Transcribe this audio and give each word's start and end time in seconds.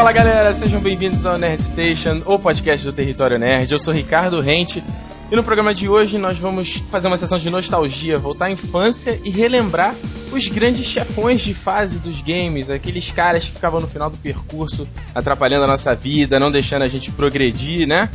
Fala 0.00 0.12
galera, 0.12 0.50
sejam 0.54 0.80
bem-vindos 0.80 1.26
ao 1.26 1.36
Nerd 1.36 1.62
Station, 1.62 2.22
o 2.24 2.38
podcast 2.38 2.86
do 2.86 2.92
Território 2.92 3.38
Nerd. 3.38 3.70
Eu 3.70 3.78
sou 3.78 3.92
Ricardo 3.92 4.40
Rente 4.40 4.82
e 5.30 5.36
no 5.36 5.44
programa 5.44 5.74
de 5.74 5.90
hoje 5.90 6.16
nós 6.16 6.38
vamos 6.38 6.76
fazer 6.90 7.06
uma 7.06 7.18
sessão 7.18 7.36
de 7.36 7.50
nostalgia, 7.50 8.16
voltar 8.16 8.46
à 8.46 8.50
infância 8.50 9.20
e 9.22 9.28
relembrar 9.28 9.94
os 10.32 10.48
grandes 10.48 10.86
chefões 10.86 11.42
de 11.42 11.52
fase 11.52 11.98
dos 11.98 12.22
games, 12.22 12.70
aqueles 12.70 13.10
caras 13.10 13.44
que 13.44 13.52
ficavam 13.52 13.78
no 13.78 13.86
final 13.86 14.08
do 14.08 14.16
percurso 14.16 14.88
atrapalhando 15.14 15.64
a 15.64 15.68
nossa 15.68 15.94
vida, 15.94 16.40
não 16.40 16.50
deixando 16.50 16.80
a 16.80 16.88
gente 16.88 17.12
progredir, 17.12 17.86
né? 17.86 18.08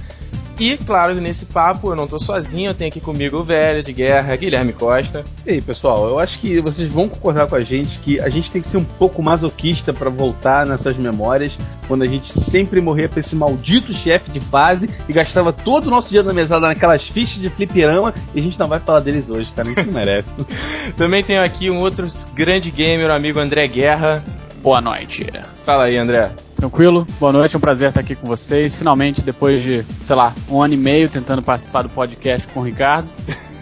E, 0.60 0.78
claro, 0.78 1.16
nesse 1.16 1.46
papo 1.48 1.92
eu 1.92 1.96
não 1.96 2.08
tô 2.08 2.18
sozinho, 2.18 2.70
eu 2.70 2.74
tenho 2.74 2.90
aqui 2.90 3.02
comigo 3.02 3.38
o 3.38 3.44
velho 3.44 3.84
de 3.84 3.92
guerra, 3.92 4.36
Guilherme 4.36 4.71
Costa. 4.71 5.26
E 5.46 5.52
aí, 5.52 5.62
pessoal, 5.62 6.08
eu 6.08 6.18
acho 6.18 6.39
que 6.39 6.62
vocês 6.62 6.89
vão 6.89 7.10
concordar 7.10 7.48
com 7.48 7.56
a 7.56 7.60
gente 7.60 8.00
que 8.00 8.20
a 8.21 8.30
gente 8.30 8.50
tem 8.50 8.62
que 8.62 8.68
ser 8.68 8.78
um 8.78 8.84
pouco 8.84 9.21
masoquista 9.21 9.94
para 9.94 10.10
voltar 10.10 10.65
nessas 10.65 10.96
memórias, 10.96 11.57
quando 11.88 12.04
a 12.04 12.07
gente 12.07 12.32
sempre 12.32 12.79
morria 12.79 13.10
pra 13.10 13.20
esse 13.20 13.36
maldito 13.36 13.92
chefe 13.92 14.32
de 14.32 14.39
fase 14.39 14.89
e 15.10 15.14
gastava 15.14 15.52
todo 15.52 15.88
o 15.88 15.89
nosso 15.89 16.10
dia 16.10 16.24
na 16.24 16.34
mesada 16.34 16.68
naquelas 16.68 17.07
fichas 17.07 17.42
de 17.42 17.50
fliperama 17.50 18.14
e 18.34 18.40
a 18.40 18.42
gente 18.42 18.57
não 18.57 18.68
vai 18.68 18.79
falar 18.79 19.01
deles 19.01 19.29
hoje, 19.29 19.51
cara, 19.54 19.70
isso 19.70 19.92
merece. 19.92 20.36
Também 20.96 21.24
tenho 21.24 21.43
aqui 21.43 21.70
um 21.70 21.79
outro 21.79 22.07
grande 22.34 22.71
gamer, 22.71 23.10
o 23.10 23.14
amigo 23.14 23.40
André 23.40 23.68
Guerra. 23.68 24.24
Boa 24.65 24.82
noite. 24.82 25.28
Fala 25.64 25.83
aí, 25.83 25.96
André. 25.96 26.32
Tranquilo? 26.55 27.06
Boa 27.19 27.32
noite, 27.32 27.54
é 27.54 27.57
um 27.60 27.61
prazer 27.61 27.89
estar 27.89 28.00
aqui 28.00 28.15
com 28.15 28.25
vocês. 28.25 28.73
Finalmente, 28.73 29.21
depois 29.21 29.61
de, 29.61 29.86
sei 30.04 30.15
lá, 30.15 30.33
um 30.50 30.60
ano 30.60 30.73
e 30.73 30.78
meio 30.78 31.07
tentando 31.07 31.43
participar 31.43 31.83
do 31.83 31.89
podcast 31.89 32.47
com 32.47 32.61
o 32.61 32.64
Ricardo. 32.64 33.08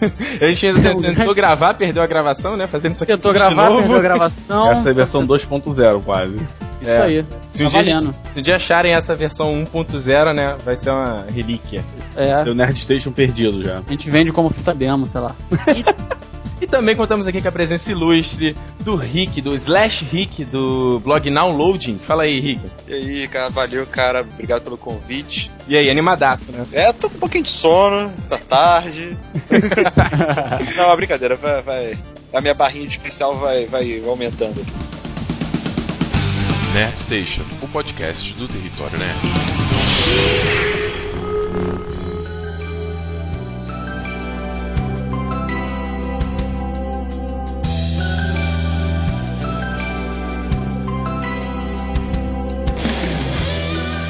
a 0.40 0.48
gente 0.48 0.66
ainda 0.66 0.94
tentou 1.14 1.34
gravar, 1.34 1.74
perdeu 1.74 2.02
a 2.02 2.06
gravação, 2.06 2.56
né? 2.56 2.66
Fazendo 2.66 2.92
isso 2.92 3.04
aqui 3.04 3.12
Tentou 3.12 3.34
gravar, 3.34 3.70
perdeu 3.70 3.98
a 3.98 4.00
gravação. 4.00 4.70
Essa 4.70 4.88
é 4.88 4.92
a 4.92 4.94
versão 4.94 5.26
2.0 5.26 6.02
quase. 6.02 6.40
Isso 6.80 6.90
é. 6.90 7.02
aí. 7.02 7.26
Se 7.50 7.66
um, 7.66 7.68
tá 7.68 7.82
dia, 7.82 7.98
gente, 7.98 8.14
se 8.32 8.38
um 8.38 8.42
dia 8.42 8.56
acharem 8.56 8.94
essa 8.94 9.14
versão 9.14 9.52
1.0, 9.52 10.32
né? 10.32 10.56
Vai 10.64 10.74
ser 10.74 10.88
uma 10.88 11.26
relíquia. 11.28 11.84
É. 12.16 12.42
Seu 12.42 12.54
Nerd 12.54 12.80
Station 12.80 13.12
perdido 13.12 13.62
já. 13.62 13.80
A 13.80 13.90
gente 13.90 14.08
vende 14.08 14.32
como 14.32 14.48
fita 14.48 14.72
demo, 14.72 15.06
sei 15.06 15.20
lá. 15.20 15.36
E 16.60 16.66
também 16.66 16.94
contamos 16.94 17.26
aqui 17.26 17.42
com 17.42 17.48
a 17.48 17.52
presença 17.52 17.90
ilustre 17.90 18.56
do 18.80 18.96
Rick, 18.96 19.40
do 19.42 19.54
Slash 19.54 20.04
Rick, 20.04 20.44
do 20.44 21.00
blog 21.00 21.30
Downloading. 21.30 21.98
Fala 21.98 22.22
aí, 22.24 22.40
Rick. 22.40 22.60
E 22.88 22.94
aí, 22.94 23.28
cara, 23.28 23.50
valeu, 23.50 23.86
cara. 23.86 24.20
Obrigado 24.22 24.62
pelo 24.62 24.78
convite. 24.78 25.50
E 25.66 25.76
aí, 25.76 25.90
animadaço, 25.90 26.52
né? 26.52 26.64
É, 26.72 26.92
tô 26.92 27.10
com 27.10 27.16
um 27.16 27.20
pouquinho 27.20 27.44
de 27.44 27.50
sono, 27.50 28.12
tá 28.28 28.38
tarde. 28.38 29.16
Não, 30.76 30.90
a 30.90 30.96
brincadeira, 30.96 31.36
vai, 31.36 31.62
vai. 31.62 31.98
A 32.32 32.40
minha 32.40 32.54
barrinha 32.54 32.86
de 32.86 32.92
especial 32.92 33.34
vai, 33.36 33.66
vai 33.66 34.02
aumentando. 34.06 34.64
Nerd 36.74 36.98
Station, 36.98 37.42
o 37.62 37.68
podcast 37.68 38.32
do 38.34 38.48
Território 38.48 38.98
Nerd. 38.98 39.18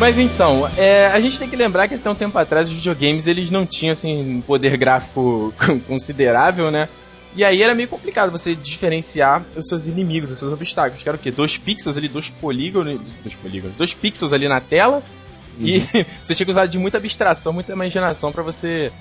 Mas 0.05 0.19
então, 0.19 0.69
é, 0.77 1.07
a 1.07 1.19
gente 1.19 1.39
tem 1.39 1.49
que 1.49 1.57
lembrar 1.57 1.89
que 1.89 1.95
até 1.95 2.11
um 2.11 2.15
tempo 2.15 2.37
atrás 2.37 2.69
os 2.69 2.75
videogames 2.75 3.27
eles 3.27 3.51
não 3.51 3.65
tinham 3.65 3.93
assim 3.93 4.37
um 4.37 4.41
poder 4.43 4.77
gráfico 4.77 5.51
considerável, 5.89 6.71
né? 6.71 6.91
E 7.35 7.43
aí 7.43 7.63
era 7.63 7.75
meio 7.75 7.89
complicado 7.89 8.31
você 8.31 8.55
diferenciar 8.55 9.43
os 9.57 9.67
seus 9.67 9.89
inimigos, 9.89 10.31
os 10.31 10.39
seus 10.39 10.53
obstáculos. 10.53 11.03
Que 11.03 11.09
era 11.09 11.17
o 11.17 11.19
quê? 11.19 11.31
Dois 11.31 11.57
pixels 11.57 11.97
ali, 11.97 12.07
dois 12.07 12.29
polígonos. 12.29 13.01
Dois 13.23 13.35
polígonos, 13.35 13.79
dois 13.79 13.95
pixels 13.95 14.35
ali 14.35 14.47
na 14.47 14.61
tela. 14.61 15.03
Uhum. 15.59 15.67
E 15.67 15.81
você 16.23 16.35
tinha 16.35 16.45
que 16.45 16.53
usar 16.53 16.67
de 16.67 16.77
muita 16.77 16.99
abstração, 16.99 17.55
muita 17.55 17.73
imaginação 17.73 18.31
para 18.31 18.43
você 18.43 18.93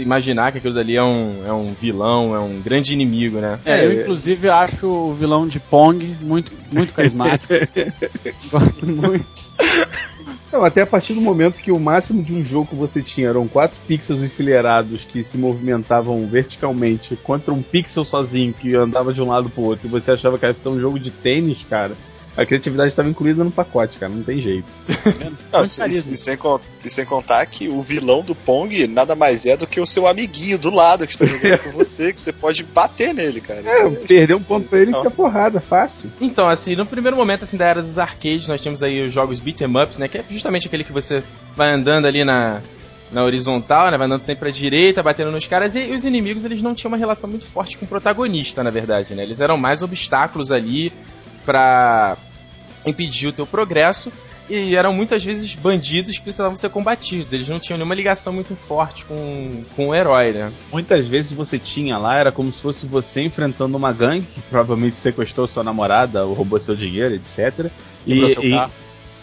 imaginar 0.00 0.50
que 0.52 0.58
aquilo 0.58 0.74
dali 0.74 0.96
é 0.96 1.02
um, 1.02 1.46
é 1.46 1.52
um 1.52 1.72
vilão, 1.72 2.34
é 2.34 2.40
um 2.40 2.60
grande 2.60 2.92
inimigo, 2.92 3.38
né? 3.38 3.58
É, 3.64 3.84
eu 3.86 4.00
inclusive 4.00 4.48
acho 4.48 4.88
o 4.88 5.14
vilão 5.14 5.46
de 5.46 5.60
Pong 5.60 6.16
muito, 6.20 6.50
muito 6.72 6.92
carismático. 6.92 7.54
Gosto 8.50 8.86
muito. 8.86 9.26
Até 10.62 10.82
a 10.82 10.86
partir 10.86 11.14
do 11.14 11.20
momento 11.20 11.60
que 11.60 11.72
o 11.72 11.78
máximo 11.80 12.22
de 12.22 12.34
um 12.34 12.44
jogo 12.44 12.68
que 12.68 12.74
você 12.74 13.02
tinha 13.02 13.28
eram 13.28 13.48
quatro 13.48 13.78
pixels 13.86 14.22
enfileirados 14.22 15.04
que 15.04 15.24
se 15.24 15.36
movimentavam 15.36 16.26
verticalmente 16.26 17.16
contra 17.16 17.52
um 17.52 17.62
pixel 17.62 18.04
sozinho 18.04 18.52
que 18.52 18.74
andava 18.74 19.12
de 19.12 19.20
um 19.20 19.28
lado 19.28 19.50
pro 19.50 19.62
outro 19.62 19.86
e 19.86 19.90
você 19.90 20.12
achava 20.12 20.38
que 20.38 20.46
era 20.46 20.54
um 20.66 20.78
jogo 20.78 20.98
de 20.98 21.10
tênis, 21.10 21.58
cara 21.68 21.94
a 22.36 22.44
criatividade 22.44 22.90
estava 22.90 23.08
incluída 23.08 23.44
no 23.44 23.50
pacote, 23.50 23.98
cara, 23.98 24.12
não 24.12 24.22
tem 24.22 24.40
jeito. 24.40 24.66
não, 25.52 25.62
e, 25.62 25.66
sem, 25.66 25.86
e, 25.86 26.90
sem, 26.90 27.06
contar 27.06 27.46
que 27.46 27.68
o 27.68 27.80
vilão 27.80 28.22
do 28.22 28.34
Pong 28.34 28.86
nada 28.88 29.14
mais 29.14 29.46
é 29.46 29.56
do 29.56 29.66
que 29.66 29.80
o 29.80 29.86
seu 29.86 30.06
amiguinho 30.06 30.58
do 30.58 30.70
lado 30.70 31.06
que 31.06 31.12
está 31.12 31.26
jogando 31.26 31.58
com 31.58 31.70
você, 31.70 32.12
que 32.12 32.20
você 32.20 32.32
pode 32.32 32.64
bater 32.64 33.14
nele, 33.14 33.40
cara. 33.40 33.62
É, 33.64 33.88
perder 33.88 34.34
um 34.34 34.42
ponto 34.42 34.68
pra 34.68 34.80
ele 34.80 34.90
e 34.90 34.94
fica 34.94 35.10
porrada, 35.10 35.60
fácil. 35.60 36.10
Então, 36.20 36.48
assim, 36.48 36.74
no 36.74 36.84
primeiro 36.84 37.16
momento 37.16 37.44
assim, 37.44 37.56
da 37.56 37.66
era 37.66 37.80
dos 37.80 37.98
arcades, 37.98 38.48
nós 38.48 38.60
temos 38.60 38.82
aí 38.82 39.02
os 39.02 39.12
jogos 39.12 39.38
beat'em 39.38 39.68
ups, 39.82 39.98
né? 39.98 40.08
Que 40.08 40.18
é 40.18 40.24
justamente 40.28 40.66
aquele 40.66 40.82
que 40.82 40.92
você 40.92 41.22
vai 41.56 41.70
andando 41.70 42.06
ali 42.06 42.24
na, 42.24 42.60
na 43.12 43.22
horizontal, 43.22 43.92
né? 43.92 43.96
Vai 43.96 44.06
andando 44.06 44.22
sempre 44.22 44.40
pra 44.40 44.50
direita, 44.50 45.04
batendo 45.04 45.30
nos 45.30 45.46
caras. 45.46 45.76
E, 45.76 45.92
os 45.92 46.04
inimigos, 46.04 46.44
eles 46.44 46.62
não 46.62 46.74
tinham 46.74 46.90
uma 46.90 46.98
relação 46.98 47.30
muito 47.30 47.46
forte 47.46 47.78
com 47.78 47.84
o 47.84 47.88
protagonista, 47.88 48.64
na 48.64 48.70
verdade, 48.70 49.14
né? 49.14 49.22
Eles 49.22 49.40
eram 49.40 49.56
mais 49.56 49.82
obstáculos 49.82 50.50
ali 50.50 50.92
para 51.44 52.16
impedir 52.86 53.28
o 53.28 53.32
teu 53.32 53.46
progresso 53.46 54.12
e 54.48 54.76
eram 54.76 54.92
muitas 54.92 55.24
vezes 55.24 55.54
bandidos 55.54 56.16
que 56.16 56.22
precisavam 56.22 56.54
ser 56.54 56.68
combatidos. 56.68 57.32
Eles 57.32 57.48
não 57.48 57.58
tinham 57.58 57.78
nenhuma 57.78 57.94
ligação 57.94 58.32
muito 58.32 58.54
forte 58.54 59.04
com, 59.04 59.64
com 59.74 59.88
o 59.88 59.94
herói, 59.94 60.32
né? 60.32 60.52
Muitas 60.70 61.06
vezes 61.06 61.32
você 61.32 61.58
tinha 61.58 61.96
lá, 61.96 62.18
era 62.18 62.30
como 62.30 62.52
se 62.52 62.60
fosse 62.60 62.86
você 62.86 63.22
enfrentando 63.22 63.76
uma 63.76 63.92
gangue 63.92 64.26
que 64.26 64.40
provavelmente 64.42 64.98
sequestrou 64.98 65.46
sua 65.46 65.64
namorada 65.64 66.26
ou 66.26 66.34
roubou 66.34 66.60
seu 66.60 66.76
dinheiro, 66.76 67.14
etc. 67.14 67.70
Quebrou 68.04 68.28
e, 68.28 68.34
seu 68.34 68.50
carro. 68.50 68.72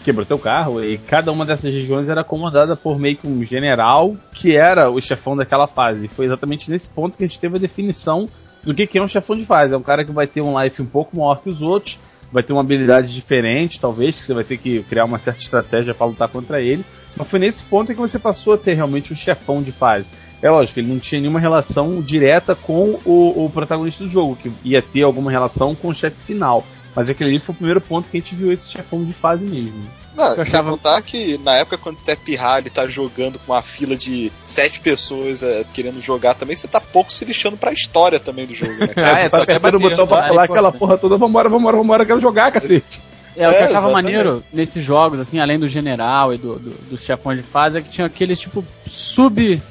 E, 0.00 0.04
quebrou 0.04 0.26
teu 0.26 0.38
carro. 0.38 0.84
E 0.84 0.98
cada 0.98 1.30
uma 1.30 1.46
dessas 1.46 1.72
regiões 1.72 2.08
era 2.08 2.24
comandada 2.24 2.74
por 2.74 2.98
meio 2.98 3.16
que 3.16 3.28
um 3.28 3.44
general 3.44 4.16
que 4.32 4.56
era 4.56 4.90
o 4.90 5.00
chefão 5.00 5.36
daquela 5.36 5.68
fase. 5.68 6.06
E 6.06 6.08
foi 6.08 6.26
exatamente 6.26 6.68
nesse 6.68 6.90
ponto 6.90 7.16
que 7.16 7.22
a 7.22 7.28
gente 7.28 7.38
teve 7.38 7.56
a 7.56 7.60
definição 7.60 8.28
do 8.64 8.74
que, 8.74 8.88
que 8.88 8.98
é 8.98 9.02
um 9.02 9.08
chefão 9.08 9.36
de 9.36 9.44
fase. 9.44 9.72
É 9.72 9.76
um 9.76 9.82
cara 9.82 10.04
que 10.04 10.10
vai 10.10 10.26
ter 10.26 10.40
um 10.40 10.60
life 10.60 10.82
um 10.82 10.86
pouco 10.86 11.16
maior 11.16 11.40
que 11.40 11.48
os 11.48 11.62
outros 11.62 12.00
vai 12.32 12.42
ter 12.42 12.52
uma 12.52 12.62
habilidade 12.62 13.14
diferente, 13.14 13.78
talvez, 13.78 14.16
que 14.16 14.22
você 14.22 14.32
vai 14.32 14.44
ter 14.44 14.56
que 14.56 14.82
criar 14.84 15.04
uma 15.04 15.18
certa 15.18 15.40
estratégia 15.40 15.94
para 15.94 16.06
lutar 16.06 16.28
contra 16.28 16.60
ele. 16.60 16.84
Mas 17.16 17.28
foi 17.28 17.38
nesse 17.38 17.62
ponto 17.64 17.92
que 17.92 18.00
você 18.00 18.18
passou 18.18 18.54
a 18.54 18.58
ter 18.58 18.72
realmente 18.74 19.12
um 19.12 19.16
chefão 19.16 19.62
de 19.62 19.70
fase. 19.70 20.08
É 20.40 20.50
lógico, 20.50 20.80
ele 20.80 20.88
não 20.88 20.98
tinha 20.98 21.20
nenhuma 21.20 21.38
relação 21.38 22.00
direta 22.00 22.54
com 22.56 22.98
o, 23.04 23.44
o 23.44 23.50
protagonista 23.50 24.02
do 24.02 24.10
jogo, 24.10 24.34
que 24.34 24.50
ia 24.64 24.82
ter 24.82 25.02
alguma 25.02 25.30
relação 25.30 25.74
com 25.74 25.88
o 25.88 25.94
chefe 25.94 26.16
final. 26.24 26.64
Mas 26.94 27.08
aquele 27.08 27.30
ali 27.30 27.38
foi 27.38 27.54
o 27.54 27.56
primeiro 27.56 27.80
ponto 27.80 28.08
que 28.08 28.16
a 28.16 28.20
gente 28.20 28.34
viu 28.34 28.52
esse 28.52 28.70
chefão 28.70 29.04
de 29.04 29.12
fase 29.12 29.44
mesmo. 29.44 29.82
Não, 30.14 30.34
eu 30.34 30.42
achava... 30.42 30.70
contar 30.70 31.00
que 31.00 31.38
na 31.38 31.56
época 31.56 31.78
quando 31.78 31.96
o 31.96 32.02
Tep 32.02 32.20
ele 32.28 32.70
tá 32.70 32.86
jogando 32.86 33.38
com 33.38 33.52
uma 33.52 33.62
fila 33.62 33.96
de 33.96 34.30
sete 34.46 34.78
pessoas 34.78 35.42
é, 35.42 35.64
querendo 35.72 36.00
jogar 36.02 36.34
também, 36.34 36.54
você 36.54 36.68
tá 36.68 36.80
pouco 36.80 37.10
se 37.10 37.24
lixando 37.24 37.56
pra 37.56 37.72
história 37.72 38.20
também 38.20 38.46
do 38.46 38.54
jogo, 38.54 38.72
né? 38.72 38.88
ah, 38.96 39.18
é, 39.20 39.28
tá 39.30 39.42
apertando 39.42 39.76
o 39.76 39.80
botão 39.80 40.06
pra 40.06 40.28
falar 40.28 40.44
aquela 40.44 40.70
porra 40.70 40.98
toda, 40.98 41.16
vambora, 41.16 41.48
vambora, 41.48 41.76
vambora, 41.76 42.06
quero 42.06 42.20
jogar, 42.20 42.52
cacete. 42.52 43.00
É, 43.34 43.48
o 43.48 43.50
que 43.50 43.56
eu 43.56 43.64
achava 43.64 43.88
exatamente. 43.88 43.94
maneiro 43.94 44.44
nesses 44.52 44.84
jogos, 44.84 45.18
assim, 45.18 45.40
além 45.40 45.58
do 45.58 45.66
general 45.66 46.34
e 46.34 46.38
do, 46.38 46.58
do, 46.58 46.70
dos 46.90 47.02
chefões 47.02 47.38
de 47.38 47.44
fase, 47.44 47.78
é 47.78 47.80
que 47.80 47.88
tinha 47.88 48.06
aqueles, 48.06 48.38
tipo, 48.38 48.62
sub 48.84 49.62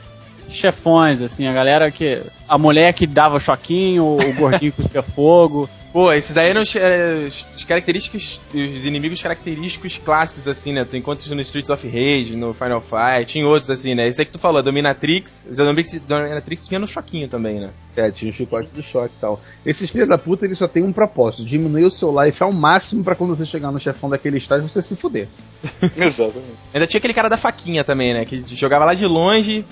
chefões, 0.49 1.21
assim, 1.21 1.47
a 1.47 1.53
galera 1.53 1.91
que. 1.91 2.23
A 2.47 2.57
mulher 2.57 2.93
que 2.93 3.07
dava 3.07 3.39
choquinho, 3.39 4.03
o 4.03 4.33
gordinho 4.33 4.71
que 4.73 4.81
cuspia 4.81 5.01
fogo. 5.01 5.69
Pô, 5.91 6.11
esses 6.13 6.33
daí 6.33 6.49
eram 6.49 6.61
os, 6.61 6.73
é, 6.73 7.27
os 7.27 7.65
característicos, 7.65 8.39
os 8.53 8.85
inimigos 8.85 9.21
característicos 9.21 9.97
clássicos, 9.97 10.47
assim, 10.47 10.71
né? 10.71 10.85
Tu 10.85 10.95
encontras 10.95 11.29
no 11.29 11.41
Streets 11.41 11.69
of 11.69 11.85
Rage, 11.85 12.35
no 12.37 12.53
Final 12.53 12.79
Fight, 12.79 13.37
em 13.37 13.43
outros, 13.43 13.69
assim, 13.69 13.93
né? 13.93 14.07
Esse 14.07 14.21
aí 14.21 14.25
que 14.25 14.31
tu 14.31 14.39
falou, 14.39 14.59
a 14.59 14.61
Dominatrix. 14.61 15.47
A 15.51 15.63
Dominatrix 16.07 16.67
vinha 16.69 16.79
no 16.79 16.87
choquinho 16.87 17.27
também, 17.27 17.59
né? 17.59 17.71
É, 17.95 18.09
tinha 18.09 18.31
o 18.31 18.33
chicote 18.33 18.69
do 18.69 18.81
choque 18.81 19.13
e 19.17 19.19
tal. 19.19 19.41
Esses 19.65 19.89
filhos 19.89 20.07
da 20.07 20.17
puta, 20.17 20.45
eles 20.45 20.57
só 20.57 20.67
tem 20.67 20.81
um 20.81 20.93
propósito: 20.93 21.43
diminuir 21.43 21.83
o 21.83 21.91
seu 21.91 22.23
life 22.23 22.41
ao 22.41 22.53
máximo 22.53 23.03
para 23.03 23.15
quando 23.15 23.35
você 23.35 23.45
chegar 23.45 23.69
no 23.69 23.79
chefão 23.79 24.09
daquele 24.09 24.37
estágio 24.37 24.69
você 24.69 24.81
se 24.81 24.95
fuder. 24.95 25.27
Exatamente. 25.97 26.55
Ainda 26.73 26.87
tinha 26.87 26.99
aquele 26.99 27.13
cara 27.13 27.27
da 27.27 27.37
faquinha 27.37 27.83
também, 27.83 28.13
né? 28.13 28.23
Que 28.23 28.41
jogava 28.55 28.85
lá 28.85 28.93
de 28.93 29.05
longe. 29.05 29.65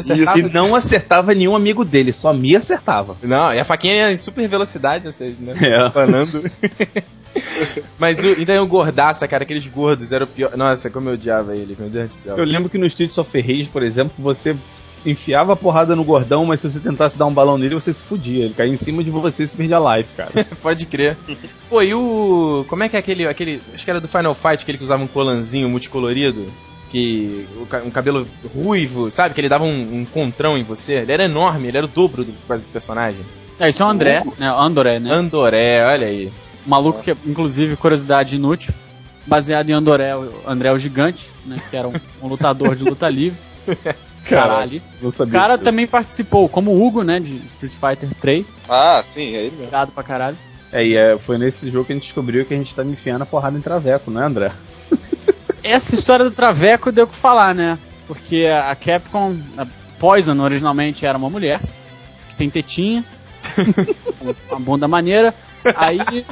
Isso, 0.00 0.38
e 0.38 0.42
não 0.42 0.74
acertava 0.74 1.34
nenhum 1.34 1.54
amigo 1.54 1.84
dele, 1.84 2.12
só 2.12 2.32
me 2.32 2.56
acertava. 2.56 3.16
Não, 3.22 3.52
e 3.52 3.58
a 3.58 3.64
faquinha 3.64 3.94
ia 3.94 4.12
em 4.12 4.16
super 4.16 4.46
velocidade, 4.48 5.08
assim, 5.08 5.36
né? 5.40 5.54
É. 5.60 5.88
Planando. 5.90 6.50
Mas 7.98 8.22
o, 8.22 8.28
então 8.30 8.62
o 8.62 8.66
gordaça, 8.66 9.26
cara, 9.26 9.44
aqueles 9.44 9.66
gordos, 9.66 10.12
era 10.12 10.24
o 10.24 10.26
pior. 10.26 10.56
Nossa, 10.56 10.90
como 10.90 11.08
eu 11.08 11.14
odiava 11.14 11.56
ele, 11.56 11.76
meu 11.78 11.88
Deus 11.88 12.08
do 12.08 12.14
céu. 12.14 12.38
Eu 12.38 12.44
lembro 12.44 12.68
que 12.68 12.78
no 12.78 12.86
Streets 12.86 13.18
of 13.18 13.40
Rage, 13.40 13.68
por 13.72 13.82
exemplo, 13.82 14.14
você 14.18 14.56
enfiava 15.06 15.52
a 15.52 15.56
porrada 15.56 15.94
no 15.94 16.04
gordão, 16.04 16.46
mas 16.46 16.60
se 16.60 16.70
você 16.70 16.80
tentasse 16.80 17.18
dar 17.18 17.26
um 17.26 17.34
balão 17.34 17.58
nele, 17.58 17.74
você 17.74 17.92
se 17.92 18.02
fudia. 18.02 18.44
Ele 18.44 18.54
caía 18.54 18.72
em 18.72 18.76
cima 18.76 19.04
de 19.04 19.10
você 19.10 19.42
e 19.42 19.48
se 19.48 19.56
perdia 19.56 19.76
a 19.76 19.96
life, 19.96 20.08
cara. 20.16 20.30
Pode 20.62 20.86
crer. 20.86 21.16
Pô, 21.68 21.82
e 21.82 21.94
o. 21.94 22.64
Como 22.68 22.82
é 22.82 22.88
que 22.88 22.96
é 22.96 22.98
aquele. 22.98 23.26
aquele 23.26 23.60
acho 23.74 23.84
que 23.84 23.90
era 23.90 24.00
do 24.00 24.08
Final 24.08 24.34
Fight, 24.34 24.62
aquele 24.62 24.78
que 24.78 24.84
usava 24.84 25.02
um 25.02 25.08
colanzinho 25.08 25.68
multicolorido? 25.68 26.46
Que. 26.94 27.46
o 27.56 27.86
Um 27.86 27.90
cabelo 27.90 28.26
ruivo, 28.54 29.10
sabe? 29.10 29.34
Que 29.34 29.40
ele 29.40 29.48
dava 29.48 29.64
um, 29.64 30.00
um 30.00 30.04
contrão 30.04 30.56
em 30.56 30.62
você. 30.62 30.94
Ele 30.94 31.12
era 31.12 31.24
enorme, 31.24 31.68
ele 31.68 31.76
era 31.76 31.86
o 31.86 31.88
dobro 31.88 32.22
do 32.24 32.32
quase 32.46 32.64
do 32.64 32.70
personagem. 32.72 33.20
É, 33.58 33.68
isso 33.68 33.82
é 33.82 33.86
o 33.86 33.88
André, 33.88 34.22
né? 34.38 34.52
O 34.52 34.60
Andoré, 34.60 34.98
né? 34.98 35.12
Andoré, 35.12 35.84
olha 35.84 36.06
aí. 36.06 36.32
O 36.66 36.70
maluco 36.70 37.02
que, 37.02 37.10
inclusive, 37.26 37.76
curiosidade 37.76 38.36
inútil, 38.36 38.72
baseado 39.26 39.68
em 39.70 39.72
Andoré, 39.72 40.16
o 40.16 40.30
André 40.46 40.72
o 40.72 40.78
Gigante, 40.78 41.30
né? 41.44 41.56
Que 41.70 41.76
era 41.76 41.88
um, 41.88 41.92
um 42.22 42.26
lutador 42.28 42.74
de 42.76 42.84
luta 42.84 43.08
livre. 43.08 43.38
Caralho. 44.24 44.80
Não 45.02 45.10
O 45.10 45.12
sabia. 45.12 45.38
cara 45.38 45.54
disso. 45.56 45.64
também 45.64 45.86
participou, 45.86 46.48
como 46.48 46.70
o 46.70 46.86
Hugo, 46.86 47.02
né? 47.02 47.20
De 47.20 47.36
Street 47.48 47.72
Fighter 47.74 48.08
3. 48.20 48.46
Ah, 48.68 49.02
sim, 49.04 49.34
é 49.34 49.40
ele 49.40 49.50
mesmo. 49.50 49.58
Obrigado 49.64 49.92
pra 49.92 50.02
caralho. 50.02 50.36
É, 50.72 50.84
e 50.86 50.96
é, 50.96 51.18
foi 51.18 51.38
nesse 51.38 51.70
jogo 51.70 51.84
que 51.84 51.92
a 51.92 51.96
gente 51.96 52.04
descobriu 52.04 52.44
que 52.44 52.54
a 52.54 52.56
gente 52.56 52.74
tá 52.74 52.82
me 52.82 52.92
enfiando 52.92 53.22
a 53.22 53.26
porrada 53.26 53.56
em 53.58 53.60
traveco, 53.60 54.10
né, 54.10 54.24
André? 54.24 54.50
Essa 55.64 55.94
história 55.94 56.24
do 56.24 56.30
Traveco 56.30 56.92
deu 56.92 57.04
o 57.04 57.08
que 57.08 57.16
falar, 57.16 57.54
né? 57.54 57.78
Porque 58.06 58.46
a 58.46 58.76
Capcom, 58.76 59.36
a 59.56 59.66
Poison 59.98 60.38
originalmente 60.40 61.06
era 61.06 61.16
uma 61.16 61.30
mulher, 61.30 61.58
que 62.28 62.36
tem 62.36 62.50
tetinha, 62.50 63.02
uma 64.50 64.60
bunda 64.60 64.86
maneira. 64.86 65.34
Aí 65.74 66.24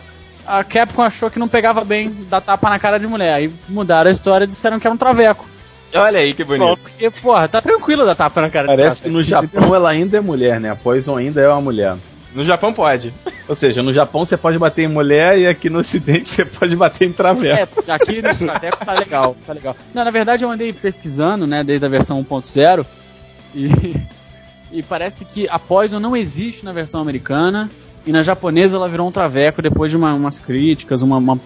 a 0.46 0.62
Capcom 0.62 1.02
achou 1.02 1.30
que 1.30 1.38
não 1.38 1.48
pegava 1.48 1.82
bem 1.82 2.12
dar 2.28 2.42
tapa 2.42 2.68
na 2.68 2.78
cara 2.78 2.98
de 2.98 3.06
mulher. 3.06 3.32
Aí 3.32 3.50
mudaram 3.68 4.10
a 4.10 4.12
história 4.12 4.44
e 4.44 4.48
disseram 4.48 4.78
que 4.78 4.86
era 4.86 4.94
um 4.94 4.98
Traveco. 4.98 5.46
Olha 5.94 6.20
aí 6.20 6.34
que 6.34 6.44
bonito. 6.44 6.82
Porque, 6.82 7.10
porra, 7.10 7.48
tá 7.48 7.60
tranquilo 7.60 8.04
dar 8.04 8.14
tapa 8.14 8.40
na 8.42 8.50
cara 8.50 8.66
Parece 8.66 8.96
de 8.96 9.02
que 9.02 9.10
traveco. 9.10 9.16
no 9.18 9.22
Japão 9.22 9.74
ela 9.74 9.90
ainda 9.90 10.18
é 10.18 10.20
mulher, 10.20 10.60
né? 10.60 10.70
A 10.70 10.76
Poison 10.76 11.16
ainda 11.16 11.40
é 11.40 11.48
uma 11.48 11.60
mulher. 11.60 11.96
No 12.34 12.44
Japão 12.44 12.72
pode. 12.72 13.12
Ou 13.48 13.54
seja, 13.54 13.82
no 13.82 13.92
Japão 13.92 14.24
você 14.24 14.36
pode 14.36 14.58
bater 14.58 14.82
em 14.84 14.88
mulher 14.88 15.38
e 15.38 15.46
aqui 15.46 15.68
no 15.68 15.80
ocidente 15.80 16.28
você 16.28 16.44
pode 16.44 16.74
bater 16.76 17.06
em 17.08 17.12
traveco. 17.12 17.84
É, 17.86 17.92
aqui 17.92 18.22
no 18.22 18.34
Traveco 18.34 18.84
tá 18.84 18.92
legal, 18.94 19.36
tá 19.46 19.52
legal. 19.52 19.76
Não, 19.92 20.04
na 20.04 20.10
verdade 20.10 20.44
eu 20.44 20.50
andei 20.50 20.72
pesquisando, 20.72 21.46
né, 21.46 21.62
desde 21.62 21.84
a 21.84 21.88
versão 21.88 22.22
1.0 22.24 22.86
e, 23.54 23.96
e 24.70 24.82
parece 24.82 25.24
que 25.24 25.46
a 25.48 25.58
Poison 25.58 26.00
não 26.00 26.16
existe 26.16 26.64
na 26.64 26.72
versão 26.72 27.00
americana 27.00 27.68
e 28.06 28.12
na 28.12 28.22
japonesa 28.22 28.76
ela 28.76 28.88
virou 28.88 29.06
um 29.06 29.12
Traveco 29.12 29.60
depois 29.60 29.90
de 29.90 29.96
uma- 29.96 30.14
umas 30.14 30.38
críticas, 30.38 31.02
uma, 31.02 31.18
uma, 31.18 31.38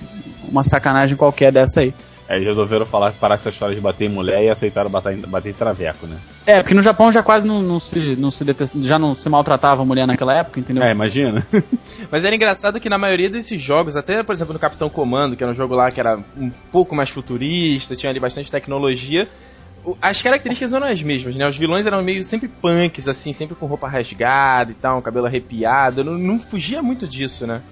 uma 0.49 0.63
sacanagem 0.63 1.17
qualquer 1.17 1.51
dessa 1.53 1.81
aí. 1.81 1.93
Aí 2.29 2.43
resolveram 2.45 2.85
falar, 2.85 3.13
parar 3.13 3.37
com 3.37 3.43
essa 3.43 3.51
história 3.51 3.75
de 3.75 3.81
bater 3.81 4.07
em 4.07 4.13
mulher 4.13 4.43
e 4.43 4.51
aceitaram 4.51 4.91
bater, 4.91 5.13
em- 5.17 5.21
bater 5.21 5.51
em 5.51 5.53
traveco, 5.53 6.07
né? 6.07 6.17
É, 6.45 6.61
porque 6.61 6.75
no 6.75 6.83
Japão 6.83 7.13
já 7.13 7.23
quase 7.23 7.47
não, 7.47 7.63
não 7.63 7.79
se, 7.79 8.17
não 8.17 8.31
se 8.33 8.45
detest- 8.45 8.75
já 8.83 8.99
não 8.99 9.15
se 9.15 9.29
maltratava 9.29 9.83
a 9.83 9.85
mulher 9.85 10.07
naquela 10.07 10.37
época, 10.37 10.59
entendeu? 10.59 10.83
É, 10.83 10.91
imagina. 10.91 11.47
Mas 12.11 12.25
era 12.25 12.35
engraçado 12.35 12.81
que 12.81 12.89
na 12.89 12.99
maioria 12.99 13.31
desses 13.31 13.63
jogos, 13.63 13.95
até 13.95 14.23
por 14.25 14.33
exemplo 14.35 14.53
no 14.53 14.59
Capitão 14.59 14.89
Comando, 14.91 15.37
que 15.37 15.43
era 15.45 15.51
um 15.53 15.55
jogo 15.55 15.75
lá 15.75 15.89
que 15.89 16.01
era 16.01 16.19
um 16.37 16.51
pouco 16.73 16.97
mais 16.97 17.11
futurista, 17.11 17.95
tinha 17.95 18.11
ali 18.11 18.19
bastante 18.19 18.51
tecnologia, 18.51 19.29
as 20.03 20.21
características 20.21 20.73
eram 20.73 20.89
as 20.89 21.01
mesmas, 21.03 21.37
né? 21.37 21.49
Os 21.49 21.57
vilões 21.57 21.87
eram 21.87 22.03
meio 22.03 22.25
sempre 22.25 22.49
punks, 22.49 23.07
assim, 23.07 23.33
sempre 23.33 23.55
com 23.55 23.67
roupa 23.67 23.87
rasgada 23.89 24.73
e 24.73 24.75
tal, 24.75 25.01
cabelo 25.01 25.27
arrepiado. 25.27 26.03
Não, 26.03 26.15
não 26.15 26.41
fugia 26.41 26.83
muito 26.83 27.07
disso, 27.07 27.47
né? 27.47 27.63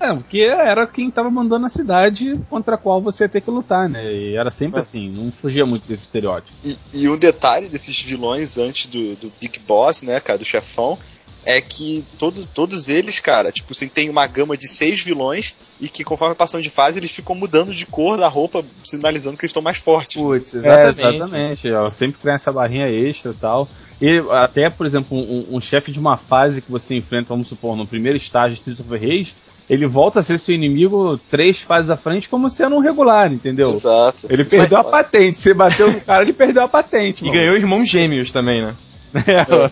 É, 0.00 0.12
porque 0.14 0.42
era 0.42 0.86
quem 0.86 1.10
tava 1.10 1.30
mandando 1.30 1.66
a 1.66 1.68
cidade 1.68 2.38
contra 2.48 2.76
a 2.76 2.78
qual 2.78 3.00
você 3.00 3.24
ia 3.24 3.28
ter 3.28 3.40
que 3.40 3.50
lutar, 3.50 3.88
né? 3.88 4.12
E 4.12 4.36
era 4.36 4.50
sempre 4.50 4.78
É. 4.78 4.80
assim, 4.82 5.08
não 5.08 5.32
fugia 5.32 5.66
muito 5.66 5.86
desse 5.88 6.04
estereótipo. 6.04 6.56
E, 6.64 6.76
e 6.92 7.08
um 7.08 7.16
detalhe 7.16 7.68
desses 7.68 8.00
vilões 8.02 8.58
antes 8.58 8.86
do, 8.86 9.16
do 9.16 9.32
Big 9.40 9.58
Boss, 9.60 10.02
né, 10.02 10.20
cara, 10.20 10.38
do 10.38 10.44
chefão, 10.44 10.96
é 11.44 11.60
que 11.60 12.04
todos, 12.18 12.46
todos 12.46 12.88
eles, 12.88 13.20
cara, 13.20 13.50
tipo, 13.50 13.74
você 13.74 13.86
tem 13.88 14.10
uma 14.10 14.26
gama 14.26 14.56
de 14.56 14.68
seis 14.68 15.02
vilões 15.02 15.54
e 15.80 15.88
que 15.88 16.04
conforme 16.04 16.34
passando 16.34 16.62
de 16.62 16.68
fase 16.70 16.98
eles 16.98 17.10
ficam 17.10 17.34
mudando 17.34 17.72
de 17.72 17.86
cor 17.86 18.18
da 18.18 18.28
roupa, 18.28 18.62
sinalizando 18.84 19.36
que 19.36 19.44
eles 19.44 19.50
estão 19.50 19.62
mais 19.62 19.78
fortes. 19.78 20.20
Putz, 20.20 20.54
É, 20.54 20.58
exatamente. 20.90 21.16
exatamente. 21.16 21.72
ó, 21.72 21.90
sempre 21.90 22.20
tem 22.20 22.32
essa 22.32 22.52
barrinha 22.52 22.88
extra 22.88 23.30
e 23.32 23.34
tal. 23.34 23.68
E 24.00 24.22
até, 24.30 24.68
por 24.70 24.86
exemplo, 24.86 25.16
um, 25.16 25.56
um 25.56 25.60
chefe 25.60 25.90
de 25.90 25.98
uma 25.98 26.16
fase 26.16 26.62
que 26.62 26.70
você 26.70 26.94
enfrenta, 26.94 27.30
vamos 27.30 27.48
supor, 27.48 27.76
no 27.76 27.86
primeiro 27.86 28.16
estágio 28.16 28.54
de 28.54 28.60
Street 28.60 28.80
of 28.80 28.90
Rage, 28.90 29.34
ele 29.68 29.86
volta 29.86 30.20
a 30.20 30.22
ser 30.22 30.38
seu 30.38 30.54
inimigo 30.54 31.18
três 31.30 31.62
fases 31.62 31.90
à 31.90 31.96
frente 31.96 32.28
como 32.28 32.48
sendo 32.48 32.76
um 32.76 32.80
regular, 32.80 33.32
entendeu? 33.32 33.72
Exato. 33.72 34.26
Ele 34.30 34.44
perdeu 34.44 34.78
a 34.78 34.84
patente. 34.84 35.38
Você 35.38 35.52
bateu 35.52 35.90
no 35.90 36.00
cara, 36.00 36.22
ele 36.22 36.32
perdeu 36.32 36.62
a 36.62 36.68
patente. 36.68 37.22
E 37.22 37.28
mano. 37.28 37.38
ganhou 37.38 37.56
irmãos 37.56 37.88
gêmeos 37.88 38.32
também, 38.32 38.62
né? 38.62 38.74
É. 39.14 39.70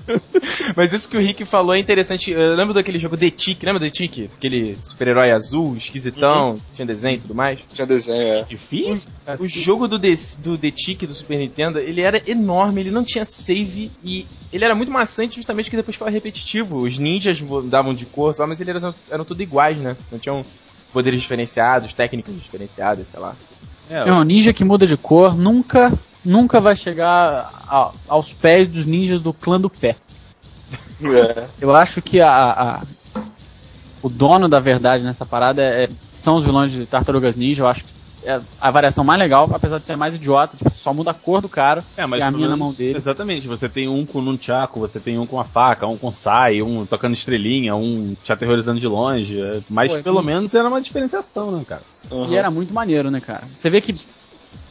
Mas 0.74 0.92
isso 0.92 1.08
que 1.08 1.16
o 1.16 1.20
Rick 1.20 1.44
falou 1.44 1.74
é 1.74 1.78
interessante. 1.78 2.30
Eu 2.30 2.54
lembro 2.54 2.72
daquele 2.72 2.98
jogo 2.98 3.16
The 3.16 3.30
Tick, 3.30 3.62
lembra 3.62 3.80
do 3.80 3.84
The 3.86 3.90
Tick? 3.90 4.30
Aquele 4.36 4.78
super-herói 4.82 5.30
azul, 5.30 5.76
esquisitão, 5.76 6.60
tinha 6.72 6.86
desenho 6.86 7.16
e 7.16 7.20
tudo 7.20 7.34
mais. 7.34 7.60
Tinha 7.72 7.86
desenho, 7.86 8.22
é. 8.22 8.42
Difícil? 8.44 9.08
O 9.38 9.46
jogo 9.46 9.86
do 9.88 9.98
The, 9.98 10.14
do 10.42 10.56
The 10.58 10.70
Tick 10.70 11.06
do 11.06 11.12
Super 11.14 11.38
Nintendo, 11.38 11.78
ele 11.78 12.00
era 12.00 12.22
enorme, 12.30 12.80
ele 12.80 12.90
não 12.90 13.04
tinha 13.04 13.24
save 13.24 13.90
e 14.02 14.26
ele 14.52 14.64
era 14.64 14.74
muito 14.74 14.90
maçante 14.92 15.36
justamente 15.36 15.66
porque 15.66 15.76
depois 15.76 15.94
ficava 15.94 16.10
repetitivo. 16.10 16.78
Os 16.78 16.98
ninjas 16.98 17.42
davam 17.64 17.94
de 17.94 18.06
cor 18.06 18.34
só, 18.34 18.46
mas 18.46 18.60
eles 18.60 18.76
eram, 18.76 18.94
eram 19.10 19.24
tudo 19.24 19.42
iguais, 19.42 19.76
né? 19.78 19.96
Não 20.10 20.18
tinham 20.18 20.44
poderes 20.92 21.20
diferenciados, 21.20 21.92
técnicas 21.92 22.34
diferenciadas, 22.34 23.08
sei 23.08 23.20
lá. 23.20 23.36
É, 23.90 24.08
É 24.08 24.12
um 24.12 24.22
ninja 24.24 24.52
que 24.52 24.64
muda 24.64 24.86
de 24.86 24.96
cor, 24.96 25.36
nunca, 25.36 25.92
nunca 26.26 26.60
vai 26.60 26.74
chegar 26.76 27.50
a- 27.68 27.90
aos 28.08 28.32
pés 28.32 28.68
dos 28.68 28.84
ninjas 28.84 29.20
do 29.20 29.32
clã 29.32 29.60
do 29.60 29.70
pé. 29.70 29.96
É. 31.02 31.46
Eu 31.60 31.74
acho 31.74 32.02
que 32.02 32.20
a, 32.20 32.30
a- 32.30 32.82
o 34.02 34.08
dono 34.08 34.48
da 34.48 34.58
verdade 34.58 35.04
nessa 35.04 35.24
parada 35.26 35.62
é- 35.62 35.84
é- 35.84 35.90
são 36.16 36.36
os 36.36 36.44
vilões 36.44 36.70
de 36.72 36.86
Tartarugas 36.86 37.36
Ninja. 37.36 37.62
Eu 37.62 37.66
acho 37.68 37.84
que 37.84 37.96
é 38.24 38.40
a 38.60 38.70
variação 38.72 39.04
mais 39.04 39.20
legal, 39.20 39.48
apesar 39.52 39.78
de 39.78 39.86
ser 39.86 39.94
mais 39.96 40.14
idiota. 40.16 40.56
Tipo, 40.56 40.68
você 40.70 40.76
só 40.80 40.92
muda 40.92 41.12
a 41.12 41.14
cor 41.14 41.40
do 41.40 41.48
cara 41.48 41.84
É, 41.96 42.06
mas 42.06 42.20
e 42.20 42.22
a 42.24 42.30
minha 42.30 42.48
na 42.48 42.56
mão 42.56 42.72
dele. 42.72 42.96
Exatamente, 42.98 43.46
você 43.46 43.68
tem 43.68 43.88
um 43.88 44.04
com 44.04 44.18
um 44.20 44.38
chaco, 44.40 44.80
você 44.80 44.98
tem 44.98 45.16
um 45.18 45.26
com 45.26 45.38
a 45.38 45.44
faca, 45.44 45.86
um 45.86 45.96
com 45.96 46.10
sai, 46.10 46.60
um 46.60 46.84
tocando 46.84 47.14
estrelinha, 47.14 47.76
um 47.76 48.16
te 48.24 48.32
aterrorizando 48.32 48.80
de 48.80 48.88
longe. 48.88 49.40
é, 49.40 49.60
Mas 49.70 49.92
Pô, 49.92 49.98
é 49.98 50.02
pelo 50.02 50.20
que- 50.20 50.26
menos 50.26 50.52
era 50.54 50.68
uma 50.68 50.80
diferenciação, 50.80 51.52
né, 51.52 51.62
cara? 51.64 51.82
Uhum. 52.10 52.30
E 52.30 52.36
era 52.36 52.50
muito 52.50 52.72
maneiro, 52.74 53.10
né, 53.10 53.20
cara? 53.20 53.44
Você 53.54 53.70
vê 53.70 53.80
que 53.80 53.94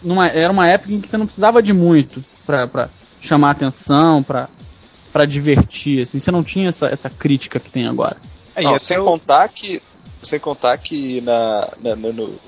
numa, 0.01 0.27
era 0.27 0.51
uma 0.51 0.67
época 0.67 0.91
em 0.93 1.01
que 1.01 1.07
você 1.07 1.17
não 1.17 1.25
precisava 1.25 1.61
de 1.61 1.73
muito 1.73 2.23
pra, 2.45 2.67
pra 2.67 2.89
chamar 3.21 3.51
atenção, 3.51 4.21
pra, 4.23 4.47
pra 5.11 5.25
divertir, 5.25 6.01
assim. 6.01 6.19
Você 6.19 6.31
não 6.31 6.43
tinha 6.43 6.69
essa, 6.69 6.87
essa 6.87 7.09
crítica 7.09 7.59
que 7.59 7.71
tem 7.71 7.87
agora. 7.87 8.17
É, 8.55 8.61
e 8.61 8.63
Não, 8.63 8.79
sem 8.79 8.97
o- 8.97 9.05
contar 9.05 9.47
que. 9.49 9.81
Sem 10.23 10.39
contar 10.39 10.77
que 10.77 11.21
na, 11.21 11.69
na- 11.81 11.95
no, 11.95 12.11
no, 12.13 12.39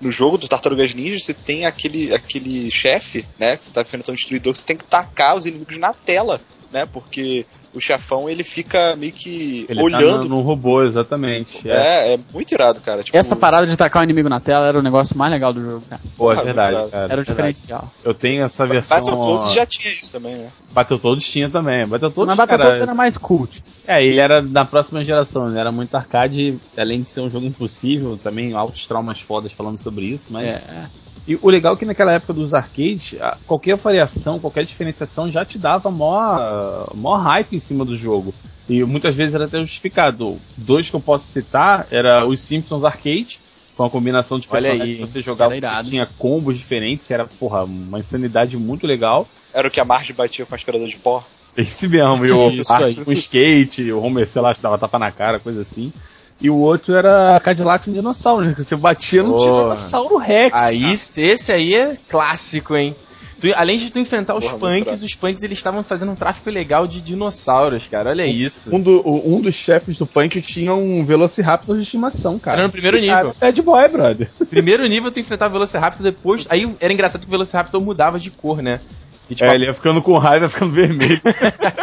no 0.00 0.12
jogo 0.12 0.38
do 0.38 0.46
Tartarugas 0.48 0.94
Ninja 0.94 1.18
você 1.18 1.34
tem 1.34 1.66
aquele, 1.66 2.14
aquele 2.14 2.70
chefe, 2.70 3.24
né? 3.38 3.56
Que 3.56 3.64
você 3.64 3.72
tá 3.72 3.80
enfrentando 3.82 4.12
um 4.12 4.16
destruidor, 4.16 4.52
que 4.52 4.60
você 4.60 4.66
tem 4.66 4.76
que 4.76 4.84
tacar 4.84 5.36
os 5.36 5.44
inimigos 5.46 5.76
na 5.78 5.92
tela, 5.92 6.40
né? 6.70 6.86
Porque 6.86 7.44
o 7.76 7.80
chefão 7.80 8.28
ele 8.28 8.42
fica 8.42 8.96
meio 8.96 9.12
que 9.12 9.66
ele 9.68 9.78
tá 9.78 9.84
olhando. 9.84 10.22
no, 10.28 10.36
no 10.36 10.40
robô, 10.40 10.82
exatamente. 10.82 11.68
É, 11.68 12.10
É, 12.10 12.14
é 12.14 12.18
muito 12.32 12.52
irado, 12.52 12.80
cara. 12.80 13.02
Tipo, 13.02 13.16
Essa 13.16 13.36
parada 13.36 13.66
de 13.66 13.76
tacar 13.76 14.00
o 14.00 14.04
inimigo 14.04 14.28
na 14.28 14.40
tela 14.40 14.66
era 14.66 14.78
o 14.78 14.82
negócio 14.82 15.16
mais 15.16 15.30
legal 15.30 15.52
do 15.52 15.62
jogo, 15.62 15.82
cara. 15.88 16.00
pô, 16.16 16.32
é 16.32 16.38
Ah, 16.38 16.42
verdade, 16.42 16.76
muito 16.76 16.90
cara. 16.90 17.04
Era 17.04 17.12
o 17.12 17.16
verdade. 17.24 17.30
diferencial. 17.30 17.92
Eu 18.04 18.14
tenho 18.14 18.42
essa 18.44 18.66
versão. 18.66 18.96
Battletoads 18.96 19.52
já 19.52 19.66
tinha 19.66 19.92
isso 19.92 20.10
também, 20.12 20.36
né? 20.36 20.48
Battletoads 20.72 21.28
tinha 21.30 21.50
também. 21.50 21.86
Battletoads, 21.86 22.26
Mas 22.28 22.36
Battletoads 22.36 22.80
era 22.80 22.94
mais 22.94 23.16
cult. 23.16 23.62
É, 23.86 24.04
ele 24.04 24.18
era 24.18 24.42
da 24.42 24.64
próxima 24.64 25.04
geração, 25.04 25.46
ele 25.46 25.58
era 25.58 25.70
muito 25.70 25.94
arcade, 25.94 26.58
além 26.76 27.02
de 27.02 27.08
ser 27.08 27.20
um 27.20 27.28
jogo 27.28 27.46
impossível, 27.46 28.16
também 28.16 28.52
altos 28.54 28.86
traumas 28.86 29.20
fodas 29.20 29.52
falando 29.52 29.78
sobre 29.78 30.06
isso, 30.06 30.28
mas. 30.32 30.44
É, 30.44 30.50
é. 30.50 30.86
E 31.26 31.36
o 31.42 31.48
legal 31.48 31.74
é 31.74 31.76
que 31.76 31.84
naquela 31.84 32.12
época 32.12 32.32
dos 32.32 32.54
arcades, 32.54 33.20
a- 33.20 33.36
qualquer 33.46 33.76
variação, 33.76 34.38
qualquer 34.38 34.64
diferenciação 34.64 35.30
já 35.30 35.44
te 35.44 35.58
dava 35.58 35.90
mó, 35.90 36.86
mó 36.94 37.16
hype 37.16 37.56
em 37.56 37.58
cima 37.60 37.84
do 37.84 37.96
jogo. 37.96 38.32
E 38.68 38.82
muitas 38.84 39.14
vezes 39.14 39.34
era 39.34 39.44
até 39.44 39.58
justificado. 39.60 40.38
Dois 40.56 40.88
que 40.90 40.96
eu 40.96 41.00
posso 41.00 41.26
citar 41.26 41.86
era 41.90 42.24
os 42.26 42.40
Simpsons 42.40 42.84
Arcade, 42.84 43.38
com 43.76 43.84
a 43.84 43.90
combinação 43.90 44.38
de 44.38 44.46
Olha 44.50 44.60
personagens 44.70 44.88
aí, 44.88 45.04
que 45.04 45.10
você 45.12 45.20
jogava, 45.20 45.50
você 45.50 45.56
irado. 45.58 45.88
tinha 45.88 46.06
combos 46.18 46.56
diferentes, 46.56 47.10
era, 47.10 47.26
porra, 47.26 47.64
uma 47.64 47.98
insanidade 47.98 48.56
muito 48.56 48.86
legal. 48.86 49.28
Era 49.52 49.68
o 49.68 49.70
que 49.70 49.80
a 49.80 49.84
Marge 49.84 50.12
batia 50.12 50.46
com 50.46 50.54
aspirador 50.54 50.88
de 50.88 50.96
pó. 50.96 51.24
Esse 51.56 51.88
mesmo, 51.88 52.26
e 52.26 52.30
o 52.32 52.48
Isso 52.60 52.72
aí. 52.72 52.94
com 52.94 53.12
skate, 53.12 53.90
o 53.92 54.00
Homer, 54.02 54.28
sei 54.28 54.42
lá, 54.42 54.52
dava 54.60 54.78
tapa 54.78 54.98
na 54.98 55.10
cara, 55.10 55.38
coisa 55.40 55.60
assim. 55.62 55.92
E 56.40 56.50
o 56.50 56.56
outro 56.56 56.94
era 56.94 57.40
Cadillac 57.40 57.90
dinossauro, 57.90 58.44
né? 58.44 58.54
Você 58.58 58.76
batia 58.76 59.22
no 59.22 59.32
Pô. 59.32 59.38
Tiranossauro 59.38 60.16
Rex. 60.18 60.54
Aí, 60.62 60.80
cara. 60.80 60.92
esse 60.92 61.52
aí 61.52 61.74
é 61.74 61.94
clássico, 62.08 62.76
hein? 62.76 62.94
Tu- 63.40 63.52
além 63.54 63.76
de 63.76 63.90
tu 63.90 63.98
enfrentar 63.98 64.34
os 64.34 64.46
Porra, 64.46 64.70
muito 64.70 64.84
punks, 64.86 65.02
os 65.02 65.14
punks 65.14 65.42
eles 65.42 65.58
estavam 65.58 65.84
fazendo 65.84 66.10
um 66.12 66.14
tráfico 66.14 66.48
legal 66.48 66.86
de 66.86 67.02
dinossauros, 67.02 67.86
cara. 67.86 68.10
Olha 68.10 68.26
isso. 68.26 68.74
Um, 68.74 68.80
do- 68.80 69.02
um 69.06 69.40
dos 69.42 69.54
chefes 69.54 69.98
do 69.98 70.06
Punk 70.06 70.40
tinha 70.40 70.74
um 70.74 71.04
Velociraptor 71.04 71.76
de 71.76 71.82
estimação, 71.82 72.38
cara. 72.38 72.58
Era 72.58 72.66
no 72.66 72.72
primeiro 72.72 72.98
nível. 72.98 73.34
Bad 73.38 73.62
boy, 73.62 73.88
brother. 73.88 74.30
Primeiro 74.48 74.86
nível 74.86 75.10
tu 75.12 75.20
enfrentava 75.20 75.50
o 75.50 75.52
Velociraptor, 75.52 76.02
depois. 76.02 76.46
Aí 76.48 76.70
era 76.80 76.92
engraçado 76.92 77.20
que 77.22 77.26
o 77.26 77.30
Velociraptor 77.30 77.78
mudava 77.80 78.18
de 78.18 78.30
cor, 78.30 78.62
né? 78.62 78.80
E, 79.28 79.34
tipo, 79.34 79.50
É, 79.50 79.54
ele 79.54 79.66
ia 79.66 79.74
ficando 79.74 80.00
com 80.00 80.16
raiva, 80.18 80.48
ficando 80.48 80.70
vermelho. 80.74 81.20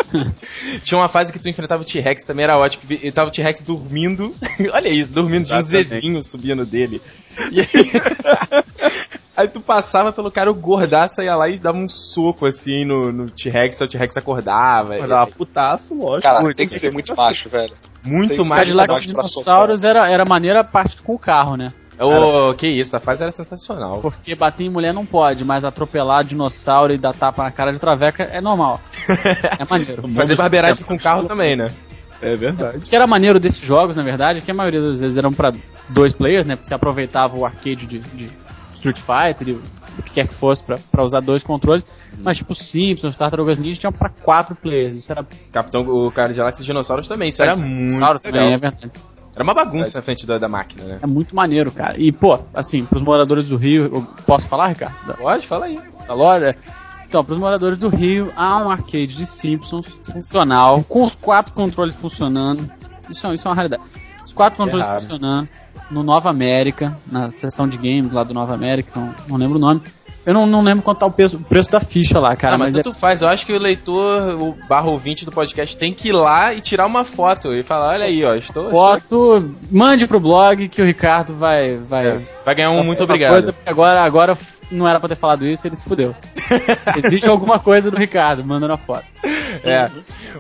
Tinha 0.83 0.97
uma 1.00 1.09
fase 1.09 1.31
que 1.33 1.39
tu 1.39 1.50
enfrentava 1.50 1.81
o 1.81 1.85
T-Rex, 1.85 2.23
também 2.23 2.43
era 2.45 2.57
ótimo. 2.57 2.83
E 2.89 3.12
tava 3.12 3.29
o 3.29 3.31
T-Rex 3.31 3.63
dormindo. 3.63 4.33
Olha 4.71 4.88
isso, 4.89 5.13
dormindo, 5.13 5.45
tinha 5.45 5.59
um. 5.59 5.63
Zezinho 5.63 6.23
subindo 6.23 6.65
dele. 6.65 7.01
E 7.51 7.59
aí... 7.62 7.91
aí 9.35 9.47
tu 9.47 9.59
passava 9.59 10.12
pelo 10.13 10.31
cara, 10.31 10.50
o 10.51 10.53
gordaço 10.53 11.21
ia 11.21 11.35
lá 11.35 11.50
e 11.50 11.59
dava 11.59 11.77
um 11.77 11.89
soco 11.89 12.45
assim 12.45 12.85
no, 12.85 13.12
no 13.12 13.29
T-Rex, 13.29 13.81
o 13.81 13.88
T-Rex 13.88 14.15
acordava. 14.17 14.95
Pô, 14.95 15.07
Dava 15.07 15.31
putaço, 15.31 15.95
lógico. 15.97 16.21
Cara, 16.23 16.41
Muito. 16.41 16.55
tem 16.55 16.67
que 16.67 16.79
ser 16.79 16.93
muito 16.93 17.15
macho, 17.15 17.50
velho. 17.50 17.73
Muito 18.03 18.45
mais. 18.45 18.69
do 18.69 18.75
Cadillac 18.77 19.01
que- 19.01 19.07
de 19.07 19.13
pra 19.13 19.23
dinossauros 19.23 19.83
era, 19.83 20.09
era 20.09 20.23
maneira 20.25 20.62
a 20.62 20.63
parte 20.63 21.01
com 21.01 21.13
o 21.15 21.19
carro, 21.19 21.55
né? 21.57 21.73
Ô, 22.05 22.53
que 22.53 22.67
isso, 22.67 22.95
a 22.95 23.00
fase 23.00 23.24
era 23.24 23.31
sensacional. 23.31 24.00
Porque 24.01 24.36
bater 24.36 24.65
em 24.65 24.69
mulher 24.69 24.93
não 24.93 25.05
pode, 25.05 25.43
mas 25.45 25.63
atropelar 25.63 26.24
dinossauro 26.24 26.93
e 26.93 26.98
dar 26.98 27.13
tapa 27.13 27.43
na 27.43 27.51
cara 27.51 27.72
de 27.72 27.79
traveca 27.79 28.24
é 28.24 28.41
normal. 28.41 28.81
É 29.60 29.65
maneiro. 29.69 30.07
Fazer 30.10 30.36
barbeiragem 30.36 30.83
com 30.83 30.98
carro 30.98 31.25
também, 31.25 31.55
né? 31.55 31.72
É 32.22 32.36
verdade. 32.36 32.77
O 32.77 32.81
que 32.81 32.95
era 32.95 33.05
maneiro 33.05 33.39
desses 33.39 33.63
jogos, 33.63 33.95
na 33.95 34.03
verdade, 34.03 34.39
é 34.39 34.41
que 34.41 34.50
a 34.50 34.53
maioria 34.53 34.81
das 34.81 35.00
vezes 35.00 35.17
eram 35.17 35.33
pra 35.33 35.53
dois 35.89 36.13
players, 36.13 36.45
né? 36.45 36.55
Porque 36.55 36.67
você 36.67 36.74
aproveitava 36.74 37.36
o 37.36 37.45
arcade 37.45 37.86
de, 37.86 38.00
de 38.00 38.29
Street 38.74 38.98
Fighter, 38.98 39.50
e 39.50 39.51
o 39.51 40.03
que 40.03 40.12
quer 40.12 40.27
que 40.27 40.33
fosse, 40.33 40.63
pra, 40.63 40.79
pra 40.91 41.03
usar 41.03 41.19
dois 41.19 41.43
controles. 41.43 41.86
Mas 42.19 42.38
tipo, 42.38 42.55
Simpsons, 42.55 43.15
Tartarugas 43.15 43.60
Ninja 43.60 43.79
tinham 43.79 43.91
pra 43.91 44.10
quatro 44.10 44.55
players. 44.55 44.95
Isso 44.95 45.12
era 45.12 45.25
Capitão, 45.51 45.81
o 45.81 46.12
cara 46.12 46.31
de 46.31 46.39
Galaxy 46.39 46.63
Dinossauros 46.63 47.07
também, 47.07 47.29
isso 47.29 47.43
era 47.43 47.55
muito 47.55 47.69
dinossauros 47.69 48.24
legal. 48.24 48.39
também, 48.41 48.53
é 48.53 48.57
verdade. 48.57 48.91
Era 49.35 49.43
uma 49.43 49.53
bagunça 49.53 49.97
na 49.97 50.03
frente 50.03 50.27
da, 50.27 50.37
da 50.37 50.47
máquina, 50.47 50.83
né? 50.83 50.99
É 51.01 51.07
muito 51.07 51.35
maneiro, 51.35 51.71
cara. 51.71 51.99
E, 51.99 52.11
pô, 52.11 52.39
assim, 52.53 52.85
pros 52.85 53.01
moradores 53.01 53.49
do 53.49 53.57
Rio, 53.57 53.85
eu 53.85 54.07
posso 54.25 54.47
falar, 54.47 54.67
Ricardo? 54.67 54.93
Da, 55.07 55.15
Pode, 55.15 55.47
fala 55.47 55.65
aí. 55.65 55.79
da 56.07 56.13
loja? 56.13 56.55
Então, 57.07 57.23
pros 57.23 57.37
moradores 57.39 57.77
do 57.77 57.89
Rio, 57.89 58.31
há 58.35 58.57
um 58.57 58.69
arcade 58.69 59.15
de 59.15 59.25
Simpsons 59.25 59.87
funcional, 60.03 60.83
com 60.83 61.03
os 61.03 61.15
quatro 61.15 61.53
controles 61.53 61.95
funcionando. 61.95 62.69
Isso, 63.09 63.25
é- 63.27 63.33
isso 63.35 63.47
é 63.47 63.49
uma 63.49 63.55
raridade. 63.55 63.83
Os 64.23 64.33
quatro 64.33 64.57
controles 64.57 64.85
raro. 64.85 64.99
funcionando 64.99 65.49
no 65.91 66.03
Nova 66.03 66.29
América, 66.29 66.95
na 67.11 67.29
seção 67.29 67.67
de 67.67 67.77
games 67.77 68.11
lá 68.11 68.23
do 68.23 68.33
Nova 68.33 68.53
América, 68.53 68.91
não, 68.99 69.15
não 69.27 69.37
lembro 69.37 69.57
o 69.57 69.61
nome. 69.61 69.81
Eu 70.25 70.33
não, 70.33 70.45
não 70.45 70.61
lembro 70.61 70.83
quanto 70.83 70.99
tá 70.99 71.05
o 71.05 71.11
preço, 71.11 71.37
o 71.37 71.39
preço 71.41 71.69
da 71.69 71.79
ficha 71.79 72.19
lá, 72.19 72.35
cara, 72.35 72.55
Ah, 72.55 72.57
mas 72.57 72.67
mas, 72.67 72.77
é 72.79 72.83
tanto 72.83 72.97
faz, 72.97 73.21
eu 73.21 73.27
acho 73.27 73.45
que 73.45 73.51
o 73.53 73.59
leitor, 73.59 74.41
o 74.41 74.57
barra 74.69 74.89
ouvinte 74.89 75.25
do 75.25 75.31
podcast, 75.31 75.75
tem 75.77 75.93
que 75.93 76.09
ir 76.09 76.13
lá 76.13 76.53
e 76.53 76.61
tirar 76.61 76.85
uma 76.85 77.03
foto 77.03 77.53
e 77.53 77.61
falar, 77.63 77.89
olha 77.93 78.05
aí, 78.05 78.23
ó, 78.23 78.33
estou... 78.35 78.67
é 78.69 78.71
foto, 78.71 79.53
mande 79.69 80.07
pro 80.07 80.19
blog 80.19 80.67
que 80.69 80.81
o 80.81 80.85
Ricardo 80.85 81.33
vai 81.33 81.77
vai 81.77 82.07
estou- 82.15 82.27
Vai 82.45 82.55
ganhar 82.55 82.71
um 82.71 82.83
muito 82.83 83.03
obrigado. 83.03 83.31
Coisa, 83.31 83.55
agora 83.65 84.01
agora 84.01 84.37
não 84.71 84.87
era 84.87 84.99
pra 84.99 85.09
ter 85.09 85.15
falado 85.15 85.45
isso, 85.45 85.67
ele 85.67 85.75
se 85.75 85.83
fudeu. 85.83 86.15
Existe 87.03 87.27
alguma 87.29 87.59
coisa 87.59 87.91
do 87.91 87.97
Ricardo 87.97 88.43
mandando 88.43 88.73
a 88.73 88.77
foto. 88.77 89.05
É. 89.63 89.89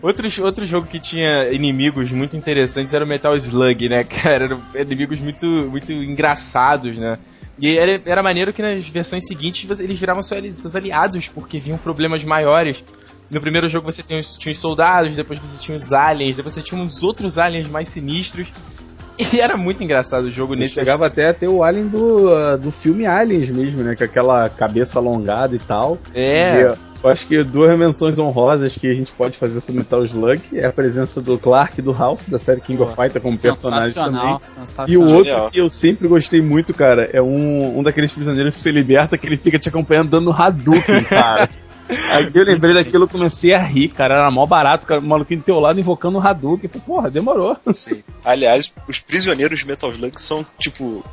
Outro, 0.01 0.27
outro 0.43 0.65
jogo 0.65 0.87
que 0.87 0.99
tinha 0.99 1.49
inimigos 1.51 2.11
muito 2.11 2.35
interessantes 2.35 2.93
era 2.93 3.05
o 3.05 3.07
Metal 3.07 3.35
Slug, 3.35 3.87
né, 3.89 4.03
cara? 4.23 4.45
Eram 4.45 4.61
inimigos 4.75 5.19
muito, 5.19 5.45
muito 5.45 5.91
engraçados, 5.93 6.97
né? 6.97 7.17
E 7.59 7.77
era, 7.77 8.01
era 8.05 8.23
maneiro 8.23 8.51
que 8.51 8.61
nas 8.61 8.87
versões 8.89 9.27
seguintes 9.27 9.79
eles 9.79 9.99
viravam 9.99 10.21
seus 10.23 10.39
ali- 10.39 10.51
seus 10.51 10.75
aliados, 10.75 11.27
porque 11.27 11.59
vinham 11.59 11.77
problemas 11.77 12.23
maiores. 12.23 12.83
No 13.29 13.39
primeiro 13.39 13.69
jogo 13.69 13.91
você 13.91 14.03
tinha 14.03 14.19
os, 14.19 14.35
tinha 14.37 14.51
os 14.51 14.59
soldados, 14.59 15.15
depois 15.15 15.39
você 15.39 15.61
tinha 15.61 15.75
os 15.77 15.93
aliens, 15.93 16.37
depois 16.37 16.53
você 16.53 16.61
tinha 16.61 16.79
uns 16.81 17.03
outros 17.03 17.37
aliens 17.37 17.67
mais 17.69 17.89
sinistros. 17.89 18.51
E 19.17 19.39
era 19.41 19.55
muito 19.55 19.83
engraçado 19.83 20.25
o 20.25 20.31
jogo 20.31 20.53
Ele 20.53 20.61
nesse 20.61 20.73
chegava 20.75 21.05
até 21.05 21.29
a 21.29 21.33
ter 21.33 21.47
o 21.47 21.63
Alien 21.63 21.87
do, 21.87 22.33
ah, 22.35 22.55
do 22.57 22.71
filme 22.71 23.05
Aliens 23.05 23.49
mesmo, 23.51 23.83
né? 23.83 23.95
Com 23.95 24.03
aquela 24.03 24.49
cabeça 24.49 24.97
alongada 24.97 25.55
e 25.55 25.59
tal. 25.59 25.99
É. 26.15 26.57
E 26.57 26.61
eu- 26.63 26.77
eu 27.03 27.09
acho 27.09 27.27
que 27.27 27.43
duas 27.43 27.77
menções 27.77 28.17
honrosas 28.17 28.77
que 28.77 28.89
a 28.89 28.93
gente 28.93 29.11
pode 29.11 29.37
fazer 29.37 29.59
sobre 29.59 29.79
Metal 29.79 30.05
Slug 30.05 30.41
é 30.53 30.65
a 30.65 30.71
presença 30.71 31.19
do 31.21 31.37
Clark 31.37 31.79
e 31.79 31.81
do 31.81 31.91
Ralph, 31.91 32.27
da 32.27 32.39
série 32.39 32.61
King 32.61 32.81
of 32.81 32.95
Fighter, 32.95 33.21
como 33.21 33.37
personagem 33.37 33.93
também. 33.93 34.39
Sensacional, 34.41 34.89
E 34.89 34.97
o 34.97 35.05
outro 35.05 35.51
que 35.51 35.59
eu 35.59 35.69
sempre 35.69 36.07
gostei 36.07 36.41
muito, 36.41 36.73
cara, 36.73 37.09
é 37.11 37.21
um, 37.21 37.79
um 37.79 37.83
daqueles 37.83 38.13
prisioneiros 38.13 38.55
que 38.55 38.61
você 38.61 38.71
liberta 38.71 39.17
que 39.17 39.27
ele 39.27 39.37
fica 39.37 39.59
te 39.59 39.67
acompanhando 39.67 40.11
dando 40.11 40.31
Hadouken, 40.31 41.03
cara. 41.03 41.49
Aí 42.11 42.29
eu 42.33 42.43
lembrei 42.45 42.73
daquilo, 42.73 43.03
eu 43.05 43.09
comecei 43.09 43.53
a 43.53 43.59
rir, 43.59 43.89
cara. 43.89 44.15
Era 44.15 44.31
mó 44.31 44.45
barato, 44.45 44.85
cara, 44.85 44.99
o 44.99 45.03
maluquinho 45.03 45.41
do 45.41 45.43
teu 45.43 45.59
lado 45.59 45.79
invocando 45.79 46.17
o 46.17 46.21
Hadouken. 46.21 46.69
Porra, 46.69 47.09
demorou. 47.11 47.57
Sim. 47.73 48.03
Aliás, 48.23 48.71
os 48.87 48.99
prisioneiros 48.99 49.59
de 49.59 49.67
Metal 49.67 49.91
Slug 49.91 50.21
são, 50.21 50.45
tipo, 50.59 51.03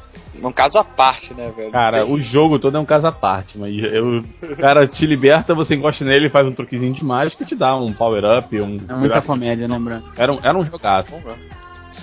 um 0.42 0.52
caso 0.52 0.78
à 0.78 0.84
parte, 0.84 1.34
né, 1.34 1.52
velho? 1.54 1.72
Cara, 1.72 2.04
Tem- 2.04 2.14
o 2.14 2.18
jogo 2.20 2.58
todo 2.58 2.76
é 2.76 2.80
um 2.80 2.84
caso 2.86 3.06
à 3.06 3.12
parte, 3.12 3.58
mas 3.58 3.82
eu, 3.92 4.24
o 4.42 4.56
cara 4.56 4.86
te 4.86 5.06
liberta, 5.06 5.54
você 5.54 5.74
encosta 5.74 6.04
nele, 6.04 6.30
faz 6.30 6.46
um 6.46 6.52
truquezinho 6.52 6.92
de 6.92 7.04
mágica 7.04 7.42
e 7.42 7.46
te 7.46 7.54
dá 7.56 7.76
um 7.76 7.92
power-up, 7.92 8.60
um... 8.60 8.80
É 8.88 8.94
muita 8.94 9.20
comédia, 9.22 9.66
né, 9.68 9.78
Branco? 9.78 10.08
Era 10.16 10.32
um, 10.32 10.38
era 10.42 10.56
um 10.56 10.64
jogaço. 10.64 11.16
Ver. 11.18 11.36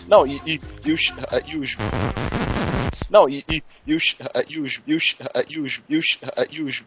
Não, 0.07 0.25
e, 0.25 0.41
e, 0.45 0.59
e 0.85 0.91
os. 0.91 1.13
E 1.45 1.57
os. 1.57 1.77
Não, 3.09 3.27
e, 3.27 3.43
e, 3.49 3.63
e 3.85 3.95
os. 3.95 4.15
E 4.47 4.59
os. 4.59 4.81
E 4.85 4.93
os. 4.95 5.17
E 5.49 5.57
os. 5.57 5.81
E 5.89 5.95
os. 5.97 6.19
E 6.51 6.61
os. 6.61 6.83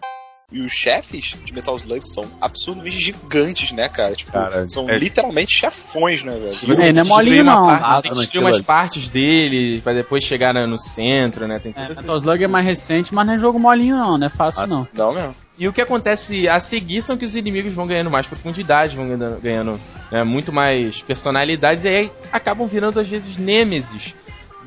E 0.52 0.60
os 0.60 0.72
chefes 0.72 1.36
de 1.44 1.54
Metal 1.54 1.76
Slug 1.76 2.00
são 2.12 2.28
absurdamente 2.40 2.98
gigantes, 2.98 3.70
né, 3.70 3.88
cara? 3.88 4.16
Tipo, 4.16 4.32
Cara, 4.32 4.66
são 4.66 4.90
é- 4.90 4.98
literalmente 4.98 5.56
chefões, 5.56 6.24
né, 6.24 6.32
velho? 6.32 6.52
Você 6.52 6.66
É, 6.66 6.66
não 6.66 6.82
é 6.82 6.92
destruir 6.92 7.06
molinho, 7.08 7.44
não. 7.44 7.66
parte- 7.66 7.84
Ah, 7.84 8.02
tem 8.02 8.10
que 8.10 8.16
não, 8.16 8.22
destruir 8.22 8.44
umas 8.44 8.60
partes 8.60 9.08
dele 9.08 9.80
pra 9.80 9.92
depois 9.92 10.24
chegar 10.24 10.52
no 10.52 10.76
centro, 10.76 11.46
né? 11.46 11.60
Tem 11.60 11.72
É, 11.76 11.88
Metal 11.88 12.16
Slug 12.16 12.42
é 12.42 12.48
mais 12.48 12.66
recente, 12.66 13.14
mas 13.14 13.24
não 13.26 13.34
é 13.34 13.38
jogo 13.38 13.60
molinho 13.60 13.96
não, 13.96 14.18
não 14.18 14.26
é 14.26 14.30
fácil 14.30 14.66
Nossa. 14.66 14.88
não. 14.92 15.06
Não, 15.06 15.14
mesmo. 15.14 15.36
E 15.56 15.68
o 15.68 15.72
que 15.72 15.80
acontece 15.82 16.48
a 16.48 16.58
seguir 16.58 17.02
são 17.02 17.16
que 17.16 17.24
os 17.24 17.36
inimigos 17.36 17.72
vão 17.72 17.86
ganhando 17.86 18.10
mais 18.10 18.26
profundidade, 18.26 18.96
vão 18.96 19.06
ganhando, 19.06 19.40
ganhando, 19.40 19.80
né, 20.10 20.24
muito 20.24 20.52
mais 20.52 21.00
personalidades, 21.02 21.84
e 21.84 21.88
aí 21.88 22.12
acabam 22.32 22.66
virando 22.66 22.98
às 22.98 23.08
vezes 23.08 23.36
nêmesis 23.36 24.16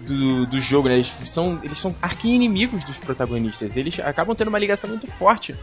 do, 0.06 0.46
do 0.46 0.60
jogo, 0.60 0.88
né? 0.88 0.96
Eles 0.96 1.08
são, 1.08 1.60
eles 1.64 1.78
são 1.78 1.96
arqui-inimigos 2.02 2.84
dos 2.84 2.98
protagonistas. 3.00 3.78
Eles 3.78 4.00
acabam 4.00 4.36
tendo 4.36 4.50
uma 4.50 4.60
ligação 4.60 4.90
muito 4.90 5.08
forte 5.08 5.56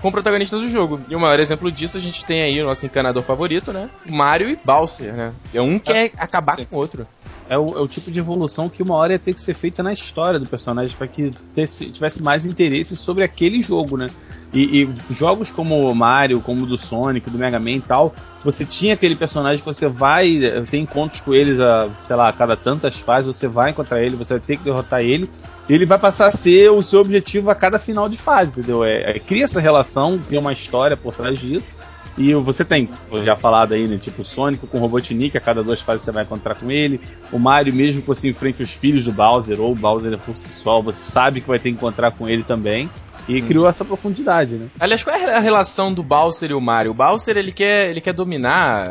com 0.00 0.08
o 0.08 0.12
protagonista 0.12 0.58
do 0.58 0.68
jogo. 0.68 1.00
E 1.08 1.14
o 1.14 1.20
maior 1.20 1.38
exemplo 1.38 1.70
disso 1.70 1.96
a 1.96 2.00
gente 2.00 2.24
tem 2.24 2.42
aí 2.42 2.60
o 2.60 2.66
nosso 2.66 2.84
encanador 2.84 3.22
favorito, 3.22 3.72
né? 3.72 3.88
Mario 4.04 4.50
e 4.50 4.58
Bowser, 4.62 5.14
né? 5.14 5.32
É 5.54 5.62
um 5.62 5.78
quer 5.78 6.10
acabar 6.16 6.56
com 6.56 6.76
o 6.76 6.78
outro. 6.78 7.06
É 7.52 7.58
o, 7.58 7.76
é 7.76 7.80
o 7.82 7.86
tipo 7.86 8.10
de 8.10 8.18
evolução 8.18 8.68
que 8.70 8.82
uma 8.82 8.94
hora 8.94 9.12
ia 9.12 9.18
ter 9.18 9.34
que 9.34 9.42
ser 9.42 9.52
feita 9.52 9.82
na 9.82 9.92
história 9.92 10.40
do 10.40 10.48
personagem 10.48 10.96
para 10.96 11.06
que 11.06 11.30
tesse- 11.54 11.90
tivesse 11.90 12.22
mais 12.22 12.46
interesse 12.46 12.96
sobre 12.96 13.22
aquele 13.22 13.60
jogo, 13.60 13.98
né? 13.98 14.06
E, 14.54 14.82
e 14.84 14.88
jogos 15.12 15.50
como 15.50 15.86
o 15.86 15.94
Mario, 15.94 16.40
como 16.40 16.64
o 16.64 16.66
do 16.66 16.78
Sonic, 16.78 17.28
do 17.28 17.36
Mega 17.36 17.58
Man 17.58 17.72
e 17.72 17.80
tal, 17.80 18.14
você 18.42 18.64
tinha 18.64 18.94
aquele 18.94 19.14
personagem 19.16 19.58
que 19.58 19.66
você 19.66 19.86
vai 19.86 20.40
ter 20.70 20.78
encontros 20.78 21.20
com 21.20 21.34
eles 21.34 21.60
a, 21.60 21.90
sei 22.00 22.16
lá, 22.16 22.28
a 22.28 22.32
cada 22.32 22.56
tantas 22.56 22.96
fases, 22.96 23.26
você 23.26 23.46
vai 23.46 23.70
encontrar 23.70 24.02
ele, 24.02 24.16
você 24.16 24.34
vai 24.34 24.40
ter 24.40 24.56
que 24.56 24.64
derrotar 24.64 25.00
ele, 25.00 25.28
e 25.68 25.74
ele 25.74 25.84
vai 25.84 25.98
passar 25.98 26.28
a 26.28 26.30
ser 26.30 26.70
o 26.70 26.82
seu 26.82 27.00
objetivo 27.00 27.50
a 27.50 27.54
cada 27.54 27.78
final 27.78 28.08
de 28.08 28.16
fase, 28.16 28.60
entendeu? 28.60 28.82
É, 28.82 29.10
é- 29.10 29.18
cria 29.18 29.44
essa 29.44 29.60
relação, 29.60 30.18
cria 30.18 30.40
uma 30.40 30.52
história 30.54 30.96
por 30.96 31.14
trás 31.14 31.38
disso. 31.38 31.74
E 32.16 32.34
você 32.34 32.64
tem, 32.64 32.88
já 33.24 33.36
falado 33.36 33.72
aí, 33.72 33.88
né? 33.88 33.96
Tipo, 33.96 34.22
o 34.22 34.24
Sonic 34.24 34.66
com 34.66 34.78
o 34.78 34.80
Robotnik, 34.80 35.36
a 35.36 35.40
cada 35.40 35.62
duas 35.62 35.80
fases 35.80 36.02
você 36.02 36.12
vai 36.12 36.24
encontrar 36.24 36.54
com 36.54 36.70
ele. 36.70 37.00
O 37.32 37.38
Mario, 37.38 37.72
mesmo 37.72 38.02
que 38.02 38.08
você 38.08 38.28
enfrente 38.28 38.62
os 38.62 38.70
filhos 38.70 39.04
do 39.04 39.12
Bowser 39.12 39.60
ou 39.60 39.72
o 39.72 39.74
Bowser 39.74 40.18
por 40.18 40.36
si 40.36 40.48
só, 40.48 40.80
você 40.80 41.02
sabe 41.02 41.40
que 41.40 41.48
vai 41.48 41.58
ter 41.58 41.70
que 41.70 41.76
encontrar 41.76 42.12
com 42.12 42.28
ele 42.28 42.42
também. 42.42 42.90
E 43.28 43.40
criou 43.40 43.68
essa 43.68 43.84
profundidade, 43.84 44.56
né? 44.56 44.66
Aliás, 44.80 45.02
qual 45.04 45.16
é 45.16 45.36
a 45.36 45.40
relação 45.40 45.94
do 45.94 46.02
Bowser 46.02 46.50
e 46.50 46.54
o 46.54 46.60
Mario? 46.60 46.90
O 46.90 46.94
Bowser, 46.94 47.36
ele 47.36 47.52
quer, 47.52 47.88
ele 47.88 48.00
quer 48.00 48.12
dominar... 48.12 48.88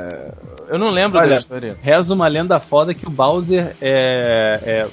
Eu 0.69 0.79
não 0.79 0.89
lembro 0.89 1.19
Olha, 1.19 1.31
da 1.31 1.33
história. 1.33 1.77
Reza 1.81 2.13
uma 2.13 2.29
lenda 2.29 2.57
foda 2.59 2.93
que 2.93 3.05
o 3.05 3.09
Bowser 3.09 3.75
é. 3.81 4.59
é- 4.63 4.89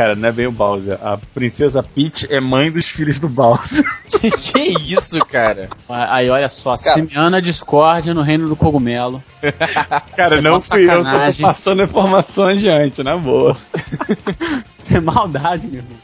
Cara, 0.00 0.16
não 0.16 0.30
é 0.30 0.32
bem 0.32 0.46
o 0.46 0.50
Bowser. 0.50 0.98
A 1.06 1.18
princesa 1.34 1.82
Peach 1.82 2.26
é 2.32 2.40
mãe 2.40 2.72
dos 2.72 2.86
filhos 2.86 3.18
do 3.18 3.28
Bowser. 3.28 3.84
que 4.10 4.94
isso, 4.94 5.18
cara? 5.26 5.68
Aí 5.86 6.30
olha 6.30 6.48
só, 6.48 6.74
Cara. 6.74 6.94
semeando 6.94 7.36
a 7.36 7.40
discórdia 7.40 8.14
no 8.14 8.22
reino 8.22 8.48
do 8.48 8.56
cogumelo. 8.56 9.22
Cara, 10.16 10.38
é 10.38 10.40
não 10.40 10.52
mó 10.52 10.58
fui 10.58 10.90
eu, 10.90 11.04
só 11.04 11.30
tô 11.30 11.42
passando 11.42 11.82
informação 11.82 12.46
adiante, 12.46 13.02
na 13.02 13.18
boa. 13.18 13.54
Isso 14.74 14.96
é 14.96 15.00
maldade, 15.00 15.66
meu 15.66 15.82
irmão. 15.82 15.98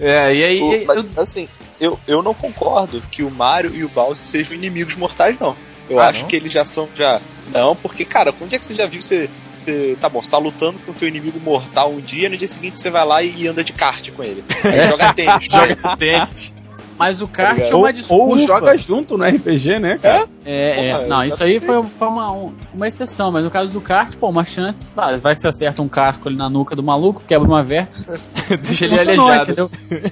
É, 0.00 0.34
e 0.34 0.42
aí... 0.42 0.62
O- 0.62 0.86
mas, 0.86 0.96
eu- 0.96 1.06
assim, 1.18 1.46
eu, 1.78 2.00
eu 2.08 2.22
não 2.22 2.32
concordo 2.32 3.02
que 3.10 3.22
o 3.22 3.30
Mario 3.30 3.74
e 3.74 3.84
o 3.84 3.88
Bowser 3.90 4.26
sejam 4.26 4.54
inimigos 4.54 4.96
mortais, 4.96 5.38
não. 5.38 5.54
Eu 5.88 6.00
Ah, 6.00 6.08
acho 6.08 6.22
não? 6.22 6.28
que 6.28 6.36
eles 6.36 6.52
já 6.52 6.64
são 6.64 6.88
já. 6.94 7.20
Não, 7.52 7.76
porque, 7.76 8.04
cara, 8.04 8.32
onde 8.40 8.54
é 8.54 8.58
que 8.58 8.64
você 8.64 8.74
já 8.74 8.86
viu 8.86 9.02
você. 9.02 9.28
você 9.56 9.96
tá 10.00 10.08
bom, 10.08 10.22
você 10.22 10.30
tá 10.30 10.38
lutando 10.38 10.78
com 10.80 10.92
o 10.92 10.94
teu 10.94 11.06
inimigo 11.06 11.38
mortal 11.40 11.92
um 11.92 12.00
dia, 12.00 12.28
no 12.28 12.36
dia 12.36 12.48
seguinte 12.48 12.78
você 12.78 12.88
vai 12.90 13.06
lá 13.06 13.22
e 13.22 13.46
anda 13.46 13.62
de 13.62 13.72
kart 13.72 14.10
com 14.12 14.22
ele. 14.24 14.42
Aí 14.64 14.88
joga 14.88 15.12
tênis. 15.14 15.46
Joga 15.50 15.96
tênis. 15.96 16.52
Mas 16.96 17.20
o 17.20 17.26
kart 17.26 17.56
ligado? 17.56 17.72
é 17.72 17.74
uma 17.76 17.92
desculpa. 17.92 18.24
ou 18.24 18.38
joga 18.38 18.76
junto 18.78 19.18
no 19.18 19.24
RPG, 19.24 19.80
né? 19.80 19.98
cara? 20.00 20.28
É, 20.44 20.86
é. 20.90 20.92
Porra, 20.94 21.06
não, 21.08 21.24
isso 21.24 21.42
aí 21.42 21.58
foi, 21.58 21.82
foi 21.82 22.06
uma, 22.08 22.30
um- 22.32 22.54
uma 22.72 22.86
exceção, 22.86 23.32
mas 23.32 23.42
no 23.42 23.50
caso 23.50 23.72
do 23.72 23.80
kart, 23.80 24.14
pô, 24.16 24.28
uma 24.30 24.44
chance. 24.44 24.94
Vai, 24.94 25.18
vai 25.18 25.34
que 25.34 25.40
você 25.40 25.48
acerta 25.48 25.82
um 25.82 25.88
casco 25.88 26.28
ali 26.28 26.36
na 26.36 26.48
nuca 26.48 26.76
do 26.76 26.84
maluco, 26.84 27.20
quebra 27.26 27.48
uma 27.48 27.64
vértebra. 27.64 28.20
Deixa 28.62 28.84
ele 28.84 28.98
aleijado. 29.00 29.42
entendeu? 29.50 29.70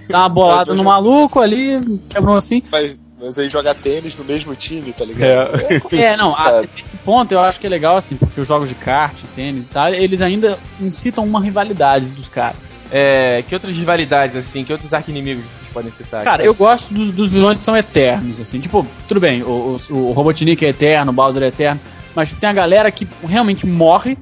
Dá 0.09 0.19
uma 0.21 0.29
bolada 0.29 0.75
no 0.75 0.83
maluco 0.83 1.38
ali, 1.41 1.79
quebra 2.09 2.31
um 2.33 2.37
assim. 2.37 2.62
Vai, 2.69 2.97
mas 3.23 3.38
aí 3.38 3.49
joga 3.49 3.73
tênis 3.73 4.17
no 4.17 4.25
mesmo 4.25 4.55
time, 4.57 4.93
tá 4.93 5.05
ligado? 5.05 5.52
É, 5.93 6.17
não, 6.17 6.35
a, 6.35 6.64
esse 6.76 6.97
ponto 6.97 7.31
eu 7.31 7.38
acho 7.38 7.61
que 7.61 7.67
é 7.67 7.71
legal, 7.71 7.97
assim, 7.97 8.17
porque 8.17 8.41
os 8.41 8.49
jogos 8.49 8.69
de 8.69 8.75
kart, 8.75 9.17
tênis 9.37 9.69
e 9.69 9.71
tal, 9.71 9.88
eles 9.88 10.21
ainda 10.21 10.59
incitam 10.81 11.25
uma 11.25 11.41
rivalidade 11.41 12.07
dos 12.07 12.29
caras. 12.29 12.73
É, 12.91 13.43
que 13.49 13.55
outras 13.55 13.75
rivalidades, 13.76 14.37
assim, 14.37 14.64
que 14.64 14.73
outros 14.73 14.93
arqui-inimigos 14.93 15.45
vocês 15.45 15.71
podem 15.71 15.91
citar? 15.93 16.25
Cara, 16.25 16.45
eu 16.45 16.52
gosto 16.52 16.93
dos, 16.93 17.11
dos 17.12 17.33
vilões 17.33 17.61
que 17.61 17.64
são 17.64 17.76
eternos, 17.76 18.41
assim. 18.41 18.59
Tipo, 18.59 18.87
tudo 19.07 19.21
bem, 19.21 19.43
o, 19.43 19.79
o, 19.91 19.95
o 19.95 20.12
Robotnik 20.12 20.64
é 20.67 20.71
eterno, 20.71 21.12
o 21.12 21.14
Bowser 21.14 21.45
é 21.45 21.47
eterno, 21.47 21.81
mas 22.14 22.33
tem 22.33 22.50
a 22.50 22.52
galera 22.52 22.91
que 22.91 23.07
realmente 23.23 23.67
morre 23.67 24.19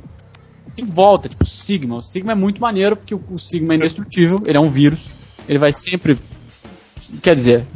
e 0.77 0.85
volta, 0.85 1.29
tipo 1.29 1.43
o 1.43 1.47
Sigma. 1.47 1.97
O 1.97 2.03
Sigma 2.03 2.33
é 2.33 2.35
muito 2.35 2.61
maneiro 2.61 2.97
porque 2.97 3.15
o, 3.15 3.23
o 3.31 3.39
Sigma 3.39 3.73
é 3.73 3.77
indestrutível, 3.77 4.39
ele 4.47 4.59
é 4.59 4.61
um 4.61 4.69
vírus, 4.69 5.11
ele 5.49 5.59
vai 5.59 5.73
sempre. 5.73 6.19
Quer 7.23 7.35
dizer, 7.35 7.67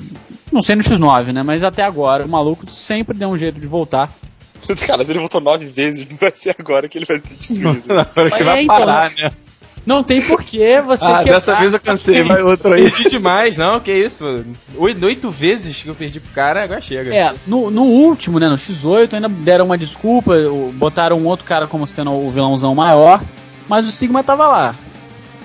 não 0.55 0.63
sei 0.63 0.77
no 0.77 0.83
X9, 0.83 1.33
né? 1.33 1.43
Mas 1.43 1.63
até 1.63 1.83
agora 1.83 2.25
o 2.25 2.29
maluco 2.29 2.69
sempre 2.71 3.17
deu 3.17 3.29
um 3.29 3.37
jeito 3.37 3.61
de 3.61 3.67
voltar. 3.67 4.11
Cara, 4.87 5.05
se 5.05 5.13
ele 5.13 5.19
voltou 5.19 5.41
nove 5.41 5.67
vezes, 5.67 6.07
não 6.09 6.17
vai 6.17 6.31
ser 6.35 6.57
agora 6.59 6.89
que 6.89 6.97
ele 6.97 7.05
vai 7.05 7.21
ser 7.21 7.35
destruído. 7.35 7.85
Agora 7.93 8.31
que 8.31 8.41
É, 8.41 8.45
vai 8.45 8.63
então, 8.63 8.77
parar, 8.79 9.11
né? 9.11 9.31
Não 9.85 10.03
tem 10.03 10.23
porquê 10.23 10.81
você. 10.81 11.05
Ah, 11.05 11.19
quebrar- 11.19 11.35
dessa 11.35 11.57
vez 11.59 11.75
eu 11.75 11.81
cansei, 11.81 12.23
vai 12.23 12.41
outro 12.43 12.73
aí. 12.73 12.91
Perdi 12.91 13.11
demais, 13.11 13.59
não, 13.59 13.79
que 13.79 13.93
isso. 13.93 14.43
Oito, 14.79 15.05
oito 15.05 15.31
vezes 15.31 15.83
que 15.83 15.89
eu 15.91 15.95
perdi 15.95 16.21
pro 16.21 16.33
cara, 16.33 16.65
agora 16.65 16.81
chega. 16.81 17.15
É, 17.15 17.35
no, 17.47 17.71
no 17.71 17.83
último, 17.83 18.39
né, 18.41 18.49
no 18.49 18.55
X8, 18.55 19.13
ainda 19.13 19.29
deram 19.29 19.67
uma 19.67 19.77
desculpa, 19.77 20.33
botaram 20.73 21.19
um 21.19 21.27
outro 21.27 21.45
cara 21.45 21.67
como 21.67 21.87
sendo 21.87 22.13
o 22.13 22.31
vilãozão 22.31 22.75
maior, 22.75 23.23
mas 23.69 23.87
o 23.87 23.91
Sigma 23.91 24.25
tava 24.25 24.47
lá. 24.47 24.75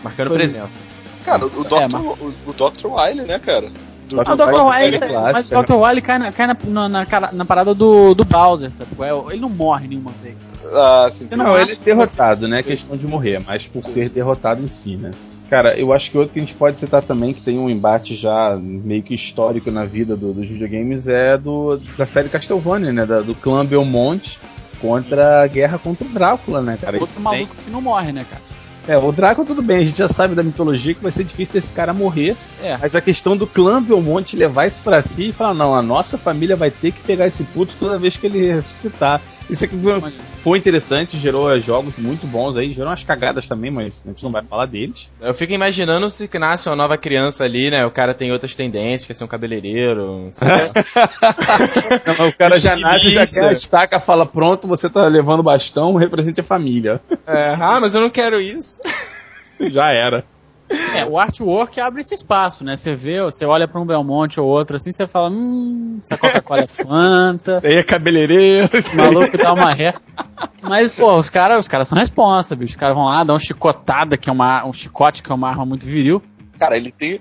Marcando 0.01 0.27
Foi- 0.29 0.37
presença. 0.37 0.79
Cara, 1.25 1.45
o, 1.45 1.49
o 1.49 1.75
É, 1.75 1.87
Dr. 1.89 1.95
o, 1.97 2.33
o 2.47 2.53
Dr. 2.53 2.87
Wily, 2.87 3.27
né, 3.27 3.37
cara? 3.39 3.69
Do, 4.09 4.19
Ah, 4.21 4.33
o 4.33 4.35
do- 4.35 4.45
Dr. 4.45 4.51
Wily 4.51 4.99
mas 5.31 5.51
o 5.51 5.61
Dr. 5.63 5.73
Wily 5.75 6.01
cai, 6.01 6.17
na, 6.17 6.31
cai 6.31 6.47
na, 6.47 6.57
na, 6.65 6.89
na 6.89 7.31
na 7.31 7.45
parada 7.45 7.75
do, 7.75 8.15
do 8.15 8.25
Bowser, 8.25 8.71
sabe? 8.71 8.89
é? 8.99 9.31
Ele 9.33 9.39
não 9.41 9.49
morre 9.49 9.87
nenhuma 9.87 10.11
vez. 10.21 10.35
Ah, 10.73 11.07
sim. 11.11 11.35
Não 11.35 11.45
Não, 11.45 11.57
ele 11.57 11.71
é 11.71 11.75
derrotado, 11.75 12.47
né? 12.47 12.63
questão 12.63 12.97
de 12.97 13.07
morrer, 13.07 13.39
mas 13.45 13.67
por 13.67 13.85
ser 13.85 14.09
derrotado 14.09 14.63
em 14.63 14.67
si, 14.67 14.95
né? 14.97 15.11
Cara, 15.49 15.77
eu 15.79 15.91
acho 15.93 16.11
que 16.11 16.17
outro 16.17 16.33
que 16.33 16.39
a 16.39 16.43
gente 16.43 16.53
pode 16.53 16.77
citar 16.77 17.01
também, 17.03 17.33
que 17.33 17.41
tem 17.41 17.57
um 17.57 17.69
embate 17.69 18.15
já 18.15 18.55
meio 18.61 19.01
que 19.01 19.13
histórico 19.15 19.71
na 19.71 19.83
vida 19.85 20.15
do- 20.15 20.33
dos 20.33 20.47
videogames, 20.47 21.07
é 21.07 21.37
do 21.37 21.77
da 21.97 22.05
série 22.05 22.29
Castlevania, 22.29 22.91
né? 22.91 23.05
Da- 23.05 23.21
do 23.21 23.33
clã 23.35 23.65
Belmont 23.65 24.39
contra 24.79 25.43
a 25.43 25.47
guerra 25.47 25.77
contra 25.79 26.05
o 26.05 26.09
Drácula, 26.09 26.61
né, 26.61 26.77
cara? 26.79 26.99
Outro 26.99 27.19
maluco 27.21 27.55
que 27.63 27.69
não 27.71 27.81
morre, 27.81 28.11
né, 28.11 28.25
cara? 28.29 28.41
É, 28.89 28.97
o 28.97 29.11
Drácula 29.11 29.45
tudo 29.45 29.61
bem, 29.61 29.77
a 29.77 29.83
gente 29.83 29.99
já 29.99 30.09
sabe 30.09 30.33
da 30.33 30.41
mitologia 30.41 30.95
que 30.95 31.03
vai 31.03 31.11
ser 31.11 31.23
difícil 31.23 31.53
desse 31.53 31.71
cara 31.71 31.93
morrer. 31.93 32.35
É. 32.59 32.75
Mas 32.75 32.95
a 32.95 33.01
questão 33.01 33.37
do 33.37 33.45
clã 33.45 33.83
Belmonte 33.83 34.35
levar 34.35 34.65
isso 34.65 34.81
pra 34.81 34.99
si 34.99 35.29
e 35.29 35.31
falar, 35.31 35.53
não, 35.53 35.75
a 35.75 35.81
nossa 35.83 36.17
família 36.17 36.55
vai 36.55 36.71
ter 36.71 36.91
que 36.91 37.01
pegar 37.01 37.27
esse 37.27 37.43
puto 37.43 37.75
toda 37.79 37.99
vez 37.99 38.17
que 38.17 38.25
ele 38.25 38.51
ressuscitar. 38.51 39.21
Isso 39.49 39.65
aqui 39.65 39.75
foi, 39.75 40.13
foi 40.41 40.57
interessante, 40.59 41.17
gerou 41.17 41.59
jogos 41.59 41.97
muito 41.97 42.27
bons 42.27 42.55
aí, 42.55 42.71
gerou 42.71 42.89
umas 42.89 43.03
cagadas 43.03 43.47
também, 43.47 43.71
mas 43.71 44.03
a 44.05 44.09
gente 44.09 44.23
não 44.23 44.31
vai 44.31 44.43
falar 44.43 44.67
deles. 44.67 45.09
Eu 45.19 45.33
fico 45.33 45.51
imaginando 45.53 46.07
se 46.09 46.29
nasce 46.37 46.69
uma 46.69 46.75
nova 46.75 46.97
criança 46.97 47.45
ali, 47.45 47.71
né? 47.71 47.83
O 47.83 47.89
cara 47.89 48.13
tem 48.13 48.31
outras 48.31 48.55
tendências, 48.55 49.07
quer 49.07 49.15
ser 49.15 49.23
um 49.23 49.27
cabeleireiro. 49.27 50.29
lá. 50.39 52.27
o 52.29 52.37
cara 52.37 52.59
já 52.59 52.77
nasce, 52.77 53.09
já 53.09 53.25
quer 53.25 53.45
a 53.45 53.51
estaca, 53.51 53.99
fala, 53.99 54.23
pronto, 54.23 54.67
você 54.67 54.87
tá 54.87 55.07
levando 55.07 55.39
o 55.39 55.43
bastão, 55.43 55.95
represente 55.95 56.41
a 56.41 56.43
família. 56.43 57.01
É, 57.25 57.55
ah, 57.59 57.79
mas 57.81 57.95
eu 57.95 58.01
não 58.01 58.09
quero 58.09 58.39
isso. 58.39 58.78
já 59.69 59.91
era. 59.91 60.23
É, 60.95 61.03
o 61.03 61.17
artwork 61.17 61.79
abre 61.81 62.01
esse 62.01 62.13
espaço, 62.13 62.63
né? 62.63 62.75
Você 62.75 62.93
vê, 62.93 63.19
você 63.21 63.43
olha 63.43 63.67
pra 63.67 63.81
um 63.81 63.85
Belmonte 63.87 64.39
ou 64.39 64.47
outro 64.47 64.75
assim, 64.75 64.91
você 64.91 65.07
fala, 65.07 65.31
hum, 65.31 65.99
essa 66.03 66.15
Coca-Cola 66.15 66.61
é 66.61 66.67
Fanta, 66.69 67.57
Isso 67.57 67.65
aí 67.65 67.75
é 67.77 67.83
cabeleireiro. 67.83 68.69
esse 68.71 68.95
maluco 68.95 69.35
dá 69.35 69.51
uma 69.51 69.71
ré. 69.71 69.95
Mas, 70.61 70.93
pô, 70.93 71.17
os 71.17 71.29
caras 71.29 71.59
os 71.59 71.67
cara 71.67 71.83
são 71.83 71.97
responsa, 71.97 72.55
bicho. 72.55 72.73
Os 72.73 72.77
caras 72.77 72.95
vão 72.95 73.05
lá, 73.05 73.23
dão 73.23 73.33
uma 73.33 73.39
chicotada, 73.39 74.15
que 74.15 74.29
é 74.29 74.31
uma, 74.31 74.63
um 74.65 74.73
chicote, 74.73 75.23
que 75.23 75.31
é 75.31 75.35
uma 75.35 75.49
arma 75.49 75.65
muito 75.65 75.87
viril. 75.87 76.21
Cara, 76.59 76.77
ele 76.77 76.91
tem 76.91 77.19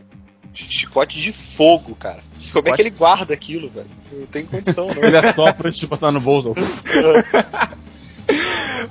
chicote 0.53 1.19
de 1.19 1.33
fogo, 1.33 1.95
cara. 1.95 2.21
Como 2.53 2.69
é 2.69 2.73
que 2.73 2.83
ele 2.83 2.91
guarda 2.91 3.32
aquilo, 3.32 3.71
velho? 3.71 3.87
Não 4.13 4.26
tem 4.26 4.45
condição, 4.45 4.89
não. 4.89 5.02
Ele 5.02 5.17
é 5.17 5.32
só 5.32 5.52
pra 5.52 5.71
te 5.71 5.87
botar 5.87 6.11
no 6.13 6.21
bolso. 6.21 6.54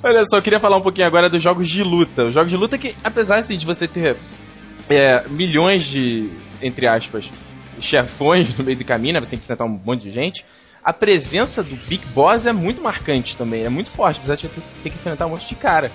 Olha 0.04 0.24
só, 0.26 0.38
eu 0.38 0.42
queria 0.42 0.60
falar 0.60 0.78
um 0.78 0.82
pouquinho 0.82 1.08
agora 1.08 1.30
dos 1.30 1.42
jogos 1.42 1.68
de 1.68 1.84
luta. 1.84 2.26
Os 2.26 2.34
jogos 2.34 2.52
de 2.52 2.58
luta 2.58 2.78
que, 2.78 2.96
apesar 3.04 3.38
assim, 3.38 3.58
de 3.58 3.66
você 3.66 3.88
ter 3.88 4.18
é, 4.90 5.24
milhões 5.30 5.86
de, 5.86 6.30
entre 6.62 6.88
aspas, 6.88 7.32
chefões 7.80 8.56
no 8.58 8.64
meio 8.64 8.78
do 8.78 8.86
caminho, 8.86 9.16
né? 9.16 9.20
Você 9.20 9.32
tem 9.32 9.40
que 9.40 9.46
enfrentar 9.46 9.66
um 9.66 9.80
monte 9.84 10.04
de 10.04 10.12
gente. 10.12 10.46
A 10.84 10.94
presença 10.94 11.64
do 11.64 11.76
Big 11.76 12.06
Boss 12.08 12.46
é 12.46 12.54
muito 12.54 12.82
marcante 12.82 13.36
também, 13.36 13.66
é 13.66 13.70
muito 13.70 13.90
forte, 13.90 14.20
apesar 14.20 14.36
de 14.36 14.42
você 14.44 14.62
ter 14.84 14.90
que 14.90 14.96
enfrentar 14.96 15.26
um 15.26 15.32
monte 15.32 15.48
de 15.48 15.56
cara. 15.56 15.92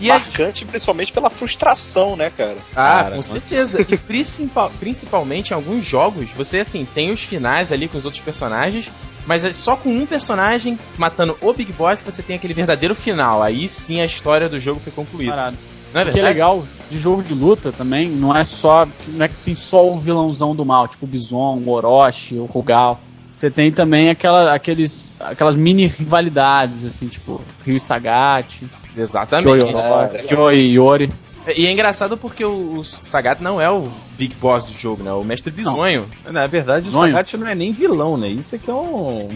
E 0.00 0.10
a- 0.10 0.14
Marcante, 0.18 0.64
principalmente 0.64 1.12
pela 1.12 1.28
frustração, 1.28 2.16
né, 2.16 2.30
cara? 2.30 2.56
Ah, 2.72 2.74
Cara, 2.74 3.10
com 3.10 3.16
com 3.16 3.22
certeza. 3.22 3.84
E 3.88 3.96
principal, 3.98 4.72
principalmente 4.80 5.50
em 5.50 5.54
alguns 5.54 5.84
jogos, 5.84 6.30
você 6.32 6.60
assim, 6.60 6.86
tem 6.94 7.10
os 7.12 7.22
finais 7.22 7.70
ali 7.70 7.86
com 7.86 7.98
os 7.98 8.04
outros 8.06 8.22
personagens, 8.22 8.90
mas 9.26 9.44
é 9.44 9.52
só 9.52 9.76
com 9.76 9.90
um 9.90 10.06
personagem 10.06 10.78
matando 10.96 11.36
o 11.42 11.52
Big 11.52 11.70
Boss 11.72 12.00
que 12.00 12.10
você 12.10 12.22
tem 12.22 12.36
aquele 12.36 12.54
verdadeiro 12.54 12.94
final. 12.94 13.42
Aí 13.42 13.68
sim 13.68 14.00
a 14.00 14.04
história 14.06 14.48
do 14.48 14.58
jogo 14.58 14.80
foi 14.80 14.92
concluída. 14.92 15.32
Parado. 15.32 15.56
Não 15.92 16.00
é 16.00 16.04
O 16.04 16.12
que 16.12 16.20
é 16.20 16.22
legal 16.22 16.64
de 16.88 16.96
jogo 16.98 17.20
de 17.22 17.34
luta 17.34 17.72
também, 17.72 18.08
não 18.08 18.34
é 18.34 18.44
só. 18.44 18.86
Não 19.08 19.24
é 19.24 19.28
que 19.28 19.34
tem 19.44 19.54
só 19.56 19.86
o 19.86 19.98
vilãozão 19.98 20.54
do 20.54 20.64
mal, 20.64 20.86
tipo 20.88 21.04
o 21.04 21.08
Bison, 21.08 21.60
o 21.66 21.68
Orochi, 21.68 22.36
o 22.36 22.44
Rugal. 22.46 23.00
Você 23.30 23.50
tem 23.50 23.70
também 23.70 24.10
aquela, 24.10 24.52
aqueles, 24.54 25.12
aquelas 25.20 25.54
mini 25.56 25.86
rivalidades, 25.86 26.84
assim, 26.84 27.08
tipo 27.08 27.40
Ryu 27.64 27.76
e 27.76 27.80
Sagat, 27.80 28.58
Kyo 28.58 28.68
Exatamente. 28.96 29.48
e 29.66 30.16
É, 30.16 30.22
Kyo 30.22 30.50
e 30.52 30.72
Yori. 30.74 31.10
E 31.56 31.66
é 31.66 31.72
engraçado 31.72 32.16
porque 32.18 32.44
o, 32.44 32.78
o 32.80 32.84
Sagat 32.84 33.40
não 33.42 33.60
é 33.60 33.70
o 33.70 33.88
Big 34.18 34.34
Boss 34.40 34.66
do 34.70 34.78
jogo, 34.78 35.02
né? 35.02 35.12
O 35.12 35.24
mestre 35.24 35.50
bizonho. 35.50 36.06
Na 36.30 36.46
verdade, 36.46 36.88
o. 36.88 36.92
Sagat 37.12 37.36
não 37.36 37.46
é 37.46 37.54
nem 37.54 37.72
vilão, 37.72 38.16
né? 38.16 38.28
Isso 38.28 38.54
aqui 38.56 38.68
é 38.70 38.74
um. 38.74 39.28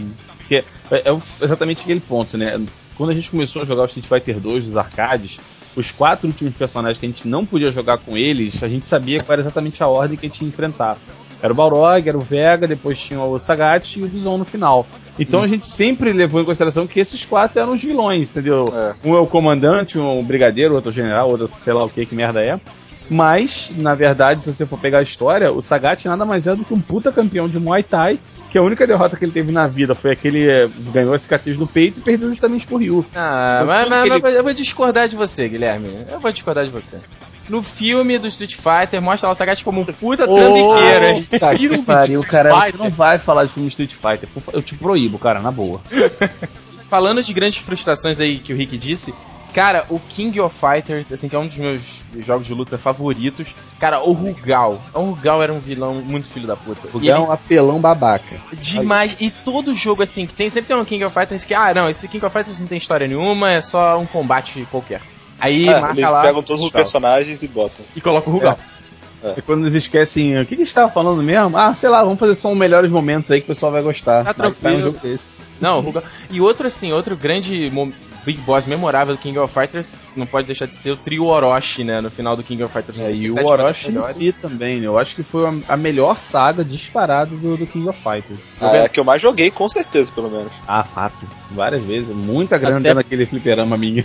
que 0.47 0.55
é, 0.57 0.63
é 0.91 1.11
o- 1.11 1.21
exatamente 1.41 1.81
aquele 1.81 1.99
ponto, 1.99 2.37
né? 2.37 2.61
Quando 2.95 3.09
a 3.09 3.13
gente 3.13 3.31
começou 3.31 3.63
a 3.63 3.65
jogar 3.65 3.81
o 3.83 3.85
Street 3.85 4.05
Fighter 4.07 4.39
2 4.39 4.65
dos 4.65 4.77
arcades, 4.77 5.39
os 5.75 5.91
quatro 5.91 6.27
últimos 6.27 6.53
personagens 6.53 6.97
que 6.99 7.05
a 7.05 7.09
gente 7.09 7.27
não 7.27 7.45
podia 7.45 7.71
jogar 7.71 7.97
com 7.97 8.15
eles, 8.15 8.61
a 8.61 8.67
gente 8.69 8.87
sabia 8.87 9.17
qual 9.19 9.33
era 9.33 9.41
exatamente 9.41 9.81
a 9.81 9.87
ordem 9.87 10.15
que 10.17 10.25
a 10.25 10.29
gente 10.29 10.41
ia 10.43 10.47
enfrentar. 10.47 10.97
Era 11.41 11.51
o 11.53 11.55
Balrog, 11.55 12.07
era 12.07 12.17
o 12.17 12.21
Vega, 12.21 12.67
depois 12.67 12.99
tinha 12.99 13.19
o 13.21 13.37
Sagat 13.39 13.97
e 13.99 14.03
o 14.03 14.07
Bison 14.07 14.37
no 14.37 14.45
final. 14.45 14.87
Então 15.19 15.41
a 15.43 15.47
gente 15.47 15.67
sempre 15.67 16.11
levou 16.11 16.41
em 16.41 16.45
consideração 16.45 16.85
que 16.87 16.99
esses 16.99 17.23
quatro 17.23 17.59
eram 17.59 17.73
os 17.73 17.81
vilões, 17.81 18.29
entendeu? 18.31 18.65
É. 18.73 18.93
Um 19.07 19.15
é 19.15 19.19
o 19.19 19.27
comandante, 19.27 19.97
um 19.99 20.17
é 20.17 20.19
o 20.19 20.23
brigadeiro, 20.23 20.73
outro 20.75 20.89
é 20.89 20.91
o 20.91 20.93
general, 20.95 21.29
outro 21.29 21.47
sei 21.47 21.73
lá 21.73 21.83
o 21.85 21.89
que, 21.89 22.05
que 22.05 22.15
merda 22.15 22.41
é. 22.41 22.59
Mas, 23.09 23.71
na 23.77 23.93
verdade, 23.93 24.43
se 24.43 24.51
você 24.53 24.65
for 24.65 24.79
pegar 24.79 24.97
a 24.99 25.03
história, 25.03 25.51
o 25.51 25.61
Sagat 25.61 26.05
nada 26.07 26.25
mais 26.25 26.47
é 26.47 26.55
do 26.55 26.65
que 26.65 26.73
um 26.73 26.81
puta 26.81 27.11
campeão 27.11 27.47
de 27.47 27.59
Muay 27.59 27.83
Thai, 27.83 28.17
que 28.49 28.57
a 28.57 28.63
única 28.63 28.87
derrota 28.87 29.15
que 29.15 29.23
ele 29.23 29.31
teve 29.31 29.51
na 29.51 29.67
vida 29.67 29.93
foi 29.93 30.11
aquele 30.11 30.47
eh, 30.49 30.67
ganhou 30.91 31.13
a 31.13 31.19
cicatriz 31.19 31.55
no 31.57 31.67
peito 31.67 31.99
e 31.99 32.01
perdeu 32.01 32.29
justamente 32.29 32.65
por 32.65 32.77
Ryu. 32.81 33.05
Ah, 33.13 33.57
Então, 33.61 33.67
mas, 33.67 33.89
mas- 33.89 34.05
ele- 34.11 34.19
mas 34.21 34.35
eu 34.35 34.43
vou 34.43 34.53
discordar 34.53 35.07
de 35.07 35.15
você, 35.15 35.47
Guilherme. 35.47 35.89
Eu 36.11 36.19
vou 36.19 36.31
discordar 36.31 36.65
de 36.65 36.71
você. 36.71 36.97
No 37.49 37.61
filme 37.61 38.17
do 38.17 38.27
Street 38.27 38.55
Fighter, 38.55 39.01
mostra 39.01 39.29
o 39.29 39.35
Sagat 39.35 39.63
como 39.63 39.81
um 39.81 39.85
puta 39.85 40.27
trambiqueiro, 40.27 41.05
hein? 41.05 41.23
Puta 41.23 41.55
que 41.55 41.77
pariu, 41.79 42.23
cara, 42.23 42.53
Fighter. 42.53 42.71
você 42.71 42.83
não 42.83 42.89
vai 42.91 43.19
falar 43.19 43.45
de 43.45 43.53
filme 43.53 43.69
Street 43.69 43.93
Fighter. 43.93 44.27
Eu 44.51 44.61
te 44.63 44.75
proíbo, 44.75 45.19
cara, 45.19 45.39
na 45.39 45.51
boa. 45.51 45.81
Falando 46.89 47.21
de 47.23 47.33
grandes 47.33 47.59
frustrações 47.59 48.19
aí 48.19 48.39
que 48.39 48.53
o 48.53 48.55
Rick 48.55 48.77
disse, 48.77 49.13
cara, 49.53 49.85
o 49.89 49.99
King 49.99 50.39
of 50.41 50.55
Fighters, 50.55 51.11
assim, 51.11 51.29
que 51.29 51.35
é 51.35 51.39
um 51.39 51.47
dos 51.47 51.57
meus 51.57 52.03
jogos 52.19 52.45
de 52.45 52.53
luta 52.53 52.77
favoritos, 52.77 53.55
cara, 53.79 54.01
o 54.01 54.11
Rugal. 54.11 54.81
O 54.93 54.99
Rugal 54.99 55.41
era 55.41 55.53
um 55.53 55.59
vilão 55.59 55.95
muito 55.95 56.27
filho 56.27 56.45
da 56.45 56.55
puta. 56.55 56.89
O 56.93 57.01
E 57.01 57.09
é 57.09 57.17
um 57.17 57.31
apelão 57.31 57.79
babaca. 57.79 58.35
demais. 58.53 59.15
E 59.19 59.31
todo 59.31 59.73
jogo, 59.73 60.03
assim, 60.03 60.25
que 60.25 60.35
tem, 60.35 60.49
sempre 60.49 60.67
tem 60.67 60.77
um 60.77 60.85
King 60.85 61.05
of 61.05 61.13
Fighters 61.13 61.45
que, 61.45 61.53
ah, 61.53 61.73
não, 61.73 61.89
esse 61.89 62.07
King 62.07 62.25
of 62.25 62.33
Fighters 62.33 62.59
não 62.59 62.67
tem 62.67 62.77
história 62.77 63.07
nenhuma, 63.07 63.51
é 63.51 63.61
só 63.61 63.97
um 63.97 64.05
combate 64.05 64.67
qualquer. 64.69 65.01
Aí 65.39 65.63
É, 65.67 65.79
marca 65.81 65.99
eles 65.99 66.11
lá 66.11 66.21
pegam 66.21 66.41
todos 66.43 66.63
os 66.63 66.71
personagens 66.71 67.43
e 67.43 67.47
botam. 67.47 67.83
e 67.95 68.01
coloca 68.01 68.29
o 68.29 68.33
Rugal. 68.33 68.57
E 69.35 69.41
quando 69.41 69.63
eles 69.65 69.75
esquecem, 69.83 70.37
o 70.39 70.45
que, 70.45 70.55
que 70.55 70.61
a 70.61 70.65
gente 70.65 70.73
tava 70.75 70.91
falando 70.91 71.21
mesmo? 71.23 71.57
Ah, 71.57 71.73
sei 71.73 71.89
lá, 71.89 72.03
vamos 72.03 72.19
fazer 72.19 72.35
só 72.35 72.49
um 72.49 72.55
melhores 72.55 72.91
momentos 72.91 73.31
aí 73.31 73.39
que 73.41 73.45
o 73.45 73.47
pessoal 73.47 73.71
vai 73.71 73.81
gostar. 73.81 74.23
Tá 74.23 74.33
sai 74.33 74.47
um 74.47 74.51
tranquilo. 74.53 74.81
jogo 74.81 74.99
desse. 74.99 75.33
Não, 75.59 75.79
o 75.79 75.81
Rugal. 75.81 76.03
E 76.29 76.39
outro, 76.39 76.67
assim, 76.67 76.93
outro 76.93 77.17
grande 77.17 77.71
Big 78.25 78.39
Boss 78.41 78.65
memorável 78.65 79.15
do 79.15 79.21
King 79.21 79.37
of 79.37 79.53
Fighters, 79.53 80.15
não 80.17 80.25
pode 80.25 80.47
deixar 80.47 80.65
de 80.65 80.75
ser 80.75 80.91
o 80.91 80.97
trio 80.97 81.25
Orochi, 81.25 81.83
né, 81.83 82.01
no 82.01 82.09
final 82.09 82.35
do 82.35 82.41
King 82.43 82.63
of 82.63 82.73
Fighters. 82.73 82.97
É, 82.97 83.11
e 83.11 83.27
97, 83.27 83.43
o 83.45 83.51
Orochi 83.53 83.91
em 83.91 84.01
si 84.01 84.31
também, 84.31 84.79
né? 84.79 84.87
Eu 84.87 84.97
acho 84.97 85.15
que 85.15 85.23
foi 85.23 85.43
a- 85.67 85.77
melhor 85.77 86.19
saga 86.19 86.63
disparada 86.63 87.27
do, 87.35 87.55
do 87.57 87.67
King 87.67 87.87
of 87.89 87.99
Fighters. 88.01 88.39
Ah, 88.59 88.75
é 88.75 88.85
a 88.85 88.89
que 88.89 88.99
eu 88.99 89.03
mais 89.03 89.21
joguei, 89.21 89.51
com 89.51 89.69
certeza, 89.69 90.11
pelo 90.11 90.29
menos. 90.29 90.51
Ah, 90.67 90.83
fato. 90.83 91.15
Várias 91.51 91.83
vezes. 91.83 92.07
Muita 92.15 92.57
grana 92.57 92.77
Até- 92.77 92.83
dentro 92.89 93.03
daquele 93.03 93.25
fliperama 93.25 93.77
minha. 93.77 94.03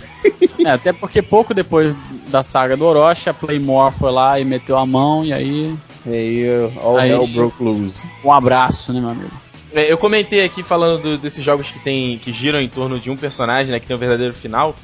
É, 0.63 0.69
até 0.69 0.93
porque 0.93 1.21
pouco 1.23 1.53
depois 1.53 1.97
da 2.27 2.43
saga 2.43 2.77
do 2.77 2.85
Orochi, 2.85 3.29
a 3.29 3.33
Playmore 3.33 3.91
foi 3.93 4.11
lá 4.11 4.39
e 4.39 4.45
meteu 4.45 4.77
a 4.77 4.85
mão, 4.85 5.25
e 5.25 5.33
aí 5.33 5.75
E 6.05 6.09
aí, 6.13 6.71
all 6.81 6.97
Aí- 6.97 7.09
hell 7.11 7.27
broke 7.27 7.63
loose. 7.63 8.03
um 8.23 8.31
abraço, 8.31 8.91
né, 8.93 8.99
meu 8.99 9.09
amigo? 9.09 9.31
É, 9.73 9.91
eu 9.91 9.97
comentei 9.97 10.43
aqui 10.43 10.63
falando 10.63 11.01
do- 11.01 11.17
desses 11.17 11.43
jogos 11.43 11.71
que 11.71 11.79
tem 11.79 12.17
que 12.17 12.31
giram 12.33 12.59
em 12.59 12.67
torno 12.69 12.99
de 12.99 13.09
um 13.09 13.15
personagem, 13.17 13.71
né, 13.71 13.79
que 13.79 13.87
tem 13.87 13.95
um 13.95 13.99
verdadeiro 13.99 14.33
final. 14.33 14.75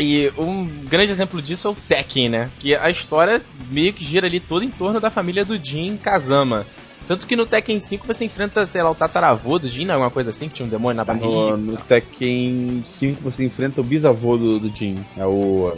E 0.00 0.32
um 0.38 0.64
grande 0.66 1.10
exemplo 1.10 1.42
disso 1.42 1.68
é 1.68 1.70
o 1.70 1.74
Tekken, 1.74 2.28
né? 2.30 2.50
Que 2.60 2.74
a 2.74 2.88
história 2.88 3.42
meio 3.70 3.92
que 3.92 4.02
gira 4.02 4.26
ali 4.26 4.40
toda 4.40 4.64
em 4.64 4.70
torno 4.70 4.98
da 5.00 5.10
família 5.10 5.44
do 5.44 5.56
Jin 5.58 5.96
Kazama. 5.98 6.66
Tanto 7.06 7.26
que 7.26 7.36
no 7.36 7.44
Tekken 7.44 7.78
5 7.78 8.06
você 8.06 8.24
enfrenta, 8.24 8.64
sei 8.64 8.82
lá, 8.82 8.90
o 8.90 8.94
tataravô 8.94 9.58
do 9.58 9.68
Jin, 9.68 9.84
né, 9.86 9.92
alguma 9.92 10.10
coisa 10.10 10.30
assim, 10.30 10.48
que 10.48 10.54
tinha 10.54 10.66
um 10.66 10.70
demônio 10.70 10.96
na 10.96 11.04
barriga. 11.04 11.26
No, 11.26 11.56
no 11.58 11.76
Tekken 11.76 12.82
5 12.86 13.20
você 13.22 13.44
enfrenta 13.44 13.80
o 13.80 13.84
bisavô 13.84 14.38
do, 14.38 14.58
do 14.60 14.74
Jin. 14.74 14.96
É 15.16 15.26
o. 15.26 15.76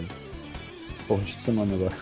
Porra, 1.08 1.22
esqueci 1.26 1.50
o 1.50 1.54
nome 1.54 1.74
agora. 1.74 1.92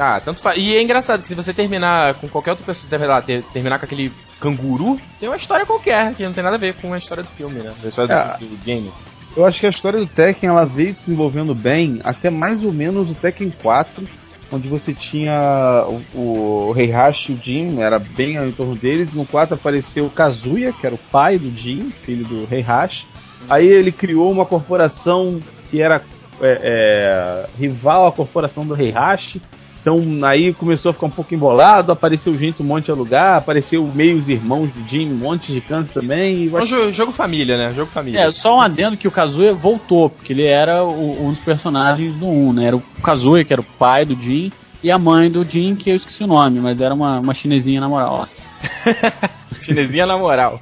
Ah, 0.00 0.20
tanto 0.20 0.40
faz. 0.40 0.56
E 0.56 0.74
é 0.74 0.82
engraçado 0.82 1.20
que 1.22 1.28
se 1.28 1.34
você 1.34 1.52
terminar 1.52 2.14
com 2.14 2.28
qualquer 2.28 2.50
outra 2.52 2.64
pessoa, 2.64 2.98
sei 2.98 3.06
lá, 3.06 3.20
ter- 3.20 3.42
terminar 3.52 3.78
com 3.78 3.84
aquele 3.84 4.10
canguru, 4.40 4.98
tem 5.18 5.28
uma 5.28 5.36
história 5.36 5.66
qualquer, 5.66 6.14
que 6.14 6.24
não 6.24 6.32
tem 6.32 6.42
nada 6.42 6.56
a 6.56 6.58
ver 6.58 6.74
com 6.74 6.92
a 6.94 6.98
história 6.98 7.22
do 7.22 7.28
filme, 7.28 7.60
né? 7.60 7.72
A 7.84 7.86
história 7.88 8.14
do, 8.14 8.44
É. 8.44 8.48
do 8.48 8.56
game. 8.64 8.90
Eu 9.36 9.44
acho 9.46 9.60
que 9.60 9.66
a 9.66 9.70
história 9.70 9.98
do 9.98 10.06
Tekken 10.06 10.48
ela 10.48 10.64
veio 10.64 10.92
desenvolvendo 10.94 11.54
bem 11.54 12.00
até 12.02 12.30
mais 12.30 12.64
ou 12.64 12.72
menos 12.72 13.10
o 13.10 13.14
Tekken 13.14 13.52
4, 13.62 14.02
onde 14.50 14.66
você 14.68 14.92
tinha 14.92 15.86
o, 16.14 16.70
o 16.70 16.74
Heihachi 16.76 17.32
e 17.32 17.34
o 17.36 17.38
Jin, 17.40 17.80
era 17.80 17.98
bem 17.98 18.36
em 18.36 18.52
torno 18.52 18.74
deles. 18.74 19.14
No 19.14 19.24
4 19.26 19.54
apareceu 19.54 20.06
o 20.06 20.10
Kazuya, 20.10 20.72
que 20.72 20.84
era 20.86 20.94
o 20.94 20.98
pai 20.98 21.38
do 21.38 21.56
Jin, 21.56 21.90
filho 22.02 22.24
do 22.24 22.48
Heihachi. 22.52 23.06
Aí 23.48 23.66
ele 23.68 23.92
criou 23.92 24.30
uma 24.32 24.44
corporação 24.46 25.40
que 25.70 25.80
era 25.80 26.02
é, 26.42 26.60
é, 26.62 27.46
rival 27.58 28.06
à 28.06 28.12
corporação 28.12 28.66
do 28.66 28.74
Heihachi. 28.74 29.40
Então 29.80 29.96
aí 30.24 30.52
começou 30.52 30.90
a 30.90 30.92
ficar 30.92 31.06
um 31.06 31.10
pouco 31.10 31.34
embolado, 31.34 31.90
apareceu 31.90 32.36
gente 32.36 32.62
um 32.62 32.66
monte 32.66 32.86
de 32.86 32.92
lugar, 32.92 33.38
apareceu 33.38 33.82
meio 33.94 34.18
os 34.18 34.28
irmãos 34.28 34.70
do 34.72 34.86
Jin, 34.86 35.10
um 35.10 35.16
monte 35.16 35.52
de 35.52 35.60
canto 35.62 35.92
também. 35.94 36.44
E 36.44 36.48
É 36.48 36.52
um 36.52 36.58
acho 36.58 36.66
jogo, 36.68 36.92
jogo 36.92 37.12
família, 37.12 37.56
né? 37.56 37.72
Jogo 37.74 37.90
família. 37.90 38.20
É, 38.20 38.30
só 38.32 38.56
um 38.58 38.60
adendo 38.60 38.96
que 38.96 39.08
o 39.08 39.10
Kazuya 39.10 39.54
voltou, 39.54 40.10
porque 40.10 40.32
ele 40.34 40.44
era 40.44 40.84
o- 40.84 41.24
um 41.26 41.30
dos 41.30 41.40
personagens 41.40 42.14
do 42.16 42.26
1, 42.26 42.52
né? 42.52 42.66
Era 42.66 42.76
o 42.76 42.82
Kazuya, 43.02 43.44
que 43.44 43.52
era 43.54 43.62
o 43.62 43.64
pai 43.64 44.04
do 44.04 44.14
Jin, 44.20 44.52
e 44.82 44.90
a 44.90 44.98
mãe 44.98 45.30
do 45.30 45.44
Jin, 45.48 45.74
que 45.76 45.90
eu 45.90 45.96
esqueci 45.96 46.24
o 46.24 46.26
nome, 46.26 46.60
mas 46.60 46.80
era 46.82 46.94
uma, 46.94 47.18
uma 47.20 47.32
chinesinha 47.32 47.80
na 47.80 47.88
moral. 47.88 48.28
Chinesinha 49.62 50.06
na 50.06 50.16
moral. 50.18 50.60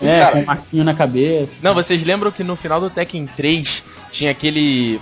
É, 0.00 0.18
Cara. 0.20 0.32
com 0.32 0.38
um 0.40 0.44
marquinho 0.46 0.84
na 0.84 0.94
cabeça. 0.94 1.52
Não, 1.62 1.72
vocês 1.74 2.04
lembram 2.04 2.30
que 2.32 2.42
no 2.44 2.56
final 2.56 2.80
do 2.80 2.90
Tekken 2.90 3.26
3 3.36 3.84
tinha 4.10 4.30
aquele. 4.30 5.00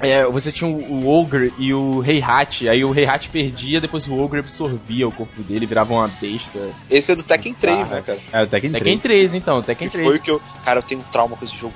É, 0.00 0.24
você 0.26 0.52
tinha 0.52 0.68
o, 0.70 0.76
o 0.76 1.08
Ogre 1.08 1.52
e 1.58 1.72
o 1.72 2.04
Heihachi, 2.04 2.68
aí 2.68 2.84
o 2.84 2.94
Heihachi 2.94 3.28
perdia, 3.30 3.80
depois 3.80 4.06
o 4.06 4.18
Ogre 4.18 4.40
absorvia 4.40 5.08
o 5.08 5.12
corpo 5.12 5.42
dele, 5.42 5.66
virava 5.66 5.94
uma 5.94 6.08
besta. 6.20 6.58
Esse 6.90 7.12
é 7.12 7.16
do 7.16 7.22
Tekken 7.22 7.54
3, 7.54 7.76
Bizarro. 7.76 7.94
né, 7.94 8.02
cara? 8.02 8.18
É, 8.32 8.42
o 8.42 8.46
Tekken 8.46 8.70
3. 8.70 8.82
Tekken 8.84 8.98
3, 8.98 9.34
então, 9.34 9.62
Tekken 9.62 9.88
Que 9.88 9.92
3. 9.92 10.06
foi 10.06 10.16
o 10.16 10.20
que 10.20 10.30
eu. 10.30 10.40
Cara, 10.64 10.80
eu 10.80 10.82
tenho 10.82 11.00
um 11.00 11.04
trauma 11.04 11.36
com 11.36 11.44
esse 11.44 11.56
jogo 11.56 11.74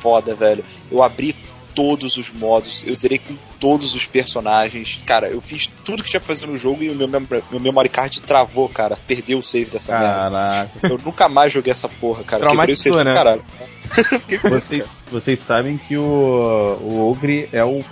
foda, 0.00 0.34
velho. 0.34 0.64
Eu 0.90 1.02
abri 1.02 1.34
todos 1.76 2.16
os 2.16 2.32
modos, 2.32 2.82
eu 2.86 2.94
zerei 2.94 3.18
com 3.18 3.36
todos 3.60 3.94
os 3.94 4.06
personagens. 4.06 4.98
Cara, 5.06 5.28
eu 5.28 5.40
fiz 5.42 5.68
tudo 5.84 6.02
que 6.02 6.08
tinha 6.10 6.18
pra 6.18 6.34
fazer 6.34 6.46
no 6.46 6.56
jogo 6.56 6.82
e 6.82 6.88
o 6.90 6.94
meu, 6.94 7.06
mem- 7.06 7.26
meu 7.50 7.60
memory 7.60 7.90
card 7.90 8.22
travou, 8.22 8.66
cara. 8.68 8.96
Perdeu 9.06 9.38
o 9.38 9.42
save 9.42 9.70
dessa 9.70 9.92
merda. 9.92 10.46
Caraca. 10.48 10.88
Eu 10.88 10.98
nunca 11.04 11.28
mais 11.28 11.52
joguei 11.52 11.70
essa 11.70 11.88
porra, 11.88 12.24
cara. 12.24 12.46
Quebrei 12.48 12.74
o 12.74 12.76
Traumatizou, 12.78 12.92
save 12.94 13.04
né? 13.04 13.14
caralho. 13.14 13.44
Vocês, 14.50 15.04
vocês 15.12 15.38
sabem 15.38 15.78
que 15.78 15.96
o, 15.96 16.02
o 16.02 17.08
Ogre 17.10 17.48
é 17.52 17.64
o, 17.64 17.84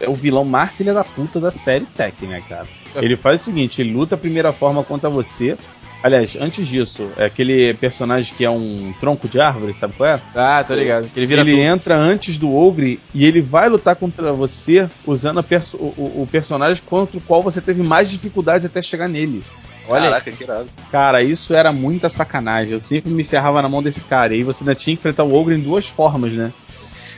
é 0.00 0.08
o 0.08 0.14
vilão 0.14 0.44
mais 0.44 0.70
filha 0.72 0.94
da 0.94 1.04
puta 1.04 1.38
da 1.38 1.50
série 1.52 1.84
Tekken, 1.84 2.28
né, 2.30 2.42
cara? 2.48 2.66
Ele 2.96 3.16
faz 3.16 3.42
o 3.42 3.44
seguinte, 3.44 3.82
ele 3.82 3.92
luta 3.92 4.14
a 4.14 4.18
primeira 4.18 4.52
forma 4.52 4.82
contra 4.82 5.10
você. 5.10 5.56
Aliás, 6.02 6.36
antes 6.40 6.66
disso, 6.66 7.10
é 7.16 7.26
aquele 7.26 7.74
personagem 7.74 8.32
que 8.36 8.44
é 8.44 8.50
um 8.50 8.94
tronco 9.00 9.28
de 9.28 9.40
árvore, 9.40 9.74
sabe 9.74 9.94
qual 9.96 10.08
é? 10.08 10.20
Ah, 10.34 10.62
tô 10.66 10.74
ligado. 10.74 11.08
Que 11.08 11.18
ele 11.18 11.26
vira 11.26 11.40
ele 11.40 11.58
entra 11.60 11.96
antes 11.96 12.38
do 12.38 12.54
Ogre 12.54 13.00
e 13.12 13.26
ele 13.26 13.40
vai 13.40 13.68
lutar 13.68 13.96
contra 13.96 14.32
você 14.32 14.88
usando 15.04 15.40
a 15.40 15.42
perso- 15.42 15.76
o, 15.76 16.22
o- 16.22 16.28
personagem 16.30 16.80
contra 16.86 17.18
o 17.18 17.20
qual 17.20 17.42
você 17.42 17.60
teve 17.60 17.82
mais 17.82 18.08
dificuldade 18.08 18.66
até 18.66 18.80
chegar 18.80 19.08
nele. 19.08 19.42
Olha. 19.88 20.04
Caraca, 20.04 20.30
que 20.30 20.44
irado. 20.44 20.68
Cara, 20.92 21.22
isso 21.22 21.52
era 21.54 21.72
muita 21.72 22.08
sacanagem. 22.08 22.72
Eu 22.74 22.80
sempre 22.80 23.10
me 23.10 23.24
ferrava 23.24 23.60
na 23.60 23.68
mão 23.68 23.82
desse 23.82 24.02
cara. 24.02 24.34
E 24.34 24.36
aí 24.38 24.42
você 24.44 24.62
ainda 24.62 24.74
tinha 24.76 24.94
que 24.94 25.00
enfrentar 25.00 25.24
o 25.24 25.34
Ogre 25.34 25.56
em 25.56 25.60
duas 25.60 25.86
formas, 25.88 26.32
né? 26.32 26.52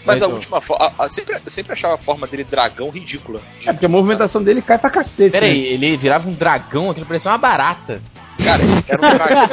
Mas 0.07 0.17
a 0.17 0.19
Então. 0.25 0.33
última 0.37 0.61
forma. 0.63 0.91
Sempre, 1.11 1.39
sempre 1.49 1.73
achava 1.75 1.95
a 1.95 1.99
forma 1.99 2.27
dele 2.27 2.45
dragão 2.45 2.89
ridícula. 2.89 3.41
É 3.67 3.73
porque 3.73 3.85
a 3.85 3.89
movimentação 3.91 4.43
dele 4.43 4.63
cai 4.63 4.79
pra 4.79 4.89
cacete. 4.89 5.31
Pera 5.33 5.45
né? 5.45 5.53
aí, 5.53 5.67
ele 5.67 5.95
virava 5.99 6.27
um 6.29 6.33
dragão, 6.33 6.89
aquilo 6.91 7.05
parecia 7.05 7.31
uma 7.31 7.37
barata. 7.37 8.01
Cara, 8.45 8.63
ele 8.63 8.85
era 8.89 9.01
um 9.01 9.11
dragão. 9.17 9.49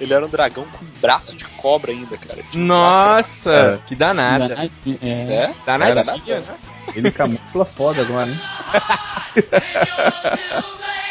ele 0.00 0.14
era 0.14 0.26
um 0.26 0.28
dragão 0.28 0.64
com 0.64 0.84
braço 1.00 1.36
de 1.36 1.44
cobra 1.44 1.92
ainda, 1.92 2.16
cara. 2.16 2.42
Braço 2.42 2.58
Nossa, 2.58 3.80
que 3.86 3.94
danada. 3.94 4.70
É. 5.02 5.10
É? 5.34 5.54
Danadinha, 5.66 6.40
né? 6.40 6.56
Ele 6.94 7.10
camufla 7.10 7.64
foda 7.64 8.02
agora, 8.02 8.26
né? 8.26 8.36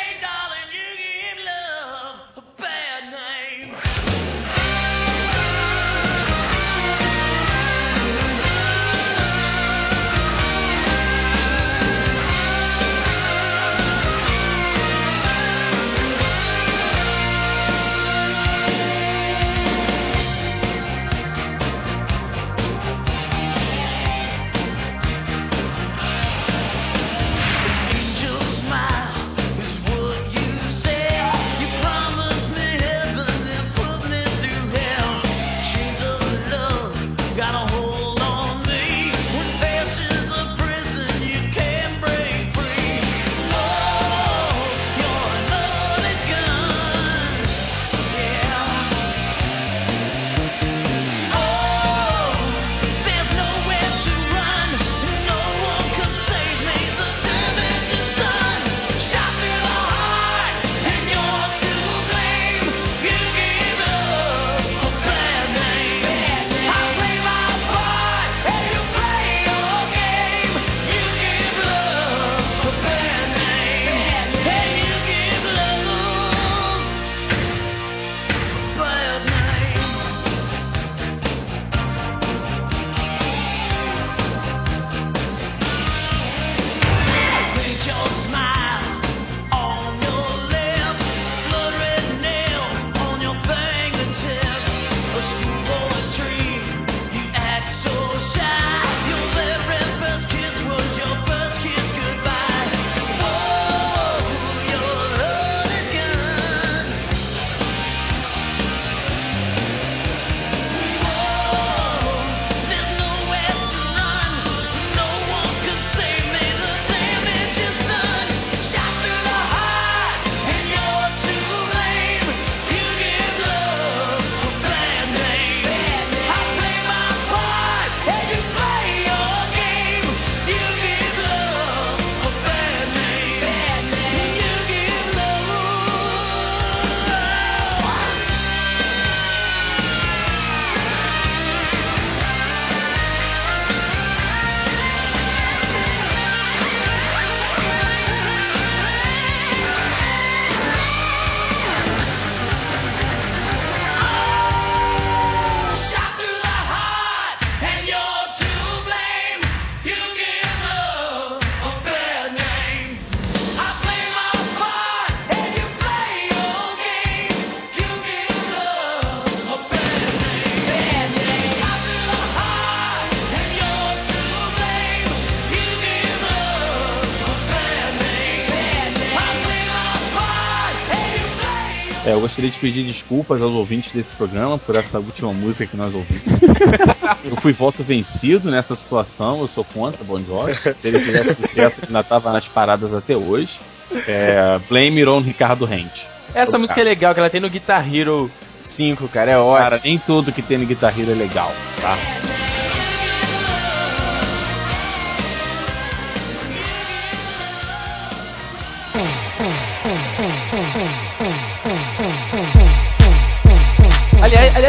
É, 182.12 182.14
eu 182.14 182.20
gostaria 182.20 182.52
de 182.52 182.60
pedir 182.60 182.84
desculpas 182.84 183.42
aos 183.42 183.54
ouvintes 183.54 183.94
desse 183.94 184.12
programa 184.12 184.58
por 184.58 184.76
essa 184.76 185.00
última 185.00 185.32
música 185.32 185.66
que 185.66 185.78
nós 185.78 185.94
ouvimos. 185.96 186.42
eu 187.24 187.38
fui 187.38 187.54
voto 187.54 187.84
vencido 187.84 188.52
nessa 188.52 188.76
situação, 188.76 189.40
eu 189.40 189.48
sou 189.48 189.64
contra 189.64 190.04
Bon 190.04 190.20
Jovi. 190.20 190.54
Se 190.54 190.76
ele 190.84 191.00
fizesse 191.00 191.36
sucesso, 191.36 191.80
ainda 191.88 192.02
estava 192.02 192.34
nas 192.34 192.50
paradas 192.50 192.94
até 192.94 193.16
hoje. 193.16 193.62
É, 194.08 194.60
Blame 194.68 195.06
on 195.08 195.22
Ricardo 195.22 195.64
Rente. 195.64 196.06
Essa 196.34 196.60
música 196.60 196.82
é 196.82 196.84
legal, 196.84 197.14
que 197.14 197.22
ela 197.22 197.30
tem 197.30 197.40
no 197.40 197.50
Guitar 197.50 197.94
Hero 197.94 198.30
5, 198.60 199.08
cara, 199.08 199.32
é 199.32 199.38
ótimo. 199.38 199.70
Cara, 199.70 199.82
nem 199.82 199.98
tudo 199.98 200.34
que 200.34 200.42
tem 200.42 200.58
no 200.58 200.66
Guitar 200.66 200.98
Hero 200.98 201.12
é 201.12 201.16
legal, 201.16 201.52
tá? 201.82 201.98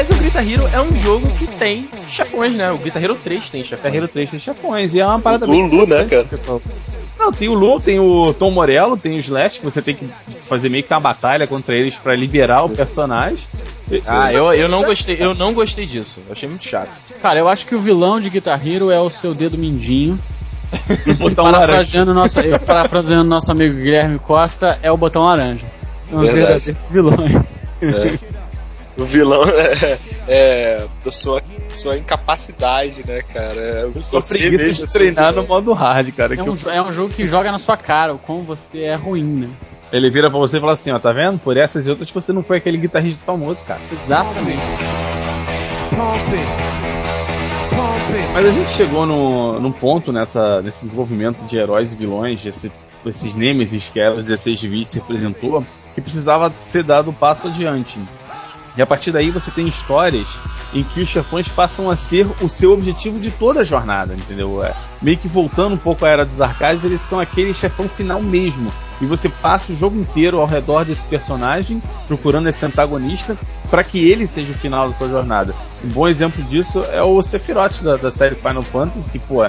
Aliás, 0.03 0.11
o 0.11 0.23
Guitar 0.25 0.51
Hero 0.51 0.69
é 0.73 0.81
um 0.81 0.97
jogo 0.97 1.29
que 1.39 1.47
tem 1.47 1.89
chefões, 2.09 2.53
né? 2.55 2.73
O 2.73 2.79
Guitar 2.79 3.05
Hero 3.05 3.15
3 3.15 3.51
tem 3.51 3.63
chefões. 3.63 3.83
Guitar 3.83 3.95
Hero 3.95 4.09
3 4.09 4.31
tem 4.31 4.41
chefões, 4.41 4.95
e 4.95 5.01
é 5.01 5.07
uma 5.07 5.21
parada 5.21 5.47
O 5.47 5.51
bem 5.51 5.63
Lu, 5.63 5.87
né, 5.87 6.03
interessante, 6.03 6.41
cara? 6.41 6.61
Não, 7.17 7.31
tem 7.31 7.49
o 7.49 7.55
Lu, 7.55 7.79
tem 7.79 8.01
o 8.01 8.35
Tom 8.35 8.51
Morello, 8.51 8.97
tem 8.97 9.15
o 9.15 9.19
Slash, 9.19 9.61
que 9.61 9.65
você 9.65 9.81
tem 9.81 9.95
que 9.95 10.09
fazer 10.49 10.69
meio 10.69 10.83
que 10.83 10.93
uma 10.93 10.99
batalha 10.99 11.47
contra 11.47 11.77
eles 11.77 11.95
pra 11.95 12.17
liberar 12.17 12.65
o 12.65 12.71
personagem. 12.75 13.45
Ah, 14.09 14.33
eu, 14.33 14.53
eu 14.53 14.69
não 14.69 14.83
gostei, 14.83 15.17
eu 15.21 15.37
não 15.37 15.55
gostei 15.55 15.87
disso. 15.87 16.21
Eu 16.27 16.33
achei 16.33 16.49
muito 16.49 16.65
chato. 16.65 16.91
Cara, 17.21 17.39
eu 17.39 17.47
acho 17.47 17.65
que 17.65 17.75
o 17.77 17.79
vilão 17.79 18.21
de 18.21 18.29
Guitar 18.29 18.67
Hero 18.67 18.91
é 18.91 18.99
o 18.99 19.09
seu 19.09 19.33
dedo 19.33 19.57
mindinho. 19.57 20.19
o 21.07 21.15
botão 21.15 21.45
laranja. 21.45 21.61
Parafraseando 21.61 22.15
nosso, 22.15 22.41
eu, 22.41 22.59
parafraseando 22.59 23.31
nosso 23.31 23.53
amigo 23.53 23.77
Guilherme 23.77 24.19
Costa, 24.19 24.81
é 24.83 24.91
o 24.91 24.97
botão 24.97 25.23
laranja. 25.23 25.67
São 25.99 26.19
os 26.19 26.27
Verdade. 26.29 26.65
verdadeiros 26.65 26.89
vilões. 26.89 27.47
É. 27.83 28.32
O 28.97 29.05
vilão 29.05 29.43
é, 29.49 29.99
é 30.29 30.87
da 31.05 31.11
sua, 31.11 31.43
sua 31.71 31.97
incapacidade, 31.97 33.03
né, 33.07 33.23
cara? 33.23 33.61
É 33.61 33.87
você 33.87 34.39
preguiça 34.39 34.87
de 34.87 34.93
treinar 34.93 35.33
no 35.33 35.47
modo 35.47 35.73
hard, 35.73 36.11
cara. 36.15 36.35
É 36.35 36.37
que 36.37 36.43
um, 36.43 36.55
jo- 36.55 36.69
é 36.71 36.83
um 36.83 36.93
jogo 36.93 37.13
que 37.13 37.27
joga 37.27 37.51
na 37.51 37.59
sua 37.59 37.77
cara 37.77 38.13
o 38.15 38.19
como 38.19 38.43
você 38.43 38.81
é 38.83 38.95
ruim, 38.95 39.25
né? 39.25 39.49
Ele 39.91 40.11
vira 40.11 40.31
pra 40.31 40.39
você 40.39 40.59
e 40.59 40.61
fala 40.61 40.73
assim, 40.75 40.91
ó, 40.91 40.99
tá 40.99 41.13
vendo? 41.13 41.39
Por 41.39 41.57
essas 41.57 41.87
e 41.87 41.91
outras 41.91 42.11
você 42.11 42.33
não 42.33 42.43
foi 42.43 42.59
aquele 42.59 42.79
guitarrista 42.79 43.25
famoso, 43.25 43.65
cara. 43.65 43.81
Exatamente. 43.91 44.59
Mas 48.35 48.47
a 48.47 48.51
gente 48.53 48.71
chegou 48.71 49.05
no, 49.07 49.61
num 49.61 49.73
ponto 49.73 50.13
nessa, 50.13 50.63
nesse 50.63 50.85
desenvolvimento 50.85 51.45
de 51.47 51.57
heróis 51.57 51.93
e 51.93 51.97
vilões, 51.97 52.43
desse, 52.43 52.73
desses 53.05 53.35
Nemesis 53.35 53.91
que 53.91 54.01
era 54.01 54.15
o 54.15 54.21
16 54.23 54.59
de 54.59 54.69
20 54.69 54.95
representou, 54.95 55.65
que 55.95 56.01
precisava 56.01 56.51
ser 56.61 56.83
dado 56.83 57.11
um 57.11 57.15
passo 57.15 57.49
adiante. 57.49 57.99
E 58.77 58.83
a 58.83 58.87
partir 58.87 59.11
daí 59.11 59.31
você 59.31 59.51
tem 59.51 59.67
histórias 59.67 60.29
em 60.73 60.83
que 60.83 61.01
os 61.01 61.09
chefões 61.09 61.49
passam 61.49 61.91
a 61.91 61.97
ser 61.97 62.27
o 62.41 62.49
seu 62.49 62.73
objetivo 62.73 63.21
de 63.21 63.31
toda 63.31 63.61
a 63.61 63.65
jornada, 63.65 64.15
entendeu? 64.15 64.65
É, 64.65 64.75
meio 65.01 65.19
que 65.19 65.29
voltando 65.29 65.75
um 65.75 65.79
pouco 65.79 66.05
à 66.07 66.09
era 66.09 66.25
dos 66.25 66.41
arcades, 66.41 66.85
eles 66.85 67.01
são 67.01 67.21
aquele 67.21 67.53
chefão 67.53 67.89
final 67.89 68.23
mesmo. 68.23 68.73
E 69.01 69.05
você 69.05 69.29
passa 69.29 69.73
o 69.73 69.75
jogo 69.75 69.99
inteiro 69.99 70.41
ao 70.41 70.47
redor 70.47 70.85
desse 70.85 71.05
personagem, 71.07 71.83
procurando 72.07 72.49
esse 72.49 72.65
antagonista, 72.65 73.37
para 73.69 73.83
que 73.83 74.09
ele 74.09 74.27
seja 74.27 74.53
o 74.53 74.59
final 74.59 74.89
da 74.89 74.95
sua 74.95 75.09
jornada. 75.09 75.55
Um 75.85 75.89
bom 75.89 76.07
exemplo 76.07 76.43
disso 76.45 76.85
é 76.91 77.03
o 77.03 77.23
Sephiroth 77.23 77.83
da, 77.83 77.97
da 77.97 78.13
série 78.13 78.37
Final 78.37 78.63
Fantasy, 78.63 79.11
que, 79.11 79.19
pô, 79.19 79.45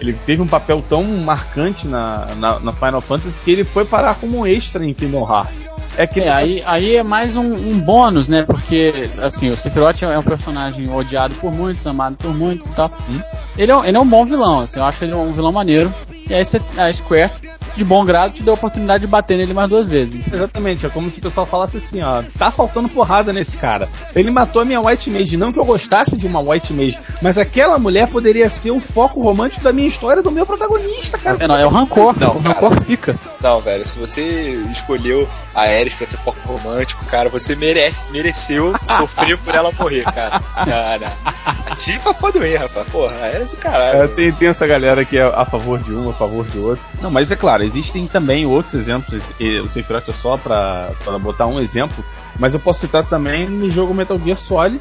ele 0.00 0.12
teve 0.26 0.40
um 0.42 0.46
papel 0.46 0.82
tão 0.88 1.02
marcante 1.04 1.86
na, 1.86 2.26
na, 2.36 2.60
na 2.60 2.72
Final 2.72 3.00
Fantasy 3.00 3.42
que 3.42 3.50
ele 3.50 3.64
foi 3.64 3.84
parar 3.84 4.14
como 4.16 4.38
um 4.40 4.46
extra 4.46 4.84
em 4.84 4.94
Kingdom 4.94 5.26
Hearts. 5.28 5.70
É 5.96 6.06
que 6.06 6.20
É, 6.20 6.30
aí, 6.30 6.62
aí 6.66 6.96
é 6.96 7.02
mais 7.02 7.36
um, 7.36 7.54
um 7.54 7.78
bônus, 7.80 8.28
né? 8.28 8.42
Porque, 8.42 9.10
assim, 9.20 9.48
o 9.48 9.56
Sephiroth 9.56 10.02
é 10.02 10.18
um 10.18 10.22
personagem 10.22 10.88
odiado 10.92 11.34
por 11.36 11.50
muitos, 11.52 11.84
amado 11.86 12.16
por 12.16 12.32
muitos 12.32 12.66
e 12.68 12.70
tal. 12.70 12.90
Hum. 13.10 13.20
Ele, 13.56 13.72
é, 13.72 13.76
um- 13.76 13.84
ele 13.84 13.96
é 13.96 14.00
um 14.00 14.06
bom 14.06 14.24
vilão, 14.24 14.60
assim, 14.60 14.78
eu 14.78 14.84
acho 14.84 15.04
ele 15.04 15.14
um 15.14 15.32
vilão 15.32 15.50
maneiro. 15.50 15.92
E 16.28 16.34
aí 16.34 16.44
você- 16.44 16.60
a 16.76 16.92
Square, 16.92 17.30
de 17.78 17.84
bom 17.84 18.04
grado, 18.04 18.32
te 18.32 18.42
deu 18.42 18.52
a 18.52 18.56
oportunidade 18.56 19.02
de 19.02 19.06
bater 19.06 19.38
nele 19.38 19.54
mais 19.54 19.68
duas 19.68 19.86
vezes. 19.86 20.20
Exatamente, 20.32 20.84
é 20.84 20.88
como 20.88 21.10
se 21.10 21.18
o 21.18 21.22
pessoal 21.22 21.46
falasse 21.46 21.76
assim, 21.78 22.02
ó, 22.02 22.22
tá 22.36 22.50
faltando 22.50 22.88
porrada 22.88 23.32
nesse 23.32 23.56
cara. 23.56 23.88
Ele 24.14 24.30
matou 24.30 24.60
a 24.60 24.64
minha 24.64 24.80
White 24.80 25.08
Mage, 25.10 25.36
não 25.36 25.52
que 25.52 25.58
eu 25.58 25.64
gostasse 25.64 26.16
de 26.16 26.26
uma 26.26 26.40
White 26.40 26.72
Mage, 26.72 26.98
mas 27.22 27.38
aquela 27.38 27.78
mulher 27.78 28.08
poderia 28.08 28.48
ser 28.50 28.70
o 28.72 28.80
foco 28.80 29.22
romântico 29.22 29.62
da 29.64 29.72
minha 29.72 29.88
história, 29.88 30.22
do 30.22 30.30
meu 30.30 30.44
protagonista, 30.44 31.16
cara. 31.16 31.36
É, 31.40 31.46
não, 31.46 31.56
é 31.56 31.64
o 31.66 31.70
rancor, 31.70 32.18
Não, 32.18 32.36
o 32.36 32.42
cara. 32.42 32.54
rancor 32.54 32.82
fica. 32.82 33.14
Não, 33.40 33.60
velho, 33.60 33.86
se 33.86 33.98
você 33.98 34.60
escolheu 34.72 35.28
a 35.58 35.62
Ares 35.62 35.94
pra 35.94 36.06
ser 36.06 36.16
foco 36.18 36.38
romântico, 36.44 37.04
cara, 37.06 37.28
você 37.28 37.56
merece, 37.56 38.10
mereceu 38.10 38.74
sofrer 38.86 39.36
por 39.38 39.54
ela 39.54 39.72
morrer, 39.72 40.04
cara. 40.04 40.40
Cara, 40.40 41.12
a 41.66 41.74
Tifa 41.76 42.14
foi 42.14 42.32
doente, 42.32 42.56
rapaz. 42.56 42.88
Porra, 42.88 43.14
a 43.16 43.24
Ares 43.26 43.52
é 43.52 43.54
o 43.54 43.56
caralho. 43.56 44.02
É, 44.04 44.08
tem, 44.08 44.32
tem 44.32 44.48
essa 44.48 44.66
galera 44.66 45.04
que 45.04 45.18
é 45.18 45.22
a 45.22 45.44
favor 45.44 45.78
de 45.78 45.92
um, 45.92 46.10
a 46.10 46.14
favor 46.14 46.46
de 46.46 46.58
outro. 46.58 46.84
Não, 47.00 47.10
mas 47.10 47.30
é 47.30 47.36
claro, 47.36 47.62
existem 47.64 48.06
também 48.06 48.46
outros 48.46 48.74
exemplos. 48.74 49.32
O 49.64 49.68
Sephiroth 49.68 50.08
é 50.08 50.12
só 50.12 50.36
pra, 50.36 50.90
pra 51.04 51.18
botar 51.18 51.46
um 51.46 51.60
exemplo, 51.60 52.04
mas 52.38 52.54
eu 52.54 52.60
posso 52.60 52.80
citar 52.80 53.04
também 53.08 53.48
no 53.48 53.68
jogo 53.70 53.94
Metal 53.94 54.18
Gear 54.18 54.38
Solid, 54.38 54.80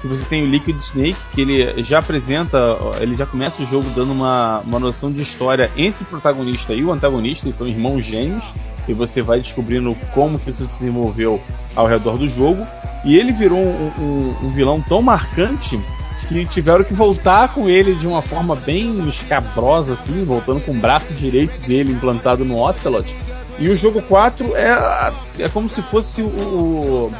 que 0.00 0.06
você 0.06 0.24
tem 0.26 0.42
o 0.42 0.46
Liquid 0.46 0.76
Snake, 0.78 1.16
que 1.34 1.40
ele 1.40 1.82
já 1.82 1.98
apresenta, 1.98 2.58
ele 3.00 3.16
já 3.16 3.26
começa 3.26 3.62
o 3.62 3.66
jogo 3.66 3.90
dando 3.90 4.12
uma, 4.12 4.60
uma 4.60 4.78
noção 4.78 5.10
de 5.10 5.22
história 5.22 5.70
entre 5.76 6.04
o 6.04 6.06
protagonista 6.06 6.72
e 6.72 6.84
o 6.84 6.92
antagonista, 6.92 7.46
eles 7.46 7.56
são 7.56 7.66
irmãos 7.66 8.02
gêmeos, 8.04 8.44
e 8.86 8.92
você 8.94 9.20
vai 9.22 9.38
descobrindo 9.40 9.94
como 10.14 10.38
que 10.38 10.50
isso 10.50 10.62
se 10.62 10.68
desenvolveu 10.68 11.40
ao 11.74 11.86
redor 11.86 12.16
do 12.16 12.28
jogo. 12.28 12.66
E 13.04 13.16
ele 13.16 13.32
virou 13.32 13.58
um, 13.58 13.90
um- 13.98 14.46
um 14.46 14.48
vilão 14.50 14.80
tão 14.80 15.02
marcante 15.02 15.78
que 16.28 16.44
tiveram 16.46 16.82
que 16.84 16.94
voltar 16.94 17.52
com 17.54 17.68
ele 17.68 17.94
de 17.94 18.06
uma 18.06 18.22
forma 18.22 18.56
bem 18.56 19.06
escabrosa, 19.08 19.92
assim, 19.92 20.24
voltando 20.24 20.60
com 20.60 20.72
o 20.72 20.74
braço 20.80 21.12
direito 21.14 21.58
dele 21.66 21.92
implantado 21.92 22.44
no 22.44 22.58
Ocelot. 22.58 23.14
E 23.58 23.68
o 23.68 23.76
jogo 23.76 24.00
4 24.02 24.54
é, 24.56 25.12
é 25.40 25.48
como 25.48 25.68
se 25.68 25.82
fosse 25.82 26.22
o, 26.22 26.26
o- 26.26 27.12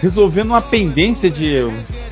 resolvendo 0.00 0.48
uma 0.48 0.60
pendência 0.62 1.30
de 1.30 1.58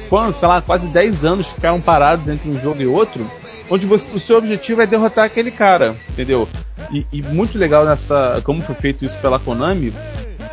quando, 0.09 0.35
sei 0.35 0.47
lá, 0.49 0.61
quase 0.63 0.89
10 0.89 1.25
anos 1.25 1.49
ficaram 1.49 1.81
parados 1.81 2.29
entre 2.29 2.49
um 2.49 2.59
jogo 2.59 2.81
e 2.83 2.87
outro, 2.87 3.27
onde 3.71 3.87
você- 3.87 4.15
o 4.15 4.21
seu 4.21 4.39
objetivo 4.39 4.83
é 4.83 4.87
derrotar 4.87 5.25
aquele 5.25 5.51
cara, 5.51 5.97
entendeu? 6.11 6.49
E, 6.93 7.05
e 7.13 7.23
muito 7.23 7.59
legal 7.59 7.85
nessa, 7.85 8.41
como 8.45 8.63
foi 8.63 8.75
feito 8.75 9.05
isso 9.05 9.19
pela 9.19 9.39
Konami, 9.39 9.93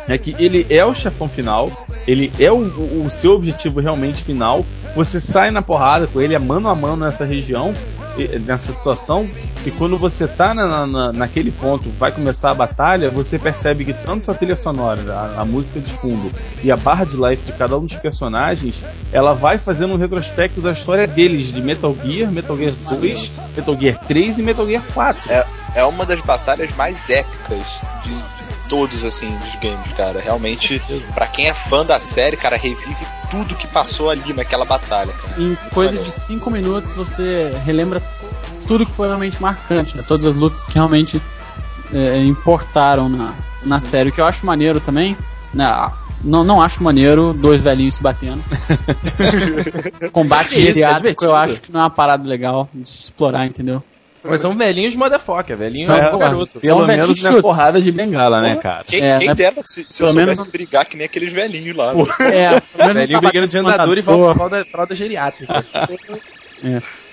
é 0.08 0.18
que 0.18 0.34
ele 0.38 0.66
é 0.70 0.84
o 0.84 0.94
chefão 0.94 1.28
final, 1.28 1.70
ele 2.08 2.32
é 2.40 2.50
o, 2.50 2.56
o- 2.56 3.06
o 3.06 3.10
seu 3.10 3.32
objetivo 3.32 3.80
realmente 3.80 4.22
final. 4.24 4.64
Você 4.96 5.20
sai 5.20 5.50
na 5.52 5.62
porrada 5.62 6.06
com 6.08 6.20
ele, 6.20 6.34
é 6.34 6.38
mano 6.38 6.68
a 6.68 6.74
mano 6.74 7.04
nessa 7.04 7.24
região, 7.24 7.72
nessa 8.40 8.72
situação, 8.72 9.28
e 9.64 9.70
quando 9.70 9.96
você 9.98 10.26
tá 10.26 10.54
na, 10.54 10.86
na- 10.86 11.12
naquele 11.12 11.50
ponto, 11.50 11.90
vai 11.98 12.12
começar 12.12 12.50
a 12.50 12.54
batalha, 12.54 13.10
você 13.10 13.38
percebe 13.38 13.84
que 13.84 13.92
tanto 13.92 14.30
a 14.30 14.34
trilha 14.34 14.56
sonora, 14.56 15.12
a, 15.12 15.40
a 15.42 15.44
música 15.44 15.80
de 15.80 15.92
fundo 15.94 16.30
e 16.62 16.70
a 16.70 16.76
barra 16.76 17.04
de 17.04 17.16
life 17.16 17.42
de 17.44 17.52
cada 17.52 17.76
um 17.78 17.84
dos 17.84 17.96
personagens, 17.96 18.82
ela 19.12 19.34
vai 19.34 19.58
fazendo 19.58 19.94
um 19.94 19.98
retrospecto 19.98 20.60
da 20.60 20.72
história 20.72 21.06
deles, 21.06 21.52
de 21.52 21.60
Metal 21.60 21.94
Gear, 22.04 22.30
Metal 22.30 22.56
Gear 22.56 22.72
2, 22.98 23.40
Metal 23.56 23.76
Gear 23.78 23.98
3 24.06 24.38
e 24.38 24.42
Metal 24.42 24.66
Gear 24.66 24.82
4. 24.94 25.32
É 25.74 25.84
uma 25.84 26.04
das 26.04 26.20
batalhas 26.20 26.74
mais 26.76 27.08
épicas 27.08 27.82
de 28.02 28.39
todos, 28.70 29.04
assim, 29.04 29.36
dos 29.36 29.56
games, 29.56 29.92
cara. 29.96 30.20
Realmente, 30.20 30.80
pra 31.12 31.26
quem 31.26 31.48
é 31.48 31.52
fã 31.52 31.84
da 31.84 31.98
série, 32.00 32.36
cara, 32.36 32.56
revive 32.56 33.04
tudo 33.30 33.56
que 33.56 33.66
passou 33.66 34.08
ali 34.08 34.32
naquela 34.32 34.64
batalha, 34.64 35.12
cara. 35.12 35.42
Em 35.42 35.56
coisa 35.74 35.96
maneiro. 35.96 36.08
de 36.08 36.12
5 36.12 36.50
minutos 36.50 36.92
você 36.92 37.52
relembra 37.64 38.00
tudo 38.66 38.86
que 38.86 38.92
foi 38.92 39.08
realmente 39.08 39.42
marcante, 39.42 39.96
né? 39.96 40.04
todas 40.06 40.24
as 40.24 40.36
lutas 40.36 40.64
que 40.64 40.74
realmente 40.74 41.20
é, 41.92 42.22
importaram 42.22 43.08
na, 43.08 43.34
na 43.64 43.80
série. 43.80 44.10
O 44.10 44.12
que 44.12 44.20
eu 44.20 44.24
acho 44.24 44.46
maneiro 44.46 44.80
também, 44.80 45.16
né? 45.52 45.66
Não, 46.22 46.44
não 46.44 46.62
acho 46.62 46.82
maneiro 46.82 47.32
dois 47.32 47.64
velhinhos 47.64 47.96
se 47.96 48.02
batendo. 48.02 48.44
Combate 50.12 50.54
é 50.54 50.60
geriátrico 50.60 51.20
divertido. 51.20 51.30
eu 51.30 51.34
acho 51.34 51.60
que 51.60 51.72
não 51.72 51.80
é 51.80 51.82
uma 51.84 51.90
parada 51.90 52.28
legal 52.28 52.68
de 52.72 52.86
se 52.86 53.04
explorar, 53.04 53.46
entendeu? 53.46 53.82
Mas 54.22 54.40
são 54.40 54.54
velhinhos 54.54 54.94
motherfucker, 54.96 55.56
velhinho 55.56 55.86
São, 55.86 55.96
é 55.96 56.10
pô, 56.10 56.18
garoto. 56.18 56.52
São 56.60 56.76
Pelo 56.76 56.86
velhinhos 56.86 57.08
menos 57.08 57.22
não 57.22 57.38
é 57.38 57.42
porrada 57.42 57.80
de 57.80 57.90
bengala, 57.90 58.42
né, 58.42 58.56
cara? 58.56 58.84
Quem, 58.84 59.00
É, 59.02 59.18
quem 59.18 59.28
né? 59.28 59.34
dera 59.34 59.62
se, 59.62 59.86
se 59.88 60.02
eu 60.02 60.08
Pelo 60.08 60.26
menos 60.26 60.42
soubesse 60.42 60.50
brigar 60.52 60.86
que 60.86 60.96
nem 60.96 61.06
aqueles 61.06 61.32
velhinhos 61.32 61.74
lá. 61.74 61.94
né? 61.94 62.04
É, 62.30 62.92
Velhinho 62.92 63.20
brigando 63.20 63.48
de 63.48 63.58
andador 63.58 63.96
e 63.96 64.02
fralda, 64.02 64.64
fralda, 64.66 64.94
geriátrica. 64.94 65.66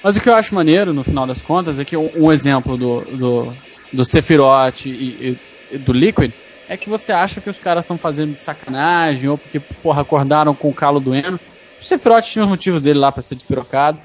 Mas 0.03 0.17
o 0.17 0.21
que 0.21 0.29
eu 0.29 0.35
acho 0.35 0.53
maneiro, 0.53 0.93
no 0.93 1.03
final 1.03 1.25
das 1.25 1.41
contas, 1.41 1.79
é 1.79 1.85
que 1.85 1.95
um, 1.95 2.09
um 2.15 2.31
exemplo 2.31 2.77
do, 2.77 3.01
do, 3.17 3.55
do 3.93 4.05
Sephiroth 4.05 4.85
e, 4.85 4.89
e- 5.31 5.37
e 5.71 5.77
do 5.77 5.93
Liquid 5.93 6.31
é 6.67 6.75
que 6.77 6.89
você 6.89 7.13
acha 7.13 7.39
que 7.39 7.49
os 7.49 7.59
caras 7.59 7.85
estão 7.85 7.97
fazendo 7.97 8.33
de 8.33 8.41
sacanagem 8.43 9.29
ou 9.29 9.37
porque, 9.37 9.59
porra, 9.59 10.01
acordaram 10.01 10.53
com 10.53 10.69
o 10.69 10.73
calo 10.73 10.99
doendo. 10.99 11.39
O 11.79 11.83
Sephiroth 11.85 12.25
tinha 12.25 12.43
os 12.43 12.49
motivos 12.49 12.81
dele 12.81 12.99
lá 12.99 13.11
pra 13.11 13.21
ser 13.21 13.35
despirocado. 13.35 14.01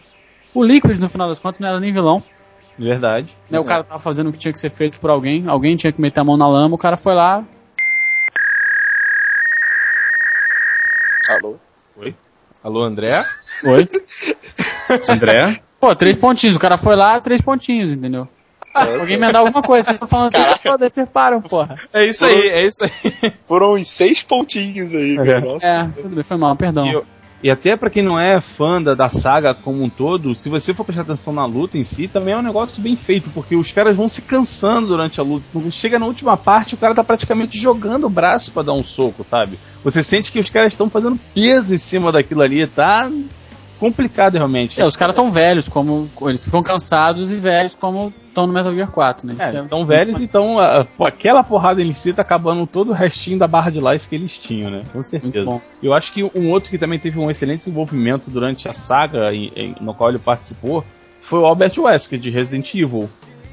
O 0.54 0.62
Liquid, 0.62 0.98
no 0.98 1.08
final 1.08 1.28
das 1.28 1.40
contas, 1.40 1.58
não 1.58 1.68
era 1.68 1.80
nem 1.80 1.92
vilão. 1.92 2.22
Verdade. 2.78 3.36
Né? 3.50 3.58
O 3.60 3.64
cara 3.64 3.84
tava 3.84 3.98
fazendo 4.00 4.30
o 4.30 4.32
que 4.32 4.38
tinha 4.38 4.52
que 4.52 4.58
ser 4.58 4.70
feito 4.70 4.98
por 4.98 5.10
alguém, 5.10 5.44
alguém 5.48 5.76
tinha 5.76 5.92
que 5.92 6.00
meter 6.00 6.20
a 6.20 6.24
mão 6.24 6.36
na 6.36 6.48
lama, 6.48 6.74
o 6.74 6.78
cara 6.78 6.96
foi 6.96 7.14
lá. 7.14 7.44
Alô? 11.28 11.56
Alô, 12.62 12.82
André? 12.82 13.24
Oi? 13.64 13.88
André? 15.08 15.60
Pô, 15.80 15.94
três 15.96 16.16
pontinhos. 16.16 16.56
O 16.56 16.60
cara 16.60 16.76
foi 16.76 16.94
lá, 16.94 17.20
três 17.20 17.40
pontinhos, 17.40 17.90
entendeu? 17.90 18.28
Ah, 18.74 18.84
alguém 19.00 19.18
me 19.18 19.30
dá 19.32 19.40
alguma 19.40 19.62
coisa. 19.62 19.84
Vocês 19.84 19.94
estão 19.96 20.08
falando 20.08 20.32
foda-se, 20.62 20.94
vocês 20.94 21.08
param, 21.08 21.42
porra. 21.42 21.78
É 21.92 22.06
isso 22.06 22.24
aí, 22.24 22.48
é 22.48 22.64
isso 22.66 22.84
aí. 22.84 23.32
Foram 23.46 23.74
uns 23.74 23.90
seis 23.90 24.22
pontinhos 24.22 24.94
aí, 24.94 25.16
cara. 25.16 25.40
Nossa. 25.40 25.66
É, 25.66 25.88
tudo 25.88 26.14
bem, 26.14 26.24
foi 26.24 26.36
mal, 26.36 26.54
perdão. 26.56 26.86
E, 26.86 26.92
eu- 26.92 27.04
e 27.42 27.50
até 27.50 27.76
pra 27.76 27.90
quem 27.90 28.02
não 28.02 28.18
é 28.18 28.40
fã 28.40 28.80
da, 28.80 28.94
da 28.94 29.08
saga 29.08 29.54
como 29.54 29.82
um 29.82 29.90
todo, 29.90 30.34
se 30.36 30.48
você 30.48 30.72
for 30.72 30.84
prestar 30.84 31.02
atenção 31.02 31.32
na 31.32 31.44
luta 31.44 31.76
em 31.76 31.84
si, 31.84 32.06
também 32.06 32.34
é 32.34 32.38
um 32.38 32.42
negócio 32.42 32.80
bem 32.80 32.94
feito, 32.94 33.30
porque 33.30 33.56
os 33.56 33.72
caras 33.72 33.96
vão 33.96 34.08
se 34.08 34.22
cansando 34.22 34.88
durante 34.88 35.20
a 35.20 35.24
luta. 35.24 35.44
Chega 35.70 35.98
na 35.98 36.06
última 36.06 36.36
parte, 36.36 36.74
o 36.74 36.78
cara 36.78 36.94
tá 36.94 37.02
praticamente 37.02 37.58
jogando 37.58 38.06
o 38.06 38.10
braço 38.10 38.52
pra 38.52 38.62
dar 38.62 38.74
um 38.74 38.84
soco, 38.84 39.24
sabe? 39.24 39.58
Você 39.82 40.02
sente 40.02 40.30
que 40.30 40.38
os 40.38 40.50
caras 40.50 40.72
estão 40.72 40.88
fazendo 40.88 41.18
peso 41.34 41.74
em 41.74 41.78
cima 41.78 42.12
daquilo 42.12 42.42
ali, 42.42 42.66
tá 42.66 43.10
complicado 43.82 44.34
realmente. 44.34 44.80
É, 44.80 44.84
os 44.86 44.96
caras 44.96 45.14
tão 45.16 45.30
velhos, 45.30 45.68
como. 45.68 46.08
Eles 46.22 46.44
ficam 46.44 46.62
cansados 46.62 47.32
e 47.32 47.36
velhos 47.36 47.74
como 47.74 48.12
estão 48.28 48.46
no 48.46 48.52
Metal 48.52 48.72
Gear 48.74 48.90
4, 48.90 49.26
né? 49.26 49.34
Isso 49.34 49.42
É, 49.58 49.62
tão 49.64 49.84
velhos, 49.84 50.20
então 50.20 50.58
a- 50.58 50.84
pô, 50.84 51.04
aquela 51.04 51.42
porrada 51.42 51.82
em 51.82 51.92
si 51.92 52.12
tá 52.12 52.22
acabando 52.22 52.66
todo 52.66 52.90
o 52.90 52.94
restinho 52.94 53.38
da 53.38 53.46
barra 53.46 53.70
de 53.70 53.80
life 53.80 54.08
que 54.08 54.14
eles 54.14 54.38
tinham, 54.38 54.70
né? 54.70 54.82
Com 54.92 54.98
Muito 54.98 55.08
certeza. 55.10 55.44
bom. 55.44 55.60
Eu 55.82 55.92
acho 55.92 56.12
que 56.12 56.22
um 56.22 56.50
outro 56.50 56.70
que 56.70 56.78
também 56.78 56.98
teve 56.98 57.18
um 57.18 57.30
excelente 57.30 57.58
desenvolvimento 57.60 58.30
durante 58.30 58.68
a 58.68 58.72
saga 58.72 59.34
em- 59.34 59.52
em- 59.56 59.74
no 59.80 59.92
qual 59.94 60.08
ele 60.10 60.18
participou 60.18 60.84
foi 61.20 61.40
o 61.40 61.44
Albert 61.46 61.72
Wesker 61.78 62.18
de 62.18 62.30
Resident 62.30 62.74
Evil. 62.74 63.08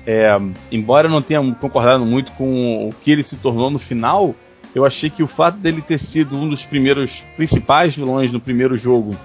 É, 0.08 0.30
embora 0.72 1.08
eu 1.08 1.12
não 1.12 1.22
tenha 1.22 1.42
concordado 1.56 2.06
muito 2.06 2.32
com 2.34 2.88
o 2.88 2.94
que 3.04 3.12
ele 3.12 3.22
se 3.24 3.36
tornou 3.36 3.70
no 3.70 3.78
final, 3.80 4.34
eu 4.74 4.86
achei 4.86 5.10
que 5.10 5.22
o 5.22 5.28
fato 5.28 5.58
dele 5.58 5.82
ter 5.82 6.00
sido 6.00 6.36
um 6.38 6.48
dos 6.48 6.64
primeiros 6.64 7.22
principais 7.36 7.96
vilões 7.96 8.32
no 8.32 8.40
primeiro 8.40 8.78
jogo 8.78 9.16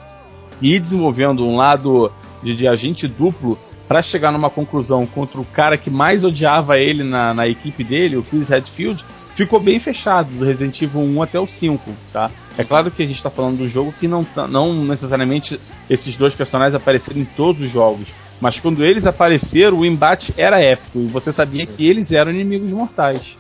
e 0.65 0.77
ir 0.77 0.81
desenvolvendo 0.81 1.47
um 1.47 1.57
lado 1.57 2.11
de, 2.43 2.57
de 2.57 2.67
agente 2.67 3.07
duplo 3.07 3.59
para 3.87 4.01
chegar 4.01 4.33
numa 4.33 4.49
conclusão 4.49 5.07
contra 5.07 5.39
o 5.39 5.45
cara 5.45 5.77
que 5.77 5.91
mais 5.91 6.25
odiava 6.25 6.79
ele 6.79 7.05
na, 7.05 7.35
na 7.35 7.47
equipe 7.47 7.85
dele, 7.85 8.17
o 8.17 8.23
Chris 8.23 8.49
Redfield, 8.49 9.05
ficou 9.35 9.61
bem 9.61 9.79
fechado 9.79 10.31
do 10.35 10.43
Resident 10.43 10.81
Evil 10.81 11.03
1 11.03 11.23
até 11.23 11.39
o 11.39 11.47
5, 11.47 11.91
tá? 12.11 12.31
É 12.57 12.65
claro 12.65 12.91
que 12.91 13.03
a 13.03 13.07
gente 13.07 13.23
tá 13.23 13.29
falando 13.29 13.59
do 13.59 13.69
jogo 13.69 13.93
que 14.01 14.09
não, 14.09 14.25
tá- 14.25 14.49
não 14.49 14.73
necessariamente 14.87 15.61
esses 15.91 16.17
dois 16.17 16.35
personagens 16.35 16.75
apareceram 16.75 17.21
em 17.21 17.27
todos 17.27 17.61
os 17.61 17.71
jogos, 17.71 18.15
mas 18.41 18.59
quando 18.59 18.83
eles 18.83 19.07
apareceram, 19.07 19.81
o 19.81 19.85
embate 19.85 20.33
era 20.39 20.63
épico 20.63 21.01
e 21.01 21.07
você 21.07 21.31
sabia 21.31 21.67
que 21.67 21.87
eles 21.87 22.11
eram 22.11 22.31
inimigos 22.31 22.73
mortais. 22.73 23.37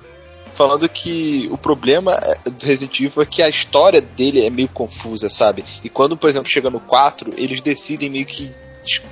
Falando 0.54 0.88
que 0.88 1.48
o 1.50 1.58
problema 1.58 2.14
é, 2.22 2.50
do 2.50 2.64
Resident 2.64 2.98
Evil 3.00 3.22
é 3.22 3.26
que 3.26 3.42
a 3.42 3.48
história 3.48 4.00
dele 4.00 4.44
é 4.46 4.50
meio 4.50 4.68
confusa, 4.68 5.28
sabe? 5.28 5.64
E 5.82 5.88
quando, 5.88 6.16
por 6.16 6.30
exemplo, 6.30 6.48
chega 6.48 6.70
no 6.70 6.80
4, 6.80 7.32
eles 7.36 7.60
decidem 7.60 8.08
meio 8.08 8.26
que 8.26 8.50
es- 8.86 9.02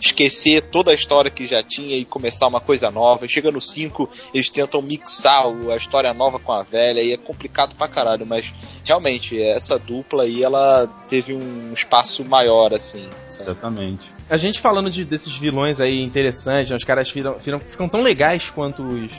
esquecer 0.00 0.62
toda 0.62 0.90
a 0.90 0.94
história 0.94 1.30
que 1.30 1.46
já 1.46 1.62
tinha 1.62 1.96
e 1.96 2.04
começar 2.04 2.48
uma 2.48 2.60
coisa 2.60 2.90
nova. 2.90 3.26
Chega 3.28 3.52
no 3.52 3.60
5, 3.60 4.08
eles 4.34 4.48
tentam 4.50 4.82
mixar 4.82 5.44
a 5.72 5.76
história 5.76 6.12
nova 6.12 6.40
com 6.40 6.50
a 6.52 6.62
velha 6.62 7.00
e 7.00 7.12
é 7.12 7.16
complicado 7.16 7.74
pra 7.76 7.86
caralho, 7.86 8.26
mas 8.26 8.52
realmente 8.84 9.40
essa 9.40 9.78
dupla 9.78 10.24
aí 10.24 10.42
ela 10.42 10.88
teve 11.08 11.32
um 11.32 11.72
espaço 11.72 12.24
maior 12.24 12.74
assim, 12.74 13.08
sabe? 13.28 13.50
Exatamente. 13.52 14.10
A 14.28 14.36
gente 14.36 14.58
falando 14.60 14.90
de, 14.90 15.04
desses 15.04 15.36
vilões 15.36 15.78
aí 15.80 16.02
interessantes, 16.02 16.70
né, 16.70 16.76
os 16.76 16.84
caras 16.84 17.08
viram, 17.10 17.36
viram- 17.38 17.60
ficam 17.60 17.88
tão 17.88 18.02
legais 18.02 18.50
quanto 18.50 18.82
os 18.82 19.12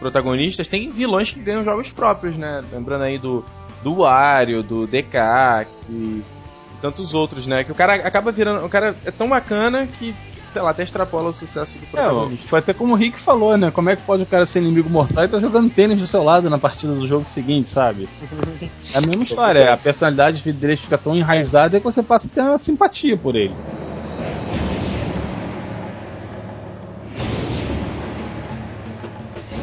protagonistas, 0.00 0.66
tem 0.66 0.88
vilões 0.90 1.30
que 1.30 1.38
ganham 1.40 1.62
jogos 1.62 1.92
próprios, 1.92 2.36
né? 2.36 2.60
Lembrando 2.72 3.04
aí 3.04 3.18
do, 3.18 3.44
do 3.84 3.94
Wario, 4.00 4.62
do 4.64 4.86
DK 4.86 5.66
e 5.88 6.22
tantos 6.80 7.14
outros, 7.14 7.46
né? 7.46 7.62
Que 7.62 7.70
o 7.70 7.74
cara 7.74 7.94
acaba 7.94 8.32
virando. 8.32 8.64
O 8.64 8.68
cara 8.68 8.96
é 9.04 9.10
tão 9.10 9.28
bacana 9.28 9.86
que, 9.86 10.14
sei 10.48 10.62
lá, 10.62 10.70
até 10.70 10.82
extrapola 10.82 11.28
o 11.28 11.34
sucesso 11.34 11.78
do 11.78 11.84
É, 11.84 11.88
protagonista. 11.90 12.48
foi 12.48 12.58
até 12.58 12.72
como 12.72 12.94
o 12.94 12.96
Rick 12.96 13.18
falou, 13.20 13.56
né? 13.58 13.70
Como 13.70 13.90
é 13.90 13.96
que 13.96 14.02
pode 14.02 14.22
o 14.22 14.26
cara 14.26 14.46
ser 14.46 14.60
inimigo 14.60 14.88
mortal 14.88 15.24
e 15.24 15.28
tá 15.28 15.38
jogando 15.38 15.70
tênis 15.70 16.00
do 16.00 16.06
seu 16.06 16.24
lado 16.24 16.48
na 16.48 16.58
partida 16.58 16.94
do 16.94 17.06
jogo 17.06 17.28
seguinte, 17.28 17.68
sabe? 17.68 18.08
É 18.94 18.98
a 18.98 19.00
mesma 19.02 19.22
história, 19.22 19.72
a 19.72 19.76
personalidade 19.76 20.50
dele 20.52 20.76
fica 20.76 20.98
tão 20.98 21.14
enraizada 21.14 21.78
que 21.78 21.84
você 21.84 22.02
passa 22.02 22.26
a 22.26 22.30
ter 22.34 22.40
uma 22.40 22.58
simpatia 22.58 23.16
por 23.16 23.36
ele. 23.36 23.54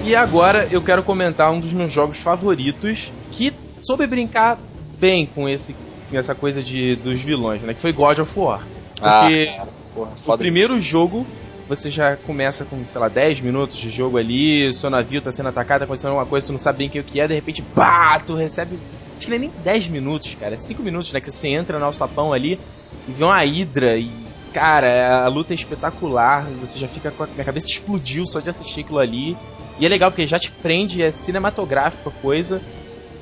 E 0.08 0.16
agora 0.16 0.68
eu 0.72 0.82
quero 0.82 1.04
comentar 1.04 1.52
um 1.52 1.60
dos 1.60 1.74
meus 1.74 1.92
jogos 1.92 2.18
favoritos 2.18 3.12
que 3.30 3.54
soube 3.82 4.08
brincar 4.08 4.58
bem 5.00 5.26
com 5.26 5.48
esse 5.50 5.76
essa 6.14 6.34
coisa 6.34 6.64
de 6.64 6.96
dos 6.96 7.22
vilões, 7.22 7.62
né? 7.62 7.74
Que 7.74 7.82
foi 7.82 7.92
God 7.92 8.20
of 8.20 8.40
War. 8.40 8.66
Porque 8.98 9.48
Ah, 9.60 9.68
porra, 9.94 10.16
o 10.26 10.38
primeiro 10.38 10.80
jogo 10.80 11.28
você 11.68 11.90
já 11.90 12.16
começa 12.16 12.64
com, 12.64 12.86
sei 12.86 13.02
lá, 13.02 13.10
10 13.10 13.42
minutos 13.42 13.76
de 13.76 13.90
jogo 13.90 14.18
ali, 14.18 14.70
o 14.70 14.74
seu 14.74 14.90
navio 14.90 15.22
tá 15.22 15.30
sendo 15.34 15.50
atacado, 15.50 15.80
tá 15.80 15.84
acontecendo 15.86 16.12
alguma 16.12 16.26
coisa, 16.26 16.48
tu 16.48 16.54
não 16.54 16.60
sabe 16.60 16.78
bem 16.78 16.88
o 16.88 16.92
que- 16.92 17.00
o 17.02 17.04
que 17.04 17.20
é, 17.20 17.28
de 17.28 17.34
repente, 17.34 17.62
pá, 17.76 18.18
tu 18.26 18.36
recebe. 18.36 18.76
Acho 19.18 19.26
que 19.26 19.30
não 19.32 19.36
é 19.36 19.40
nem 19.40 19.52
10 19.58 19.90
minutos, 19.90 20.34
cara, 20.36 20.54
é 20.54 20.58
5 20.58 20.82
minutos, 20.82 21.12
né? 21.12 21.20
Que 21.20 21.30
você 21.30 21.50
entra 21.50 21.78
no 21.78 21.86
alçapão 21.86 22.32
ali 22.32 22.58
e 23.06 23.12
vê 23.12 23.26
uma 23.26 23.44
hidra 23.44 23.98
e. 23.98 24.27
Cara, 24.58 25.24
a 25.24 25.28
luta 25.28 25.54
é 25.54 25.56
espetacular, 25.56 26.50
você 26.60 26.80
já 26.80 26.88
fica 26.88 27.12
com 27.12 27.22
a 27.24 27.28
minha 27.28 27.46
cabeça 27.46 27.68
explodiu 27.70 28.26
só 28.26 28.40
de 28.40 28.50
assistir 28.50 28.80
aquilo 28.82 28.98
ali. 29.00 29.38
E 29.78 29.86
é 29.86 29.88
legal 29.88 30.10
porque 30.10 30.26
já 30.26 30.40
te 30.40 30.50
prende, 30.52 31.04
é 31.04 31.12
cinematográfico 31.12 32.10
a 32.10 32.12
coisa. 32.12 32.60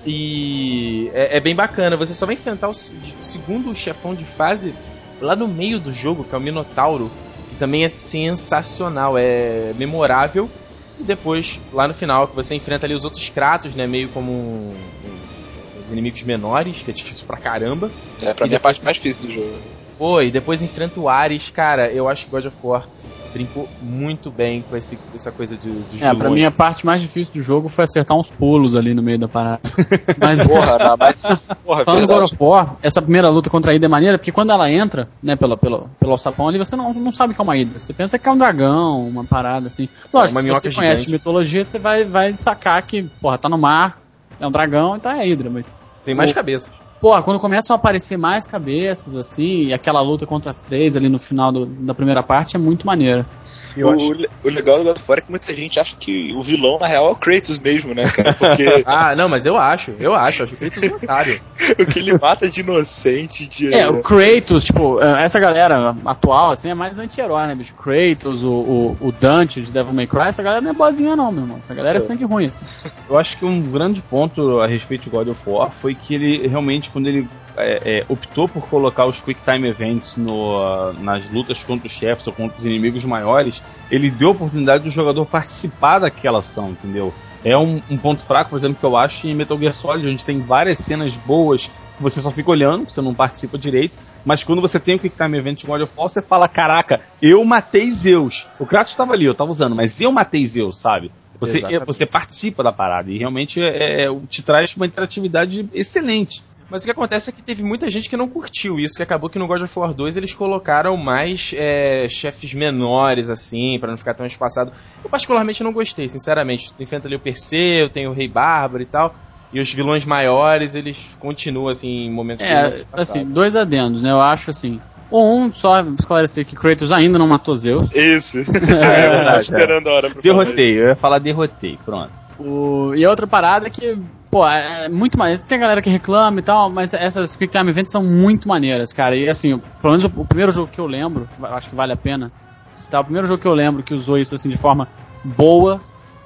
E 0.05 1.09
é, 1.13 1.35
é 1.35 1.39
bem 1.41 1.53
bacana. 1.53 1.97
Você 1.97 2.13
só 2.13 2.25
vai 2.25 2.35
enfrentar 2.35 2.69
o, 2.69 2.73
se- 2.73 2.93
o 3.19 3.21
segundo 3.23 3.75
chefão 3.75 4.15
de 4.15 4.23
fase 4.23 4.73
lá 5.19 5.35
no 5.35 5.47
meio 5.49 5.77
do 5.77 5.91
jogo, 5.91 6.23
que 6.23 6.33
é 6.33 6.37
o 6.37 6.41
Minotauro. 6.41 7.11
Que 7.49 7.55
também 7.57 7.83
é 7.83 7.89
sensacional, 7.89 9.17
é 9.17 9.73
memorável. 9.73 10.49
E 10.97 11.03
depois, 11.03 11.59
lá 11.73 11.85
no 11.85 11.93
final, 11.93 12.29
que 12.29 12.35
você 12.35 12.55
enfrenta 12.55 12.85
ali 12.85 12.93
os 12.95 13.03
outros 13.03 13.27
Kratos, 13.27 13.75
né? 13.75 13.85
Meio 13.85 14.07
como 14.07 14.31
um- 14.31 14.69
um- 15.03 15.81
os 15.83 15.91
inimigos 15.91 16.23
menores, 16.23 16.81
que 16.81 16.91
é 16.91 16.93
difícil 16.93 17.25
pra 17.25 17.35
caramba. 17.37 17.91
É, 18.21 18.33
pra 18.33 18.45
E 18.45 18.49
mim 18.49 18.53
é 18.53 18.57
a 18.57 18.61
parte 18.61 18.81
mais 18.85 18.95
difícil 18.95 19.23
do 19.27 19.31
jogo. 19.33 19.59
Pô, 19.97 20.21
e 20.21 20.31
depois 20.31 20.61
enfrenta 20.61 20.99
o 20.99 21.07
Ares, 21.07 21.49
cara, 21.49 21.91
eu 21.91 22.07
acho 22.07 22.25
que 22.25 22.31
God 22.31 22.45
of 22.45 22.57
War 22.63 22.87
brincou 23.33 23.67
muito 23.81 24.31
bem 24.31 24.61
com 24.63 24.77
esse, 24.77 24.97
essa 25.13 25.29
coisa 25.29 25.57
de, 25.57 25.69
dos 25.69 26.01
É, 26.01 26.13
pra 26.13 26.29
mim 26.29 26.45
a 26.45 26.51
parte 26.51 26.85
mais 26.85 27.01
difícil 27.01 27.33
do 27.33 27.41
jogo 27.41 27.67
foi 27.67 27.83
acertar 27.83 28.17
uns 28.17 28.29
pulos 28.29 28.77
ali 28.77 28.93
no 28.93 29.03
meio 29.03 29.19
da 29.19 29.27
parada. 29.27 29.59
Mas 30.17 30.47
Porra, 30.47 30.77
não, 30.77 30.95
mas. 30.97 31.21
Porra, 31.61 31.83
falando 31.83 32.07
do 32.07 32.13
God 32.13 32.23
of 32.23 32.35
War, 32.39 32.77
essa 32.81 33.01
primeira 33.01 33.27
luta 33.27 33.49
contra 33.49 33.71
a 33.71 33.73
Hydra 33.73 33.87
é 33.87 33.89
maneira, 33.89 34.17
porque 34.17 34.31
quando 34.31 34.51
ela 34.51 34.71
entra, 34.71 35.09
né, 35.21 35.35
pelo, 35.35 35.57
pelo, 35.57 35.89
pelo 35.99 36.13
alçapão 36.13 36.47
ali, 36.47 36.57
você 36.57 36.77
não, 36.77 36.93
não 36.93 37.11
sabe 37.11 37.33
que 37.33 37.41
é 37.41 37.43
uma 37.43 37.53
Hydra. 37.55 37.77
Você 37.77 37.93
pensa 37.93 38.17
que 38.17 38.27
é 38.29 38.31
um 38.31 38.37
dragão, 38.37 39.05
uma 39.09 39.25
parada 39.25 39.67
assim. 39.67 39.89
Lógico, 40.13 40.39
uma 40.39 40.41
se 40.41 40.47
você 40.61 40.73
conhece 40.73 41.01
gigante. 41.01 41.11
mitologia, 41.17 41.63
você 41.63 41.77
vai, 41.77 42.05
vai 42.05 42.31
sacar 42.33 42.81
que, 42.83 43.03
porra, 43.21 43.37
tá 43.37 43.49
no 43.49 43.57
mar, 43.57 43.99
é 44.39 44.47
um 44.47 44.51
dragão, 44.51 44.95
então 44.95 45.11
é 45.11 45.15
a 45.19 45.23
Hydra, 45.25 45.49
mas... 45.49 45.65
Tem 46.05 46.15
mais 46.15 46.31
o- 46.31 46.35
cabeças. 46.35 46.84
Porra, 46.99 47.21
quando 47.21 47.39
começam 47.39 47.75
a 47.75 47.79
aparecer 47.79 48.17
mais 48.17 48.47
cabeças, 48.47 49.15
assim, 49.15 49.65
e 49.65 49.73
aquela 49.73 50.01
luta 50.01 50.25
contra 50.25 50.49
as 50.49 50.57
três 50.63 50.95
ali 50.95 51.09
no 51.09 51.19
final 51.19 51.51
do- 51.51 51.65
da 51.65 51.93
primeira 51.93 52.23
parte 52.23 52.55
é 52.55 52.59
muito 52.59 52.85
maneira. 52.85 53.27
Eu 53.75 53.87
o, 53.87 53.91
acho. 53.91 54.11
o- 54.43 54.49
legal 54.49 54.77
do 54.77 54.83
God 54.85 54.97
of 54.97 55.03
War 55.07 55.17
é 55.17 55.21
que 55.21 55.29
muita 55.29 55.53
gente 55.53 55.79
acha 55.79 55.95
que 55.99 56.31
o 56.33 56.41
vilão, 56.41 56.79
na 56.79 56.87
real, 56.87 57.07
é 57.07 57.11
o 57.11 57.15
Kratos 57.15 57.59
mesmo, 57.59 57.93
né, 57.93 58.09
cara? 58.09 58.33
Porque 58.33 58.65
Ah, 58.85 59.15
não, 59.15 59.27
mas 59.27 59.45
eu 59.45 59.57
acho, 59.57 59.93
eu 59.99 60.15
acho, 60.15 60.43
acho 60.43 60.55
o 60.55 60.57
Kratos 60.57 60.83
um 60.83 60.95
otário. 60.95 61.39
o 61.79 61.85
que 61.85 61.99
ele 61.99 62.17
mata 62.17 62.49
de 62.49 62.61
inocente, 62.61 63.45
de. 63.47 63.73
É, 63.73 63.87
o 63.87 64.01
Kratos, 64.01 64.63
tipo, 64.65 65.01
eh, 65.01 65.23
essa 65.23 65.39
galera 65.39 65.95
atual, 66.05 66.51
assim, 66.51 66.69
é 66.69 66.73
mais 66.73 66.97
anti-herói, 66.97 67.47
né, 67.47 67.55
bicho? 67.55 67.73
Kratos, 67.75 68.43
o, 68.43 68.49
o, 68.49 68.97
o 69.01 69.11
Dante 69.11 69.61
de 69.61 69.71
Devil 69.71 69.93
May 69.93 70.07
Cry, 70.07 70.27
essa 70.27 70.43
galera 70.43 70.61
não 70.61 70.71
é 70.71 70.73
boazinha 70.73 71.15
não, 71.15 71.31
meu 71.31 71.43
irmão. 71.43 71.57
Essa 71.57 71.73
galera 71.73 71.97
é, 71.97 71.99
sangue 71.99 72.23
ruim, 72.25 72.47
assim. 72.47 72.65
Eu 73.09 73.17
acho 73.17 73.37
que 73.37 73.45
um 73.45 73.61
grande 73.71 74.01
ponto 74.01 74.59
a 74.59 74.67
respeito 74.67 75.03
de 75.03 75.09
God 75.09 75.27
of 75.29 75.49
War 75.49 75.71
foi 75.81 75.95
que 75.95 76.15
ele 76.15 76.47
realmente, 76.47 76.89
quando 76.89 77.07
ele 77.07 77.27
é, 77.57 77.99
é, 77.99 78.05
optou 78.09 78.47
por 78.47 78.67
colocar 78.67 79.05
os 79.05 79.21
Quick 79.21 79.39
Time 79.43 79.67
Events 79.67 80.17
no, 80.17 80.93
nas 80.93 81.29
lutas 81.31 81.63
contra 81.63 81.87
os 81.87 81.93
chefes 81.93 82.25
ou 82.27 82.33
contra 82.33 82.57
os 82.57 82.65
inimigos 82.65 83.05
maiores, 83.05 83.63
ele 83.89 84.09
deu 84.09 84.29
a 84.29 84.31
oportunidade 84.31 84.83
do 84.83 84.89
jogador 84.89 85.25
participar 85.25 85.99
daquela 85.99 86.39
ação, 86.39 86.71
entendeu? 86.71 87.13
É 87.43 87.57
um, 87.57 87.81
um 87.89 87.97
ponto 87.97 88.21
fraco, 88.23 88.49
por 88.49 88.57
exemplo, 88.57 88.77
que 88.79 88.85
eu 88.85 88.97
acho 88.97 89.27
em 89.27 89.35
Metal 89.35 89.57
Gear 89.57 89.73
Solid, 89.73 90.07
onde 90.07 90.25
tem 90.25 90.39
várias 90.41 90.79
cenas 90.79 91.15
boas 91.15 91.67
que 91.67 92.01
você 92.01 92.19
só 92.19 92.31
fica 92.31 92.49
olhando, 92.49 92.89
você 92.89 93.01
não 93.01 93.13
participa 93.13 93.57
direito. 93.57 93.93
Mas 94.25 94.43
quando 94.43 94.61
você 94.61 94.79
tem 94.79 94.95
o 94.95 94.99
Quick 94.99 95.15
Time 95.15 95.37
Event 95.37 95.59
de 95.59 95.67
God 95.67 95.81
of 95.81 95.93
War, 95.95 96.09
você 96.09 96.21
fala: 96.21 96.47
Caraca, 96.47 97.01
eu 97.21 97.45
matei 97.45 97.91
Zeus. 97.91 98.47
O 98.59 98.65
Kratos 98.65 98.93
estava 98.93 99.13
ali, 99.13 99.25
eu 99.25 99.35
tava 99.35 99.51
usando, 99.51 99.75
mas 99.75 100.01
eu 100.01 100.11
matei 100.11 100.45
Zeus, 100.47 100.79
sabe? 100.79 101.11
Você, 101.39 101.57
Exatamente. 101.57 101.85
você 101.85 102.05
participa 102.05 102.63
da 102.63 102.71
parada 102.71 103.11
e 103.11 103.17
realmente 103.17 103.61
é, 103.61 104.05
é, 104.05 104.19
te 104.27 104.41
traz 104.41 104.75
uma 104.75 104.85
interatividade 104.87 105.69
excelente. 105.73 106.41
Mas 106.75 106.83
o 106.83 106.87
que 106.87 106.91
acontece 106.91 107.29
é 107.29 107.33
que 107.33 107.41
teve 107.41 107.63
muita 107.63 107.89
gente 107.89 108.09
que 108.09 108.17
não 108.17 108.27
curtiu 108.27 108.77
isso, 108.77 108.97
que 108.97 109.03
acabou 109.03 109.29
que 109.29 109.39
no 109.39 109.47
God 109.47 109.61
of 109.61 109.79
War 109.79 109.93
2 109.93 110.17
eles 110.17 110.33
colocaram 110.33 110.97
mais 110.97 111.53
é, 111.55 112.05
chefes 112.09 112.53
menores, 112.53 113.29
assim, 113.29 113.79
pra 113.79 113.89
não 113.89 113.97
ficar 113.97 114.13
tão 114.13 114.25
espaçado. 114.25 114.73
Eu 115.01 115.09
particularmente 115.09 115.63
não 115.63 115.71
gostei, 115.71 116.09
sinceramente. 116.09 116.73
Tu 116.73 116.83
enfrenta 116.83 117.07
ali 117.07 117.15
o 117.15 117.19
Perseu, 117.21 117.89
tem 117.89 118.09
o 118.09 118.11
Rei 118.11 118.27
Bárbaro 118.27 118.83
e 118.83 118.85
tal. 118.85 119.15
E 119.53 119.61
os 119.61 119.73
vilões 119.73 120.03
maiores, 120.03 120.75
eles 120.75 121.15
continuam 121.17 121.69
assim 121.69 122.07
em 122.07 122.11
momentos 122.11 122.45
É, 122.45 122.69
assim, 122.91 123.23
dois 123.23 123.55
adendos, 123.55 124.03
né? 124.03 124.11
Eu 124.11 124.19
acho 124.19 124.49
assim. 124.49 124.81
Um, 125.09 125.49
só 125.53 125.79
esclarecer 125.97 126.45
que 126.45 126.57
Kratos 126.57 126.91
ainda 126.91 127.17
não 127.17 127.29
matou 127.29 127.55
Zeus. 127.55 127.89
Isso. 127.95 128.39
É 128.51 129.09
verdade, 129.09 129.25
Tava 129.25 129.39
esperando 129.39 129.87
a 129.87 129.93
hora 129.93 130.09
pra 130.09 130.21
falar 130.21 130.43
Derrotei, 130.43 130.77
eu 130.77 130.87
ia 130.89 130.95
falar 130.97 131.19
derrotei, 131.19 131.79
pronto. 131.85 132.11
O... 132.37 132.93
E 132.95 133.05
a 133.05 133.09
outra 133.09 133.25
parada 133.25 133.67
é 133.67 133.69
que, 133.69 133.97
pô, 134.35 134.45
é 134.45 134.89
muito 134.89 135.17
mais. 135.17 135.39
Tem 135.39 135.57
galera 135.57 135.81
que 135.81 135.89
reclama 135.89 136.41
e 136.41 136.43
tal, 136.43 136.69
mas 136.69 136.93
essas 136.93 137.37
Quick 137.37 137.57
Time 137.57 137.69
Events 137.69 137.89
são 137.89 138.03
muito 138.03 138.49
maneiras, 138.49 138.91
cara. 138.91 139.15
E 139.15 139.29
assim, 139.29 139.57
pelo 139.81 139.93
menos 139.93 140.03
o, 140.03 140.07
o 140.07 140.25
primeiro 140.25 140.51
jogo 140.51 140.69
que 140.69 140.79
eu 140.79 140.85
lembro, 140.85 141.25
acho 141.41 141.69
que 141.69 141.75
vale 141.75 141.93
a 141.93 141.95
pena 141.95 142.29
citar, 142.69 142.99
o 142.99 143.05
primeiro 143.05 143.25
jogo 143.25 143.41
que 143.41 143.47
eu 143.47 143.53
lembro 143.53 143.81
que 143.81 143.93
usou 143.93 144.17
isso 144.17 144.35
assim 144.35 144.49
de 144.49 144.57
forma 144.57 144.89
boa 145.23 145.79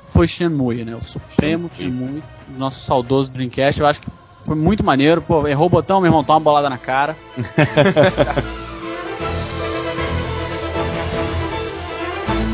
foi 0.05 0.27
Shenmue, 0.27 0.83
né? 0.83 0.95
O 0.95 1.03
Supremo 1.03 1.69
Shenmue, 1.69 2.23
nosso 2.57 2.83
saudoso 2.83 3.31
Dreamcast. 3.31 3.79
Eu 3.79 3.85
acho 3.85 4.01
que 4.01 4.09
foi 4.43 4.55
muito 4.55 4.83
maneiro. 4.83 5.21
Pô, 5.21 5.47
errou 5.47 5.67
o 5.67 5.69
botão, 5.69 6.01
meu 6.01 6.07
irmão, 6.07 6.23
toma 6.23 6.39
uma 6.39 6.43
bolada 6.43 6.67
na 6.67 6.79
cara. 6.79 7.15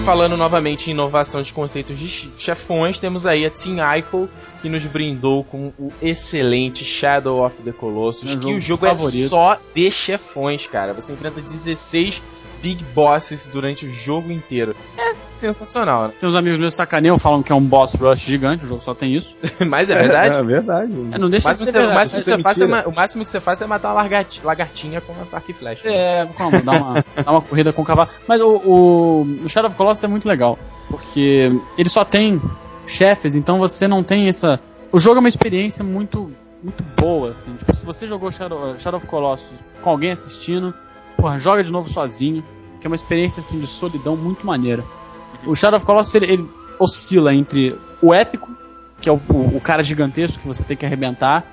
Falando 0.06 0.38
novamente 0.38 0.88
em 0.90 0.94
inovação 0.94 1.42
de 1.42 1.52
conceitos 1.52 1.98
de 1.98 2.08
che- 2.08 2.30
chefões, 2.38 3.00
temos 3.00 3.26
aí 3.26 3.44
a 3.44 3.50
Team 3.50 3.78
Ico, 3.98 4.30
que 4.62 4.70
nos 4.70 4.86
brindou 4.86 5.44
com 5.44 5.74
o 5.80 5.92
excelente 6.00 6.86
Shadow 6.86 7.44
of 7.44 7.64
the 7.64 7.72
Colossus, 7.72 8.36
Meu 8.36 8.40
que 8.40 8.46
o 8.46 8.62
jogo 8.62 8.62
jogo 8.62 8.86
favorito. 8.88 9.26
é 9.26 9.28
só 9.28 9.58
de 9.74 9.90
chefões, 9.90 10.68
cara. 10.68 10.94
Você 10.94 11.12
enfrenta 11.12 11.42
16 11.42 12.22
Big 12.66 12.84
Bosses 12.96 13.46
durante 13.46 13.86
o 13.86 13.90
jogo 13.92 14.32
inteiro. 14.32 14.76
É 14.98 15.14
sensacional, 15.36 16.10
Tem 16.20 16.28
uns 16.28 16.34
amigos 16.36 16.58
meus 16.58 16.74
sacaneiam, 16.74 17.20
falam 17.20 17.44
que 17.44 17.52
é 17.52 17.56
um 17.56 17.62
boss 17.62 17.94
rush 17.94 18.22
gigante, 18.22 18.66
o 18.66 18.68
jogo 18.68 18.82
só 18.82 18.96
tem 18.96 19.14
isso. 19.16 19.36
né? 19.60 19.66
Mas 19.70 19.92
é 19.92 19.96
verdade. 20.02 20.34
É 20.36 20.42
verdade. 20.44 20.92
É, 21.12 21.20
não 21.20 21.30
deixa 21.30 21.50
Mas 21.50 21.60
de 21.60 21.66
ser 21.66 21.72
você- 21.72 21.78
o, 21.78 21.82
verdade. 21.82 21.96
máximo 22.00 22.16
que 22.16 22.22
isso 22.22 22.32
é 22.32 22.36
você 22.38 22.42
faz 22.42 22.62
é 22.62 22.66
ma- 22.68 22.84
o 22.88 22.96
máximo 22.96 23.24
que 23.24 23.30
você 23.30 23.40
faz 23.40 23.62
é 23.62 23.68
matar 23.68 23.90
uma 23.90 24.02
lagarti- 24.02 24.42
lagartinha 24.44 25.00
com 25.02 25.14
uma 25.14 25.22
arco 25.32 25.52
e 25.52 25.54
flecha. 25.54 25.88
É, 25.88 26.26
como? 26.36 26.60
Dá 26.64 26.72
uma, 26.72 27.06
dá 27.24 27.32
uma 27.32 27.42
corrida 27.42 27.72
com 27.72 27.84
o 27.84 27.86
cavalo. 27.86 28.10
Mas 28.28 28.42
o, 28.42 28.50
o, 28.56 29.22
o 29.44 29.50
Shadow 29.50 29.68
of 29.68 29.78
Colossus 29.78 30.04
é 30.04 30.08
muito 30.08 30.28
legal. 30.28 30.58
Porque 30.90 31.52
ele 31.78 31.90
só 31.90 32.04
tem 32.04 32.42
chefes, 32.88 33.36
então 33.36 33.60
você 33.60 33.88
não 33.88 34.02
tem 34.04 34.28
essa. 34.30 34.60
O 34.92 35.00
jogo 35.00 35.18
é 35.18 35.20
uma 35.20 35.30
experiência 35.30 35.84
muito, 35.84 36.32
muito 36.64 36.84
boa, 37.00 37.32
assim. 37.32 37.54
Tipo, 37.58 37.76
se 37.76 37.86
você 37.86 38.08
jogou 38.08 38.32
Shadow, 38.32 38.80
Shadow 38.80 38.98
of 38.98 39.06
Colossus 39.06 39.54
com 39.82 39.90
alguém 39.90 40.12
assistindo, 40.12 40.74
porra, 41.18 41.38
joga 41.38 41.62
de 41.64 41.72
novo 41.72 41.90
sozinho. 41.90 42.44
Que 42.86 42.88
é 42.88 42.92
uma 42.92 42.96
experiência 42.96 43.40
assim 43.40 43.60
de 43.60 43.66
solidão 43.66 44.16
muito 44.16 44.46
maneira. 44.46 44.86
O 45.44 45.56
Shadow 45.56 45.78
of 45.78 45.86
Colossus 45.88 46.14
ele, 46.14 46.32
ele 46.32 46.50
oscila 46.78 47.34
entre 47.34 47.76
o 48.00 48.14
épico, 48.14 48.48
que 49.02 49.10
é 49.10 49.12
o, 49.12 49.20
o, 49.28 49.58
o 49.58 49.60
cara 49.60 49.82
gigantesco 49.82 50.38
que 50.38 50.46
você 50.48 50.64
tem 50.64 50.78
que 50.78 50.86
arrebentar, 50.86 51.44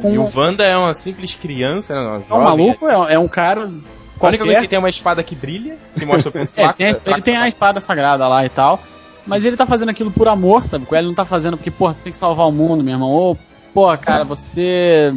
com 0.00 0.10
E 0.10 0.16
o 0.16 0.26
Wanda 0.34 0.64
é 0.64 0.74
uma 0.74 0.94
simples 0.94 1.34
criança, 1.34 1.92
né? 1.94 2.00
Uma 2.00 2.14
é 2.14 2.18
um 2.18 2.22
jovem. 2.22 2.44
maluco, 2.44 2.88
é, 2.88 3.12
é 3.12 3.18
um 3.18 3.28
cara. 3.28 3.70
A 4.18 4.26
única 4.26 4.42
coisa 4.42 4.62
que 4.62 4.68
tem 4.68 4.76
é 4.76 4.78
uma 4.78 4.88
espada 4.88 5.22
que 5.22 5.34
brilha, 5.34 5.76
que 5.98 6.06
mostra 6.06 6.30
o 6.30 6.32
ponto 6.32 6.48
É, 6.56 6.62
fraco. 6.62 6.78
tem 6.78 6.86
a- 6.86 6.94
ele 7.04 7.20
tem 7.22 7.36
a 7.36 7.46
espada 7.46 7.78
sagrada 7.78 8.26
lá 8.26 8.42
e 8.46 8.48
tal. 8.48 8.80
Mas 9.26 9.44
ele 9.44 9.58
tá 9.58 9.66
fazendo 9.66 9.90
aquilo 9.90 10.10
por 10.10 10.28
amor, 10.28 10.64
sabe? 10.64 10.86
Ele 10.92 11.08
não 11.08 11.14
tá 11.14 11.26
fazendo 11.26 11.58
porque, 11.58 11.70
pô, 11.70 11.92
tem 11.92 12.10
que 12.10 12.16
salvar 12.16 12.48
o 12.48 12.52
mundo, 12.52 12.82
meu 12.82 12.94
irmão. 12.94 13.10
Ou, 13.10 13.36
pô, 13.74 13.94
cara, 13.98 14.24
você. 14.24 15.12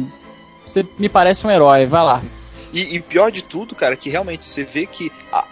Você 0.66 0.84
me 0.98 1.08
parece 1.08 1.46
um 1.46 1.50
herói, 1.50 1.86
vai 1.86 2.02
lá. 2.04 2.22
E, 2.70 2.96
e 2.96 3.00
pior 3.00 3.30
de 3.30 3.42
tudo, 3.42 3.74
cara, 3.74 3.96
que 3.96 4.10
realmente 4.10 4.44
você 4.44 4.62
vê 4.64 4.84
que 4.84 5.10
a- 5.32 5.44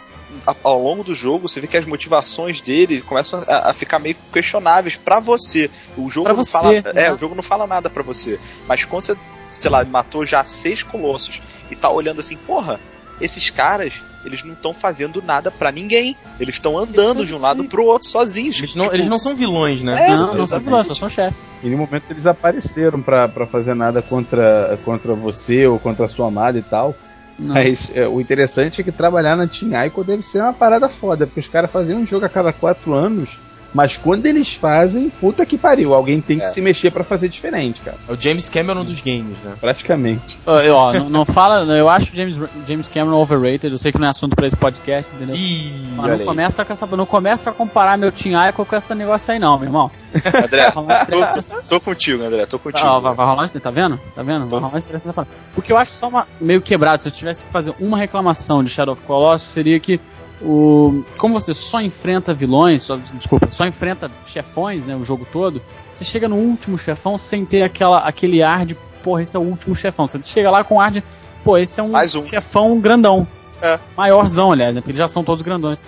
ao 0.62 0.82
longo 0.82 1.04
do 1.04 1.14
jogo, 1.14 1.48
você 1.48 1.60
vê 1.60 1.66
que 1.66 1.76
as 1.76 1.86
motivações 1.86 2.60
dele 2.60 3.00
começam 3.00 3.44
a, 3.48 3.70
a 3.70 3.74
ficar 3.74 3.98
meio 3.98 4.16
questionáveis 4.32 4.96
pra 4.96 5.20
você. 5.20 5.70
O 5.96 6.08
jogo 6.10 6.24
Pra 6.24 6.34
não 6.36 6.44
você, 6.44 6.52
fala, 6.52 6.72
né? 6.94 7.06
é, 7.06 7.12
o 7.12 7.16
jogo 7.16 7.34
não 7.34 7.42
fala 7.42 7.66
nada 7.66 7.88
pra 7.90 8.02
você. 8.02 8.38
Mas 8.66 8.84
quando 8.84 9.02
você, 9.02 9.16
sei 9.50 9.70
lá, 9.70 9.84
matou 9.84 10.24
já 10.26 10.42
seis 10.44 10.82
colossos 10.82 11.40
e 11.70 11.76
tá 11.76 11.88
olhando 11.90 12.20
assim, 12.20 12.36
porra, 12.36 12.80
esses 13.20 13.50
caras, 13.50 14.02
eles 14.24 14.42
não 14.42 14.54
estão 14.54 14.74
fazendo 14.74 15.22
nada 15.22 15.48
pra 15.50 15.70
ninguém. 15.70 16.16
Eles 16.40 16.56
estão 16.56 16.76
andando 16.76 17.24
de 17.24 17.32
um 17.32 17.40
lado 17.40 17.62
pro 17.64 17.84
outro 17.84 18.08
sozinhos. 18.08 18.58
Eles 18.58 18.74
não, 18.74 18.84
Tipo, 18.84 18.96
eles 18.96 19.08
não 19.08 19.18
são 19.18 19.36
vilões, 19.36 19.82
né? 19.82 20.06
É, 20.06 20.08
não, 20.10 20.16
não 20.18 20.26
são 20.28 20.42
exatamente. 20.42 20.64
vilões, 20.64 20.86
só 20.88 20.94
são 20.94 21.08
chefe. 21.08 21.36
Em 21.62 21.66
nenhum 21.66 21.78
momento 21.82 22.04
eles 22.10 22.26
apareceram 22.26 23.00
pra, 23.00 23.28
pra 23.28 23.46
fazer 23.46 23.74
nada 23.74 24.02
contra, 24.02 24.76
contra 24.84 25.14
você 25.14 25.66
ou 25.66 25.78
contra 25.78 26.06
a 26.06 26.08
sua 26.08 26.26
amada 26.26 26.58
e 26.58 26.62
tal. 26.62 26.96
Não. 27.38 27.54
Mas 27.54 27.90
é, 27.94 28.06
o 28.06 28.20
interessante 28.20 28.80
é 28.80 28.84
que 28.84 28.92
trabalhar 28.92 29.36
na 29.36 29.46
Team 29.46 29.72
Ico 29.84 30.04
deve 30.04 30.22
ser 30.22 30.40
uma 30.40 30.52
parada 30.52 30.88
foda, 30.88 31.26
porque 31.26 31.40
os 31.40 31.48
caras 31.48 31.70
faziam 31.70 32.00
um 32.00 32.06
jogo 32.06 32.26
a 32.26 32.28
cada 32.28 32.52
quatro 32.52 32.92
anos, 32.92 33.38
mas 33.74 33.96
quando 33.96 34.26
eles 34.26 34.54
fazem, 34.54 35.08
puta 35.20 35.44
que 35.46 35.56
pariu, 35.56 35.94
alguém 35.94 36.20
tem 36.20 36.38
que 36.38 36.44
É. 36.44 36.48
se 36.48 36.60
mexer 36.60 36.90
pra 36.90 37.02
fazer 37.04 37.28
diferente, 37.28 37.80
cara. 37.80 37.96
É 38.08 38.12
o 38.12 38.16
James 38.20 38.48
Cameron 38.48 38.84
dos 38.84 39.00
games, 39.00 39.38
né? 39.44 39.54
Praticamente. 39.60 40.38
Ó, 40.46 40.60
eu- 40.60 40.74
ó, 40.74 40.92
não, 40.92 41.08
não 41.08 41.24
fala. 41.24 41.62
Eu 41.76 41.88
acho 41.88 42.14
James, 42.14 42.36
James 42.66 42.88
Cameron 42.88 43.16
overrated. 43.20 43.70
Eu 43.72 43.78
sei 43.78 43.90
que 43.92 43.98
não 43.98 44.06
é 44.06 44.10
assunto 44.10 44.36
pra 44.36 44.46
esse 44.46 44.56
podcast, 44.56 45.10
entendeu? 45.14 45.34
Ih, 45.36 45.94
Mas 45.96 46.06
não 46.06 46.14
aí. 46.14 46.24
começa, 46.24 46.64
com 46.64 46.72
essa, 46.72 46.86
não 46.86 47.06
começa 47.06 47.50
a 47.50 47.52
comparar 47.52 47.96
meu 47.96 48.12
Team 48.12 48.48
Ico 48.48 48.64
com 48.64 48.76
esse 48.76 48.94
negócio 48.94 49.32
aí, 49.32 49.38
não, 49.38 49.58
meu 49.58 49.68
irmão. 49.68 49.90
André, 50.14 50.72
um 50.76 50.90
estresse 50.90 51.32
dessa- 51.34 51.62
tô 51.68 51.80
contigo, 51.80 52.22
André, 52.22 52.46
tô 52.46 52.58
contigo. 52.58 52.86
Ah, 52.86 52.98
vai, 52.98 53.14
vai 53.14 53.26
rolar 53.26 53.44
um 53.44 53.48
tá 53.60 53.70
vendo? 53.70 54.00
Tá 54.14 54.22
vendo? 54.22 54.48
Vai 54.48 54.60
rolar 54.60 54.74
um 54.74 54.78
estresse 54.78 55.06
nessa 55.06 55.14
parada. 55.14 55.32
O 55.56 55.62
que 55.62 55.72
eu 55.72 55.76
acho 55.78 55.92
só 55.92 56.08
uma, 56.08 56.26
meio 56.40 56.60
quebrado, 56.60 57.02
se 57.02 57.08
eu 57.08 57.12
tivesse 57.12 57.44
que 57.46 57.52
fazer 57.52 57.74
uma 57.80 57.96
reclamação 57.98 58.62
de 58.62 58.70
Shadow 58.70 58.94
of 58.94 59.02
Colossus, 59.04 59.48
seria 59.48 59.78
que 59.80 60.00
o, 60.44 61.04
como 61.18 61.38
você 61.40 61.54
só 61.54 61.80
enfrenta 61.80 62.34
vilões, 62.34 62.82
só, 62.82 62.96
desculpa, 63.14 63.48
só 63.50 63.64
enfrenta 63.66 64.10
chefões, 64.26 64.86
né, 64.86 64.96
o 64.96 65.04
jogo 65.04 65.26
todo, 65.32 65.62
você 65.90 66.04
chega 66.04 66.28
no 66.28 66.36
último 66.36 66.76
chefão 66.76 67.16
sem 67.18 67.44
ter 67.44 67.62
aquela, 67.62 68.00
aquele 68.00 68.42
ar 68.42 68.66
de, 68.66 68.74
porra, 69.02 69.22
esse 69.22 69.36
é 69.36 69.38
o 69.38 69.42
último 69.42 69.74
chefão. 69.74 70.06
Você 70.06 70.20
chega 70.22 70.50
lá 70.50 70.64
com 70.64 70.80
ar 70.80 70.90
de, 70.90 71.02
pô, 71.44 71.56
esse 71.56 71.78
é 71.78 71.82
um, 71.82 71.90
Mais 71.90 72.14
um. 72.14 72.20
chefão 72.20 72.80
grandão. 72.80 73.26
É. 73.60 73.78
Maiorzão, 73.96 74.50
aliás, 74.52 74.74
né, 74.74 74.80
porque 74.80 74.90
eles 74.90 74.98
já 74.98 75.08
são 75.08 75.22
todos 75.22 75.42
grandões. 75.42 75.80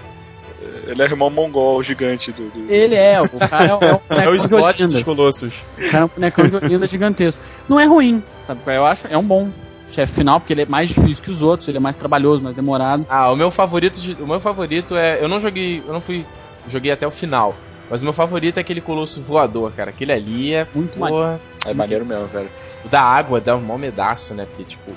Ele 0.87 1.01
é 1.03 1.05
o 1.07 1.09
irmão 1.09 1.31
mongol 1.31 1.83
gigante 1.83 2.31
do. 2.31 2.49
do- 2.51 2.71
Ele 2.71 2.95
é, 2.95 3.21
o 3.21 3.29
cara 3.49 3.65
é, 3.65 3.75
o- 3.75 3.79
é 3.83 3.95
um 3.95 4.01
É 4.21 4.29
o 4.29 4.37
de 4.37 4.43
slot 4.45 4.87
dos 4.87 5.03
colossos. 5.03 5.65
O 5.79 5.91
cara 5.91 6.03
é 6.03 6.05
um 6.05 6.09
bonecão 6.09 6.47
de 6.47 6.57
Olinda 6.57 6.87
gigantesco. 6.87 7.41
Não 7.69 7.81
é 7.81 7.87
ruim, 7.87 8.23
sabe? 8.43 8.61
Eu 8.67 8.85
acho, 8.85 9.07
é 9.09 9.17
um 9.17 9.23
bom 9.23 9.49
chefe 9.91 10.12
final, 10.14 10.41
porque 10.41 10.53
ele 10.53 10.62
é 10.62 10.66
mais 10.66 10.91
difícil 10.91 11.22
que 11.22 11.30
os 11.30 11.41
outros, 11.43 11.68
ele 11.68 11.78
é 11.78 11.80
mais 11.80 11.97
trabalhoso, 11.97 12.43
mais 12.43 12.57
demorado. 12.57 13.07
Ah, 13.09 13.30
o 13.30 13.37
meu 13.37 13.51
favorito, 13.51 13.99
o 14.20 14.26
meu 14.26 14.41
favorito 14.41 14.97
é, 14.97 15.22
eu 15.22 15.28
não 15.28 15.41
joguei, 15.41 15.82
eu 15.87 15.93
não 15.93 16.01
fui, 16.01 16.26
joguei 16.68 16.91
até 16.91 17.07
o 17.07 17.11
final, 17.11 17.55
mas 17.91 18.03
o 18.03 18.05
meu 18.05 18.12
favorito 18.12 18.59
é 18.59 18.61
aquele 18.61 18.80
colosso 18.80 19.20
voador, 19.22 19.72
cara. 19.72 19.91
Aquele 19.91 20.12
ali 20.12 20.55
é, 20.55 20.66
Muito 20.74 20.99
maneiro. 20.99 21.22
porra, 21.24 21.41
É 21.66 21.74
maneiro 21.74 22.05
mesmo, 22.05 22.26
velho. 22.26 22.49
o 22.85 22.89
da 22.89 23.03
água 23.03 23.41
dá 23.41 23.55
um 23.57 23.61
mó 23.61 23.76
medaço, 23.78 24.35
né? 24.35 24.47
Porque 24.47 24.64
tipo, 24.64 24.91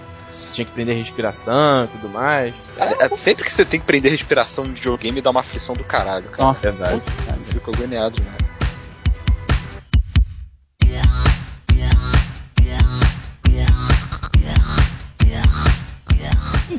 você 0.43 0.53
tinha 0.55 0.65
que 0.65 0.71
prender 0.71 0.95
a 0.95 0.97
respiração 0.97 1.83
e 1.85 1.88
tudo 1.89 2.09
mais. 2.09 2.53
É, 2.77 3.05
é 3.05 3.15
sempre 3.17 3.43
que 3.43 3.51
você 3.53 3.65
tem 3.65 3.79
que 3.79 3.85
prender 3.85 4.11
respiração 4.11 4.63
de 4.63 4.71
videogame 4.71 5.21
dá 5.21 5.29
uma 5.29 5.41
aflição 5.41 5.75
do 5.75 5.83
caralho, 5.83 6.25
cara. 6.29 6.43
Nossa, 6.47 6.61
verdade. 6.61 6.93
nossa, 6.93 7.11
cara. 7.25 7.38
Você 7.38 7.51
fica 7.51 7.71
agoniado 7.71 8.15
demais. 8.15 8.38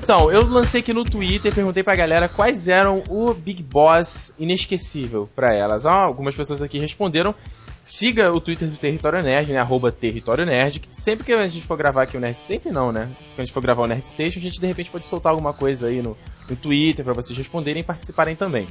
Então, 0.09 0.33
eu 0.33 0.43
lancei 0.49 0.81
aqui 0.81 0.95
no 0.95 1.05
Twitter 1.05 1.53
e 1.53 1.55
perguntei 1.55 1.83
pra 1.83 1.95
galera 1.95 2.31
quais 2.31 2.67
eram 2.67 3.05
o 3.11 3.35
Big 3.35 3.63
Boss 3.63 4.35
inesquecível 4.39 5.29
pra 5.37 5.55
elas. 5.55 5.85
Ah, 5.85 6.01
algumas 6.01 6.35
pessoas 6.35 6.63
aqui 6.63 6.79
responderam. 6.79 7.35
Siga 7.85 8.33
o 8.33 8.41
Twitter 8.41 8.67
do 8.69 8.79
Território 8.79 9.23
Nerd, 9.23 9.53
né? 9.53 9.59
Arroba 9.59 9.93
Território 9.93 10.47
Nerd, 10.47 10.81
que 10.81 10.97
sempre 10.97 11.27
que 11.27 11.33
a 11.35 11.47
gente 11.47 11.67
for 11.67 11.77
gravar 11.77 12.05
aqui 12.05 12.17
o 12.17 12.21
Nerd... 12.21 12.39
Sempre 12.39 12.73
não, 12.73 12.91
né? 12.91 13.11
Quando 13.35 13.41
a 13.41 13.45
gente 13.45 13.53
for 13.53 13.61
gravar 13.61 13.83
o 13.83 13.87
Nerd 13.87 14.03
Station, 14.07 14.39
a 14.39 14.43
gente 14.43 14.59
de 14.59 14.67
repente 14.67 14.91
pode 14.91 15.07
soltar 15.07 15.31
alguma 15.31 15.53
coisa 15.53 15.89
aí 15.89 16.01
no, 16.01 16.17
no 16.49 16.57
Twitter 16.57 17.05
pra 17.05 17.13
vocês 17.13 17.37
responderem 17.37 17.83
e 17.83 17.85
participarem 17.85 18.35
também. 18.35 18.67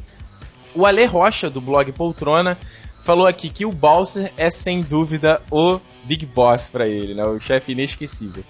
O 0.74 0.88
Ale 0.88 1.06
Rocha, 1.06 1.52
do 1.52 1.62
blog 1.62 1.92
Poltrona, 1.92 2.58
falou 3.04 3.28
aqui 3.28 3.52
que 3.52 3.64
o 3.64 3.72
Balser 3.72 4.34
é 4.38 4.50
sem 4.50 4.82
dúvida 4.82 5.40
o 5.52 5.80
Big 6.04 6.26
Boss 6.26 6.70
pra 6.70 6.88
ele, 6.88 7.14
né? 7.14 7.24
O 7.26 7.40
chefe 7.40 7.74
inesquecível. 7.74 8.44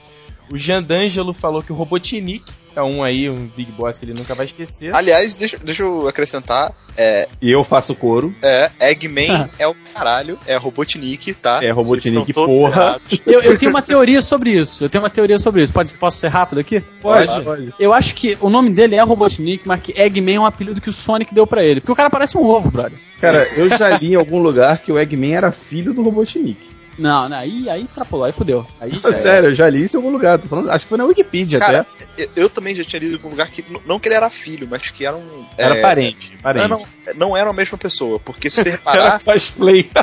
O 0.49 0.57
Jean 0.57 0.81
D'Angelo 0.81 1.33
falou 1.33 1.61
que 1.61 1.73
o 1.73 1.75
Robotnik 1.75 2.45
é 2.77 2.83
um 2.83 3.03
aí, 3.03 3.27
um 3.27 3.47
Big 3.47 3.71
Boss 3.71 3.97
que 3.97 4.05
ele 4.05 4.13
nunca 4.13 4.35
vai 4.35 4.45
esquecer. 4.45 4.93
Aliás, 4.95 5.33
deixa, 5.33 5.57
deixa 5.57 5.83
eu 5.83 6.07
acrescentar. 6.07 6.71
É, 6.95 7.27
E 7.41 7.51
eu 7.51 7.63
faço 7.63 7.95
coro. 7.95 8.33
é 8.41 8.69
Eggman 8.79 9.49
é 9.57 9.67
o 9.67 9.75
caralho, 9.93 10.37
é 10.45 10.55
Robotnik, 10.57 11.33
tá? 11.33 11.59
É 11.63 11.71
Robotnik, 11.71 12.31
porra. 12.33 13.01
Eu, 13.25 13.41
eu 13.41 13.57
tenho 13.57 13.71
uma 13.71 13.81
teoria 13.81 14.21
sobre 14.21 14.51
isso. 14.51 14.83
Eu 14.85 14.89
tenho 14.89 15.03
uma 15.03 15.09
teoria 15.09 15.37
sobre 15.39 15.63
isso. 15.63 15.73
Pode, 15.73 15.93
posso 15.95 16.17
ser 16.17 16.27
rápido 16.27 16.59
aqui? 16.59 16.81
Pode. 17.01 17.41
pode. 17.43 17.73
Eu 17.79 17.93
acho 17.93 18.15
que 18.15 18.37
o 18.39 18.49
nome 18.49 18.69
dele 18.69 18.95
é 18.95 19.01
Robotnik, 19.01 19.67
mas 19.67 19.81
que 19.81 19.99
Eggman 19.99 20.35
é 20.35 20.39
um 20.39 20.45
apelido 20.45 20.79
que 20.79 20.89
o 20.89 20.93
Sonic 20.93 21.33
deu 21.33 21.45
pra 21.45 21.63
ele. 21.63 21.81
Porque 21.81 21.91
o 21.91 21.95
cara 21.95 22.09
parece 22.09 22.37
um 22.37 22.45
ovo, 22.45 22.71
brother. 22.71 22.97
Cara, 23.19 23.45
eu 23.55 23.67
já 23.69 23.97
li 23.97 24.13
em 24.13 24.15
algum 24.15 24.39
lugar 24.41 24.77
que 24.79 24.91
o 24.91 24.97
Eggman 24.99 25.35
era 25.35 25.51
filho 25.51 25.93
do 25.93 26.03
Robotnik. 26.03 26.76
Não, 26.97 27.29
não, 27.29 27.37
aí, 27.37 27.69
aí 27.69 27.83
extrapolou, 27.83 28.25
aí 28.25 28.31
fudeu. 28.31 28.65
Aí 28.79 28.89
já. 28.91 29.13
Sério, 29.13 29.49
eu 29.49 29.55
já 29.55 29.69
li 29.69 29.83
isso 29.83 29.95
em 29.95 29.99
algum 29.99 30.11
lugar. 30.11 30.39
Tô 30.39 30.47
falando, 30.47 30.69
acho 30.71 30.85
que 30.85 30.89
foi 30.89 30.97
na 30.97 31.05
Wikipedia 31.05 31.59
Cara, 31.59 31.81
até. 31.81 32.23
eu, 32.23 32.29
eu 32.35 32.49
também 32.49 32.73
já 32.75 32.83
tinha 32.83 32.99
lido 32.99 33.13
em 33.13 33.15
algum 33.15 33.29
lugar 33.29 33.49
que. 33.49 33.63
Não 33.85 33.99
que 33.99 34.07
ele 34.07 34.15
era 34.15 34.29
filho, 34.29 34.67
mas 34.69 34.89
que 34.89 35.05
era 35.05 35.15
um. 35.15 35.45
Era 35.57 35.75
é, 35.77 35.81
parente. 35.81 36.37
parente. 36.41 36.67
Não, 36.67 36.81
não, 37.15 37.37
era 37.37 37.49
a 37.49 37.53
mesma 37.53 37.77
pessoa, 37.77 38.19
porque 38.19 38.49
se 38.49 38.63
você 38.63 38.69
reparar, 38.71 39.21
cosplay. 39.23 39.89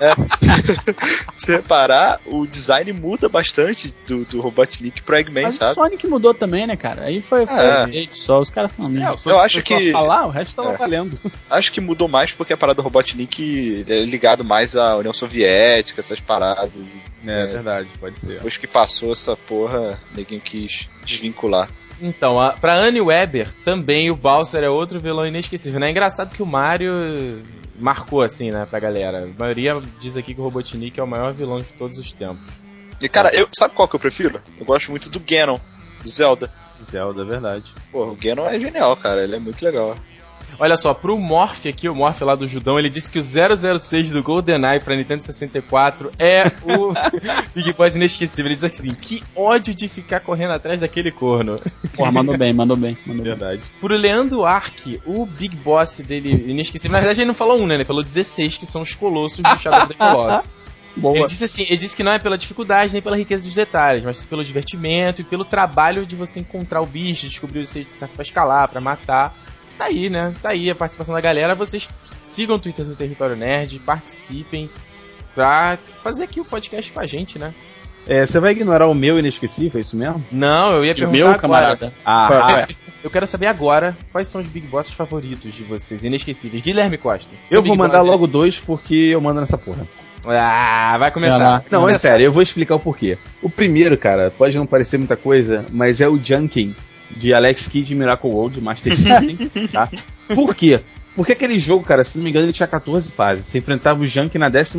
se 1.36 1.46
você 1.46 1.56
reparar, 1.56 2.20
o 2.26 2.46
design 2.46 2.92
muda 2.92 3.28
bastante 3.28 3.94
do, 4.06 4.24
do 4.24 4.40
Robotnik 4.40 5.02
pro 5.02 5.16
Eggman, 5.16 5.44
Mas 5.44 5.54
o 5.56 5.58
sabe? 5.58 5.74
Sonic 5.74 6.06
mudou 6.06 6.34
também, 6.34 6.66
né, 6.66 6.76
cara? 6.76 7.02
Aí 7.04 7.22
foi, 7.22 7.46
foi 7.46 7.58
É. 7.64 7.82
update 7.84 8.16
só, 8.16 8.38
os 8.40 8.50
caras 8.50 8.72
são 8.72 8.86
amigos. 8.86 9.24
Eu 9.24 9.38
acho 9.38 9.62
que- 9.62 9.92
falar, 9.92 10.26
o 10.26 10.30
resto 10.30 10.54
tava 10.54 10.72
É. 10.72 10.76
valendo. 10.76 11.18
Acho 11.48 11.72
que 11.72 11.80
mudou 11.80 12.08
mais 12.08 12.32
porque 12.32 12.52
a 12.52 12.56
parada 12.56 12.76
do 12.76 12.82
Robotnik 12.82 13.84
é 13.88 14.00
ligado 14.04 14.44
mais 14.44 14.76
à 14.76 14.96
União 14.96 15.12
Soviética, 15.12 16.00
essas 16.00 16.20
paradas. 16.20 16.39
E 17.24 17.30
É, 17.30 17.46
verdade, 17.46 17.88
pode 17.98 18.18
ser. 18.18 18.34
Depois 18.34 18.56
que 18.56 18.66
passou 18.66 19.12
essa 19.12 19.36
porra, 19.36 19.98
ninguém 20.14 20.40
quis 20.40 20.88
desvincular. 21.04 21.68
Então, 22.00 22.40
a, 22.40 22.52
pra 22.52 22.74
Annie 22.74 23.00
Weber, 23.00 23.52
também 23.62 24.10
o 24.10 24.16
Bowser 24.16 24.64
é 24.64 24.70
outro 24.70 24.98
vilão 24.98 25.26
inesquecível. 25.26 25.78
Né? 25.78 25.88
É 25.88 25.90
engraçado 25.90 26.34
que 26.34 26.42
o 26.42 26.46
Mario 26.46 27.42
marcou 27.78 28.22
assim, 28.22 28.50
né, 28.50 28.66
pra 28.68 28.80
galera. 28.80 29.24
A 29.24 29.38
maioria 29.38 29.80
diz 30.00 30.16
aqui 30.16 30.34
que 30.34 30.40
o 30.40 30.44
Robotnik 30.44 30.98
é 30.98 31.02
o 31.02 31.06
maior 31.06 31.32
vilão 31.32 31.60
de 31.60 31.72
todos 31.72 31.98
os 31.98 32.12
tempos. 32.12 32.58
E 33.00 33.08
cara, 33.08 33.30
eu, 33.34 33.48
sabe 33.52 33.74
qual 33.74 33.88
que 33.88 33.96
eu 33.96 34.00
prefiro? 34.00 34.40
Eu 34.58 34.66
gosto 34.66 34.90
muito 34.90 35.08
do 35.08 35.20
Ganon, 35.20 35.58
do 36.02 36.08
Zelda. 36.08 36.52
Zelda, 36.84 37.22
é 37.22 37.24
verdade. 37.24 37.72
Porra, 37.90 38.12
o 38.12 38.16
Ganon 38.16 38.46
é 38.46 38.58
genial, 38.58 38.96
cara, 38.96 39.24
ele 39.24 39.36
é 39.36 39.38
muito 39.38 39.62
legal. 39.64 39.96
Olha 40.58 40.76
só, 40.76 40.92
pro 40.92 41.18
Morph 41.18 41.66
aqui, 41.66 41.88
o 41.88 41.94
Morph 41.94 42.20
lá 42.22 42.34
do 42.34 42.46
Judão, 42.46 42.78
ele 42.78 42.90
disse 42.90 43.10
que 43.10 43.18
o 43.18 43.22
006 43.22 44.12
do 44.12 44.22
GoldenEye 44.22 44.80
pra 44.80 44.96
Nintendo 44.96 45.24
64 45.24 46.12
é 46.18 46.44
o 46.62 46.92
Big 47.54 47.72
Boss 47.72 47.96
inesquecível. 47.96 48.46
Ele 48.46 48.54
diz 48.54 48.64
assim, 48.64 48.92
que 48.92 49.22
ódio 49.34 49.74
de 49.74 49.88
ficar 49.88 50.20
correndo 50.20 50.52
atrás 50.52 50.80
daquele 50.80 51.10
corno. 51.10 51.56
Porra, 51.94 52.12
mandou 52.12 52.36
bem, 52.36 52.52
mandou 52.52 52.76
bem, 52.76 52.96
mandou 53.06 53.24
bem. 53.24 53.34
Verdade. 53.34 53.62
Pro 53.80 53.94
Leandro 53.94 54.44
Ark, 54.44 55.00
o 55.06 55.26
Big 55.26 55.56
Boss 55.56 56.00
dele 56.00 56.44
inesquecível, 56.48 56.92
na 56.92 57.00
verdade 57.00 57.20
ele 57.20 57.28
não 57.28 57.34
falou 57.34 57.58
um, 57.58 57.66
né? 57.66 57.74
Ele 57.74 57.84
falou 57.84 58.02
16, 58.02 58.58
que 58.58 58.66
são 58.66 58.82
os 58.82 58.94
colossos 58.94 59.40
do 59.40 59.56
Shadow 59.56 59.84
of 59.84 59.94
the 59.94 59.94
Colossus. 59.94 60.44
Ele 60.96 61.02
Boa. 61.02 61.26
disse 61.26 61.44
assim, 61.44 61.62
ele 61.62 61.76
disse 61.76 61.96
que 61.96 62.02
não 62.02 62.12
é 62.12 62.18
pela 62.18 62.36
dificuldade 62.36 62.92
nem 62.92 63.00
pela 63.00 63.16
riqueza 63.16 63.44
dos 63.44 63.54
detalhes, 63.54 64.04
mas 64.04 64.24
pelo 64.24 64.44
divertimento 64.44 65.20
e 65.20 65.24
pelo 65.24 65.44
trabalho 65.44 66.04
de 66.04 66.16
você 66.16 66.40
encontrar 66.40 66.80
o 66.80 66.86
bicho, 66.86 67.28
descobrir 67.28 67.60
o 67.60 67.66
jeito 67.66 67.92
certo 67.92 68.12
pra 68.12 68.22
escalar, 68.22 68.68
pra 68.68 68.80
matar. 68.80 69.34
Tá 69.80 69.86
aí, 69.86 70.10
né? 70.10 70.34
Tá 70.42 70.50
aí 70.50 70.68
a 70.70 70.74
participação 70.74 71.14
da 71.14 71.20
galera. 71.22 71.54
Vocês 71.54 71.88
sigam 72.22 72.56
o 72.56 72.58
Twitter 72.58 72.84
do 72.84 72.94
Território 72.94 73.34
Nerd, 73.34 73.78
participem 73.78 74.68
pra 75.34 75.78
fazer 76.02 76.24
aqui 76.24 76.38
o 76.38 76.44
podcast 76.44 76.92
com 76.92 77.00
a 77.00 77.06
gente, 77.06 77.38
né? 77.38 77.54
É, 78.06 78.26
você 78.26 78.38
vai 78.38 78.52
ignorar 78.52 78.86
o 78.88 78.94
meu 78.94 79.18
inesquecível, 79.18 79.78
é 79.78 79.80
isso 79.80 79.96
mesmo? 79.96 80.22
Não, 80.30 80.72
eu 80.72 80.84
ia 80.84 80.92
O 80.92 80.94
perguntar 80.94 81.16
meu 81.16 81.26
agora. 81.28 81.40
camarada. 81.40 81.92
Ah, 82.04 82.26
qual 82.28 82.50
é? 82.58 82.68
Eu 83.02 83.10
quero 83.10 83.26
saber 83.26 83.46
agora 83.46 83.96
quais 84.12 84.28
são 84.28 84.40
os 84.40 84.46
Big 84.46 84.66
Bosses 84.66 84.92
favoritos 84.92 85.54
de 85.54 85.62
vocês, 85.64 86.04
inesquecíveis. 86.04 86.62
Guilherme 86.62 86.98
Costa. 86.98 87.32
eu 87.50 87.62
vou 87.62 87.72
Big 87.72 87.78
mandar 87.78 88.00
Boss 88.00 88.08
logo 88.10 88.26
dois 88.26 88.58
porque 88.60 88.94
eu 88.94 89.20
mando 89.20 89.40
nessa 89.40 89.56
porra. 89.56 89.86
Ah, 90.26 90.96
vai 90.98 91.10
começar. 91.10 91.38
lá. 91.38 91.64
Não, 91.70 91.78
é 91.80 91.82
Começar. 91.82 91.98
sério, 92.10 92.26
eu 92.26 92.32
vou 92.32 92.42
explicar 92.42 92.74
o 92.74 92.80
porquê. 92.80 93.16
O 93.40 93.48
primeiro, 93.48 93.96
cara, 93.96 94.30
pode 94.30 94.58
não 94.58 94.66
parecer 94.66 94.98
muita 94.98 95.16
coisa, 95.16 95.64
mas 95.70 96.02
é 96.02 96.08
o 96.08 96.18
Junkin 96.22 96.74
de 97.16 97.34
Alex 97.34 97.68
Kidd 97.68 97.94
Miracle 97.94 98.30
World, 98.30 98.60
Master 98.60 98.94
System, 98.94 99.36
tá? 99.72 99.88
Por 100.34 100.54
quê? 100.54 100.80
Porque 101.14 101.32
aquele 101.32 101.58
jogo, 101.58 101.84
cara, 101.84 102.04
se 102.04 102.16
não 102.16 102.24
me 102.24 102.30
engano, 102.30 102.46
ele 102.46 102.52
tinha 102.52 102.68
14 102.68 103.10
fases. 103.10 103.44
Você 103.46 103.58
enfrentava 103.58 104.00
o 104.00 104.06
Junk 104.06 104.38
na 104.38 104.48
12 104.48 104.78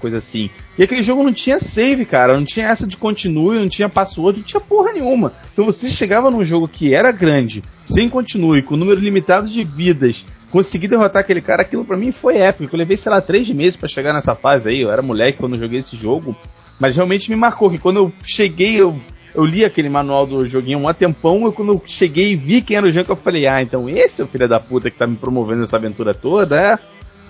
coisa 0.00 0.18
assim. 0.18 0.48
E 0.78 0.82
aquele 0.82 1.02
jogo 1.02 1.24
não 1.24 1.32
tinha 1.32 1.58
save, 1.58 2.04
cara. 2.04 2.34
Não 2.38 2.44
tinha 2.44 2.68
essa 2.68 2.86
de 2.86 2.96
continue, 2.96 3.58
não 3.58 3.68
tinha 3.68 3.88
password, 3.88 4.38
não 4.38 4.46
tinha 4.46 4.60
porra 4.60 4.92
nenhuma. 4.92 5.32
Então 5.52 5.64
você 5.64 5.90
chegava 5.90 6.30
num 6.30 6.44
jogo 6.44 6.68
que 6.68 6.94
era 6.94 7.10
grande, 7.10 7.62
sem 7.82 8.08
continue, 8.08 8.62
com 8.62 8.76
número 8.76 9.00
limitado 9.00 9.48
de 9.48 9.64
vidas, 9.64 10.24
conseguir 10.50 10.88
derrotar 10.88 11.20
aquele 11.20 11.40
cara, 11.40 11.62
aquilo 11.62 11.84
pra 11.84 11.96
mim 11.96 12.12
foi 12.12 12.36
épico. 12.38 12.74
Eu 12.74 12.78
levei, 12.78 12.96
sei 12.96 13.10
lá, 13.10 13.20
três 13.20 13.50
meses 13.50 13.76
pra 13.76 13.88
chegar 13.88 14.12
nessa 14.14 14.34
fase 14.34 14.70
aí. 14.70 14.80
Eu 14.80 14.90
era 14.90 15.02
moleque 15.02 15.38
quando 15.38 15.56
eu 15.56 15.60
joguei 15.60 15.80
esse 15.80 15.96
jogo. 15.96 16.36
Mas 16.78 16.94
realmente 16.94 17.28
me 17.28 17.36
marcou 17.36 17.70
que 17.70 17.78
quando 17.78 17.96
eu 17.96 18.12
cheguei, 18.22 18.80
eu, 18.80 18.96
eu 19.36 19.44
li 19.44 19.64
aquele 19.64 19.90
manual 19.90 20.26
do 20.26 20.48
joguinho 20.48 20.88
há 20.88 20.90
um 20.90 20.94
tempão, 20.94 21.44
eu 21.44 21.52
quando 21.52 21.72
eu 21.72 21.82
cheguei 21.86 22.32
e 22.32 22.36
vi 22.36 22.62
quem 22.62 22.76
era 22.76 22.86
o 22.86 22.90
Janko, 22.90 23.12
eu 23.12 23.16
falei, 23.16 23.46
ah, 23.46 23.60
então 23.60 23.88
esse 23.88 24.22
é 24.22 24.24
o 24.24 24.28
filho 24.28 24.48
da 24.48 24.58
puta 24.58 24.90
que 24.90 24.96
tá 24.96 25.06
me 25.06 25.16
promovendo 25.16 25.62
essa 25.62 25.76
aventura 25.76 26.14
toda, 26.14 26.58
é? 26.58 26.78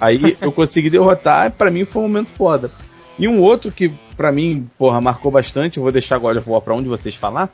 Aí 0.00 0.36
eu 0.40 0.52
consegui 0.52 0.88
derrotar, 0.88 1.48
e 1.48 1.50
pra 1.50 1.70
mim 1.70 1.84
foi 1.84 2.02
um 2.02 2.06
momento 2.06 2.30
foda. 2.30 2.70
E 3.18 3.26
um 3.26 3.40
outro 3.40 3.72
que 3.72 3.92
pra 4.16 4.30
mim, 4.30 4.70
porra, 4.78 5.00
marcou 5.00 5.32
bastante, 5.32 5.78
eu 5.78 5.82
vou 5.82 5.90
deixar 5.90 6.14
agora, 6.14 6.40
vou 6.40 6.60
pra 6.60 6.76
onde 6.76 6.88
vocês 6.88 7.16
falar, 7.16 7.50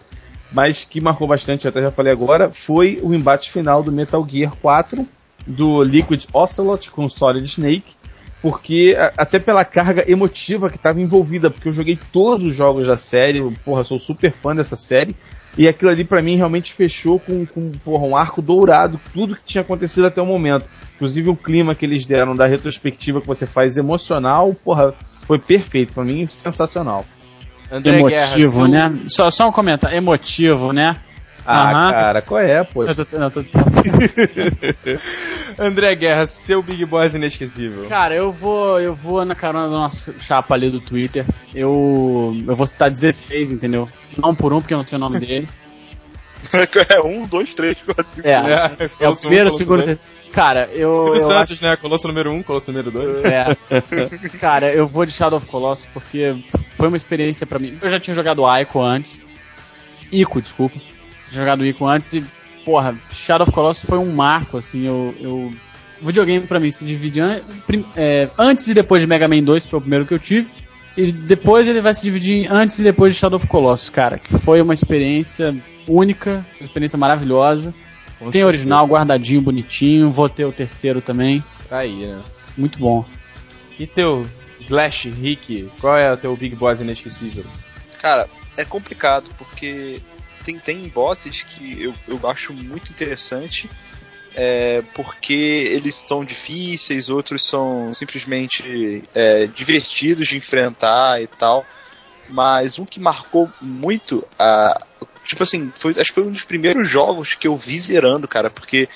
mas 0.53 0.85
que 0.85 1.01
marcou 1.01 1.27
bastante, 1.27 1.67
até 1.67 1.81
já 1.81 1.91
falei 1.91 2.13
agora, 2.13 2.51
foi 2.51 3.01
o 3.03 3.15
embate 3.15 3.51
final 3.51 3.83
do 3.83 3.91
Metal 3.91 4.25
Gear 4.29 4.55
4, 4.61 5.07
do 5.47 5.83
Liquid 5.83 6.27
Ocelot 6.33 6.91
com 6.91 7.09
Solid 7.09 7.45
Snake, 7.47 7.95
porque 8.43 8.97
até 9.17 9.39
pela 9.39 9.65
carga 9.65 10.05
emotiva 10.11 10.69
que 10.69 10.77
estava 10.77 11.01
envolvida, 11.01 11.49
porque 11.49 11.69
eu 11.69 11.73
joguei 11.73 11.97
todos 12.13 12.45
os 12.45 12.55
jogos 12.55 12.87
da 12.89 12.97
série, 12.99 13.41
porra, 13.65 13.85
sou 13.85 13.99
super 13.99 14.33
fã 14.33 14.55
dessa 14.55 14.75
série, 14.77 15.15
e 15.57 15.69
aquilo 15.69 15.91
ali 15.91 16.05
pra 16.05 16.21
mim 16.21 16.37
realmente 16.37 16.73
fechou 16.73 17.21
com, 17.21 17.47
com 17.47 17.71
porra, 17.85 18.05
um 18.05 18.17
arco 18.17 18.43
dourado, 18.43 19.01
tudo 19.15 19.37
que 19.37 19.45
tinha 19.45 19.63
acontecido 19.63 20.07
até 20.07 20.21
o 20.21 20.27
momento. 20.27 20.67
Inclusive 20.97 21.31
o 21.31 21.37
clima 21.37 21.75
que 21.75 21.85
eles 21.87 22.05
deram 22.05 22.35
da 22.35 22.47
retrospectiva 22.47 23.21
que 23.21 23.27
você 23.27 23.47
faz 23.47 23.77
emocional, 23.77 24.55
porra, 24.65 24.93
foi 25.23 25.39
perfeito, 25.39 25.95
pra 25.95 26.05
mim 26.05 26.27
sensacional. 26.31 27.05
André 27.71 27.99
Emotivo, 27.99 28.11
Guerra, 28.11 28.51
seu- 28.51 28.69
né? 28.69 28.99
Só, 29.09 29.31
só 29.31 29.49
um 29.49 29.53
comentário. 29.53 29.97
Emotivo, 29.97 30.73
né? 30.73 30.97
Ah, 31.45 31.93
cara, 31.93 32.23
qual 32.23 32.41
é, 32.41 32.63
pô? 32.63 32.85
Eu 32.85 32.95
tô- 32.95 33.19
não, 33.19 33.31
tô- 33.31 33.45
André 35.59 35.95
Guerra, 35.95 36.27
seu 36.27 36.63
Big 36.63 36.85
Boss 36.85 37.15
inesquecível. 37.15 37.87
Cara, 37.89 38.15
eu 38.15 38.31
vou, 38.31 38.81
eu 38.81 38.95
vou 38.95 39.25
na 39.25 39.35
carona 39.35 39.67
do 39.69 39.75
nosso 39.75 40.15
chapa 40.19 40.55
ali 40.55 40.71
do 40.71 40.81
Twitter. 40.81 41.27
Eu, 41.55 42.35
eu 42.47 42.57
vou 42.57 42.67
citar 42.67 42.91
16, 42.91 43.51
entendeu? 43.51 43.89
Não 44.17 44.35
por 44.35 44.53
um, 44.53 44.61
porque 44.61 44.75
eu 44.75 44.79
não 44.79 44.87
sei 44.87 44.97
o 44.97 45.01
nome 45.01 45.19
dele. 45.19 45.49
é 46.89 47.01
um, 47.01 47.27
dois, 47.27 47.55
três, 47.55 47.77
quatro, 47.83 48.07
cinco, 48.15 48.27
É, 48.27 48.69
seis. 48.79 48.97
é 49.01 49.09
o 49.09 49.17
primeiro, 49.17 49.49
o 49.49 49.53
segundo. 49.53 49.83
Colosso 49.83 50.01
Cara, 50.33 50.67
eu. 50.73 51.03
Silvio 51.05 51.21
Santos, 51.21 51.61
né? 51.61 51.77
Colosso 51.77 52.09
número 52.09 52.31
1, 52.33 52.35
um, 52.37 52.43
Colosso 52.43 52.73
número 52.73 52.91
2. 52.91 53.25
É. 53.25 53.57
Cara, 54.41 54.73
eu 54.73 54.87
vou 54.87 55.05
de 55.05 55.13
Shadow 55.13 55.37
of 55.37 55.47
Colossus 55.47 55.87
porque 55.93 56.35
foi 56.73 56.89
uma 56.89 56.97
experiência 56.97 57.47
pra 57.47 57.59
mim. 57.59 57.79
Eu 57.83 57.89
já 57.91 58.01
tinha 58.01 58.15
jogado 58.15 58.43
Ico 58.59 58.81
antes. 58.81 59.21
Ico, 60.11 60.41
desculpa. 60.41 60.79
Jogado 61.33 61.65
Ico 61.67 61.87
antes 61.87 62.13
e, 62.13 62.25
porra, 62.65 62.95
Shadow 63.11 63.45
of 63.47 63.53
Colossus 63.53 63.89
foi 63.89 63.99
um 63.99 64.13
marco, 64.13 64.57
assim. 64.59 64.87
Eu. 64.87 65.15
eu... 65.21 65.53
O 66.01 66.07
videogame 66.07 66.45
pra 66.49 66.59
mim 66.59 66.73
se 66.73 66.85
divide 66.85 67.21
an- 67.21 67.41
é, 67.95 68.29
antes 68.37 68.67
e 68.67 68.75
depois 68.75 69.01
de 69.01 69.07
Mega 69.07 69.29
Man 69.29 69.43
2, 69.45 69.63
que 69.65 69.71
foi 69.71 69.79
o 69.79 69.81
primeiro 69.83 70.05
que 70.05 70.13
eu 70.13 70.19
tive. 70.19 70.49
E 70.97 71.13
depois 71.13 71.69
ele 71.69 71.81
vai 71.81 71.95
se 71.95 72.03
dividir 72.03 72.45
em 72.45 72.47
antes 72.49 72.79
e 72.81 72.83
depois 72.83 73.15
de 73.15 73.21
Shadow 73.21 73.37
of 73.37 73.47
Colossus, 73.47 73.89
cara. 73.89 74.19
Que 74.19 74.37
foi 74.37 74.61
uma 74.61 74.75
experiência 74.75 75.55
única, 75.87 76.45
uma 76.61 76.65
experiência 76.65 76.99
maravilhosa. 76.99 77.73
Tem 78.33 78.45
original, 78.45 78.85
guardadinho, 78.87 79.41
bonitinho. 79.41 80.11
Vou 80.11 80.29
ter 80.29 80.45
o 80.45 80.51
terceiro 80.53 81.01
também. 81.01 81.43
Tá 81.69 81.79
aí, 81.79 82.07
né? 82.07 82.21
Muito 82.59 82.79
bom. 82.81 83.05
E 83.79 83.87
teu 83.87 84.27
Slash 84.61 85.09
Rick, 85.09 85.69
qual 85.81 85.97
é 85.97 86.13
o 86.13 86.17
teu 86.17 86.37
Big 86.37 86.55
Boss 86.57 86.81
inesquecível? 86.81 87.45
Cara, 88.01 88.29
é 88.57 88.65
complicado, 88.65 89.31
porque 89.39 90.01
tem, 90.45 90.59
tem 90.59 90.89
bosses 90.89 91.43
que 91.43 91.83
eu, 91.83 91.95
eu 92.07 92.29
acho 92.29 92.53
muito 92.53 92.91
interessante, 92.91 93.71
é, 94.35 94.83
porque 94.95 95.33
eles 95.33 95.97
são 95.97 96.25
difíceis, 96.25 97.09
outros 97.09 97.47
são 97.47 97.93
simplesmente 97.95 99.03
é, 99.15 99.47
divertidos 99.47 100.29
de 100.29 100.37
enfrentar 100.37 101.23
e 101.23 101.27
tal. 101.27 101.67
Mas 102.29 102.79
um 102.79 102.87
que 102.87 103.01
marcou 103.01 103.51
muito 103.61 104.27
a. 104.39 104.81
Tipo 105.25 105.43
assim, 105.43 105.73
foi, 105.75 105.93
acho 105.93 106.09
que 106.09 106.15
foi 106.15 106.25
um 106.25 106.33
dos 106.33 106.45
primeiros 106.45 106.89
jogos 106.89 107.35
que 107.35 107.47
eu 107.47 107.57
vi 107.57 107.79
zerando, 107.79 108.27
cara, 108.27 108.51
porque 108.51 108.89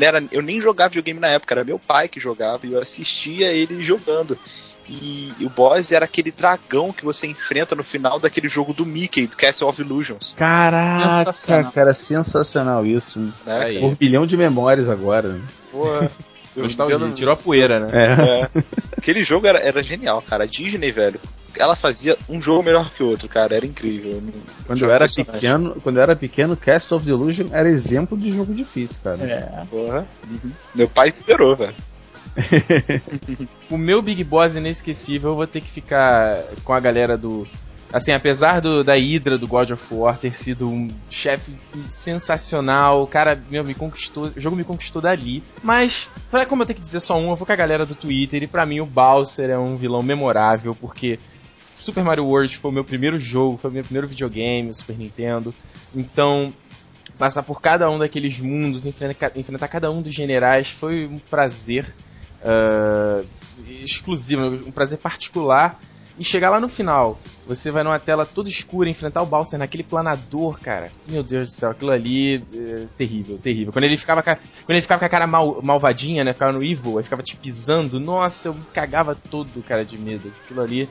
era, 0.00 0.22
eu 0.30 0.42
nem 0.42 0.60
jogava 0.60 0.90
videogame 0.90 1.20
na 1.20 1.28
época, 1.28 1.54
era 1.54 1.64
meu 1.64 1.78
pai 1.78 2.08
que 2.08 2.18
jogava 2.18 2.66
e 2.66 2.72
eu 2.72 2.80
assistia 2.80 3.52
ele 3.52 3.82
jogando. 3.82 4.38
E 4.88 5.32
o 5.40 5.50
boss 5.50 5.92
era 5.92 6.06
aquele 6.06 6.30
dragão 6.30 6.92
que 6.92 7.04
você 7.04 7.26
enfrenta 7.26 7.74
no 7.74 7.82
final 7.82 8.18
daquele 8.18 8.48
jogo 8.48 8.72
do 8.72 8.86
Mickey, 8.86 9.26
do 9.26 9.36
Castle 9.36 9.68
of 9.68 9.80
Illusions. 9.80 10.34
Caraca, 10.36 11.32
Sensacional. 11.32 11.72
cara, 11.72 11.94
sensacional 11.94 12.86
isso. 12.86 13.32
Aí. 13.46 13.78
Um 13.84 13.94
bilhão 13.94 14.26
de 14.26 14.36
memórias 14.36 14.88
agora. 14.88 15.28
né? 15.28 15.40
Porra, 15.70 16.10
eu 16.56 16.62
Nostalgia, 16.64 16.98
tirou 17.12 17.34
a 17.34 17.36
poeira, 17.36 17.80
né? 17.80 17.90
É. 17.92 18.40
É. 18.58 18.62
Aquele 18.96 19.22
jogo 19.22 19.46
era, 19.46 19.58
era 19.58 19.82
genial, 19.82 20.22
cara. 20.22 20.44
A 20.44 20.46
Disney, 20.46 20.90
velho, 20.90 21.20
ela 21.56 21.76
fazia 21.76 22.16
um 22.28 22.40
jogo 22.40 22.62
melhor 22.62 22.90
que 22.90 23.02
o 23.02 23.08
outro, 23.08 23.28
cara. 23.28 23.54
Era 23.54 23.66
incrível. 23.66 24.22
Quando 24.66 24.84
eu 24.84 24.90
era 24.90 25.06
pequeno, 25.06 25.76
quando 25.82 25.96
eu 25.96 26.02
era 26.02 26.16
pequeno, 26.16 26.56
Cast 26.56 26.94
of 26.94 27.04
the 27.04 27.10
Illusion 27.10 27.48
era 27.52 27.68
exemplo 27.68 28.16
de 28.16 28.30
jogo 28.30 28.54
difícil, 28.54 28.98
cara. 29.02 29.18
É. 29.22 29.64
Porra. 29.68 30.06
Meu 30.74 30.88
pai 30.88 31.12
zerou, 31.26 31.54
velho. 31.54 31.74
o 33.70 33.76
meu 33.76 34.00
Big 34.00 34.22
Boss 34.24 34.54
inesquecível, 34.54 35.30
eu 35.30 35.36
vou 35.36 35.46
ter 35.46 35.60
que 35.60 35.70
ficar 35.70 36.42
com 36.64 36.72
a 36.72 36.80
galera 36.80 37.16
do. 37.16 37.46
Assim, 37.90 38.12
apesar 38.12 38.60
do, 38.60 38.84
da 38.84 38.94
Hydra 38.94 39.38
do 39.38 39.48
God 39.48 39.70
of 39.70 39.94
War 39.94 40.18
ter 40.18 40.36
sido 40.36 40.68
um 40.68 40.88
chefe 41.08 41.52
sensacional, 41.88 43.02
o 43.02 43.06
cara, 43.06 43.42
meu, 43.50 43.64
me 43.64 43.74
conquistou, 43.74 44.24
o 44.24 44.40
jogo 44.40 44.54
me 44.54 44.64
conquistou 44.64 45.00
dali. 45.00 45.42
Mas, 45.62 46.10
pra, 46.30 46.44
como 46.44 46.62
eu 46.62 46.66
tenho 46.66 46.76
que 46.76 46.82
dizer 46.82 47.00
só 47.00 47.18
um, 47.18 47.30
eu 47.30 47.36
vou 47.36 47.46
com 47.46 47.52
a 47.52 47.56
galera 47.56 47.86
do 47.86 47.94
Twitter 47.94 48.42
e 48.42 48.46
pra 48.46 48.66
mim 48.66 48.80
o 48.80 48.86
Bowser 48.86 49.48
é 49.48 49.58
um 49.58 49.74
vilão 49.74 50.02
memorável, 50.02 50.74
porque 50.74 51.18
Super 51.56 52.04
Mario 52.04 52.26
World 52.26 52.54
foi 52.58 52.70
o 52.70 52.74
meu 52.74 52.84
primeiro 52.84 53.18
jogo, 53.18 53.56
foi 53.56 53.70
o 53.70 53.74
meu 53.74 53.84
primeiro 53.84 54.06
videogame, 54.06 54.68
o 54.68 54.74
Super 54.74 54.98
Nintendo. 54.98 55.54
Então, 55.94 56.52
passar 57.16 57.42
por 57.42 57.60
cada 57.60 57.88
um 57.88 57.98
daqueles 57.98 58.38
mundos, 58.38 58.84
enfrentar, 58.84 59.32
enfrentar 59.34 59.68
cada 59.68 59.90
um 59.90 60.02
dos 60.02 60.14
generais, 60.14 60.68
foi 60.68 61.06
um 61.06 61.18
prazer 61.18 61.94
uh, 62.42 63.24
exclusivo, 63.68 64.46
um 64.66 64.70
prazer 64.70 64.98
particular. 64.98 65.78
E 66.18 66.24
chegar 66.24 66.50
lá 66.50 66.58
no 66.58 66.68
final, 66.68 67.16
você 67.48 67.70
vai 67.70 67.82
numa 67.82 67.98
tela 67.98 68.26
toda 68.26 68.50
escura, 68.50 68.90
enfrentar 68.90 69.22
o 69.22 69.26
Bowser 69.26 69.58
naquele 69.58 69.82
planador, 69.82 70.60
cara. 70.60 70.92
Meu 71.06 71.22
Deus 71.22 71.48
do 71.48 71.52
céu, 71.52 71.70
aquilo 71.70 71.90
ali 71.90 72.36
é 72.36 72.86
terrível, 72.98 73.38
terrível. 73.38 73.72
Quando 73.72 73.84
ele 73.84 73.96
ficava 73.96 74.22
com 74.22 74.30
a, 74.30 74.36
quando 74.36 74.70
ele 74.70 74.82
ficava 74.82 74.98
com 74.98 75.06
a 75.06 75.08
cara 75.08 75.26
mal, 75.26 75.60
malvadinha, 75.62 76.22
né? 76.22 76.34
Ficava 76.34 76.52
no 76.52 76.62
evil, 76.62 76.98
aí 76.98 77.04
ficava 77.04 77.22
te 77.22 77.36
pisando. 77.36 77.98
Nossa, 77.98 78.48
eu 78.48 78.54
me 78.54 78.64
cagava 78.74 79.14
todo, 79.14 79.62
cara, 79.62 79.82
de 79.82 79.96
medo. 79.96 80.30
Aquilo 80.44 80.60
ali 80.60 80.88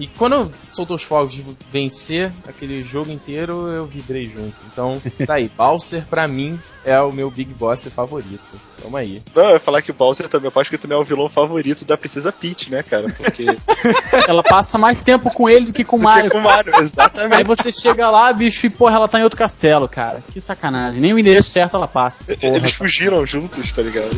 e 0.00 0.06
quando 0.06 0.50
soltou 0.72 0.96
os 0.96 1.02
fogos 1.02 1.34
de 1.34 1.44
vencer 1.70 2.32
aquele 2.48 2.80
jogo 2.80 3.10
inteiro, 3.10 3.68
eu 3.68 3.84
vibrei 3.84 4.24
junto. 4.24 4.56
Então, 4.72 5.00
tá 5.26 5.34
aí. 5.34 5.50
Bowser, 5.54 6.06
pra 6.06 6.26
mim, 6.26 6.58
é 6.86 6.98
o 7.00 7.12
meu 7.12 7.30
Big 7.30 7.52
Boss 7.52 7.84
favorito. 7.88 8.58
Tamo 8.80 8.96
aí. 8.96 9.22
Não, 9.34 9.44
eu 9.44 9.50
ia 9.50 9.60
falar 9.60 9.82
que 9.82 9.90
o 9.90 9.94
Bowser 9.94 10.26
também, 10.26 10.50
eu 10.54 10.60
acho 10.60 10.70
que 10.70 10.78
também 10.78 10.96
é 10.96 11.00
o 11.00 11.04
vilão 11.04 11.28
favorito 11.28 11.84
da 11.84 11.98
Princesa 11.98 12.32
Peach, 12.32 12.70
né, 12.70 12.82
cara? 12.82 13.12
Porque. 13.12 13.44
ela 14.26 14.42
passa 14.42 14.78
mais 14.78 15.02
tempo 15.02 15.30
com 15.30 15.48
ele 15.50 15.66
do 15.66 15.72
que 15.72 15.84
com 15.90 15.96
o 15.96 16.00
Mario. 16.00 16.30
com 16.30 16.38
o 16.38 16.42
Mario, 16.42 16.72
exatamente. 16.78 17.34
Aí 17.34 17.44
você 17.44 17.72
chega 17.72 18.08
lá, 18.08 18.32
bicho, 18.32 18.64
e 18.64 18.70
porra, 18.70 18.94
ela 18.94 19.08
tá 19.08 19.18
em 19.18 19.24
outro 19.24 19.36
castelo, 19.36 19.88
cara. 19.88 20.22
Que 20.32 20.40
sacanagem. 20.40 21.00
Nem 21.00 21.12
o 21.12 21.18
endereço 21.18 21.50
certo 21.50 21.76
ela 21.76 21.88
passa. 21.88 22.24
Porra, 22.24 22.56
Eles 22.56 22.72
fugiram 22.74 23.26
juntos, 23.26 23.72
tá 23.72 23.82
ligado? 23.82 24.10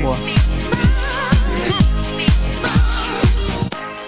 Porra. 0.00 0.18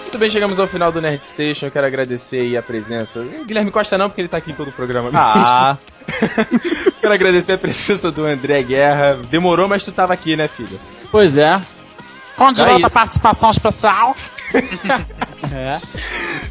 Muito 0.03 0.17
bem, 0.17 0.29
chegamos 0.29 0.57
ao 0.59 0.67
final 0.67 0.89
do 0.91 1.01
Nerd 1.01 1.21
Station. 1.21 1.65
Eu 1.65 1.71
quero 1.71 1.87
agradecer 1.87 2.41
aí 2.41 2.55
a 2.55 2.61
presença. 2.61 3.25
Guilherme 3.45 3.71
Costa 3.71 3.97
não, 3.97 4.07
porque 4.07 4.21
ele 4.21 4.29
tá 4.29 4.37
aqui 4.37 4.51
em 4.51 4.55
todo 4.55 4.69
o 4.69 4.73
programa. 4.73 5.09
Ah. 5.13 5.77
quero 7.01 7.13
agradecer 7.13 7.53
a 7.53 7.57
presença 7.57 8.09
do 8.09 8.25
André 8.25 8.63
Guerra. 8.63 9.19
Demorou, 9.29 9.67
mas 9.67 9.83
tu 9.83 9.91
tava 9.91 10.13
aqui, 10.13 10.37
né, 10.37 10.47
filho? 10.47 10.79
Pois 11.11 11.35
é. 11.35 11.59
Onde 12.37 12.61
é 12.61 12.85
a 12.85 12.89
participação 12.89 13.51
especial? 13.51 14.15
é. 15.53 15.79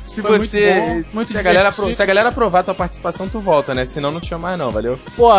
Se 0.03 0.23
Foi 0.23 0.39
você. 0.39 0.75
Muito 0.75 0.87
bom, 0.87 1.15
muito 1.15 1.33
se, 1.33 1.39
a 1.39 1.43
galera, 1.43 1.71
se 1.71 2.03
a 2.03 2.07
galera 2.07 2.29
aprovar 2.29 2.61
a 2.61 2.63
tua 2.65 2.75
participação, 2.75 3.29
tu 3.29 3.41
volta, 3.41 3.75
né? 3.75 3.85
Senão 3.85 4.11
não 4.11 4.21
te 4.21 4.29
chama 4.29 4.49
mais, 4.49 4.59
não, 4.59 4.71
valeu? 4.71 4.99
Pô, 5.17 5.31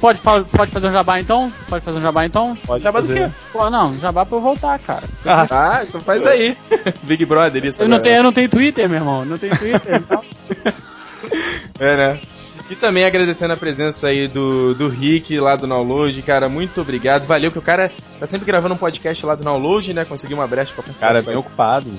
pode, 0.00 0.20
pode 0.20 0.70
fazer 0.70 0.88
um 0.88 0.92
jabá 0.92 1.20
então? 1.20 1.52
Pode 1.68 1.84
fazer 1.84 1.98
um 1.98 2.02
jabá 2.02 2.24
então? 2.24 2.56
Pode 2.66 2.82
jabá 2.82 3.00
fazer. 3.00 3.14
do 3.14 3.30
quê? 3.30 3.36
Pô, 3.52 3.70
não, 3.70 3.98
jabá 3.98 4.24
pra 4.24 4.36
eu 4.36 4.40
voltar, 4.40 4.78
cara. 4.78 5.04
Ah, 5.24 5.46
ah 5.50 5.84
então 5.84 6.00
faz 6.00 6.26
aí. 6.26 6.56
Big 7.02 7.24
Brother, 7.24 7.64
isso. 7.64 7.82
Eu 7.82 7.88
não, 7.88 8.00
tenho, 8.00 8.16
eu 8.16 8.22
não 8.22 8.32
tenho 8.32 8.48
Twitter, 8.48 8.88
meu 8.88 8.98
irmão. 8.98 9.24
Não 9.24 9.38
tenho 9.38 9.56
Twitter, 9.56 9.96
então. 9.96 10.22
É, 11.78 11.96
né? 11.96 12.20
E 12.70 12.76
também 12.76 13.04
agradecendo 13.04 13.52
a 13.52 13.56
presença 13.56 14.06
aí 14.06 14.28
do, 14.28 14.72
do 14.76 14.88
Rick 14.88 15.40
lá 15.40 15.56
do 15.56 15.66
Download, 15.66 16.22
cara, 16.22 16.48
muito 16.48 16.80
obrigado. 16.80 17.26
Valeu 17.26 17.50
que 17.50 17.58
o 17.58 17.62
cara 17.62 17.90
tá 18.20 18.28
sempre 18.28 18.46
gravando 18.46 18.74
um 18.74 18.78
podcast 18.78 19.26
lá 19.26 19.34
do 19.34 19.42
Download, 19.42 19.92
né? 19.92 20.04
Conseguiu 20.04 20.36
uma 20.36 20.46
brecha 20.46 20.72
pra 20.72 20.84
participar. 20.84 21.08
Cara, 21.08 21.18
é 21.18 21.22
bem 21.22 21.34
ocupado. 21.34 21.92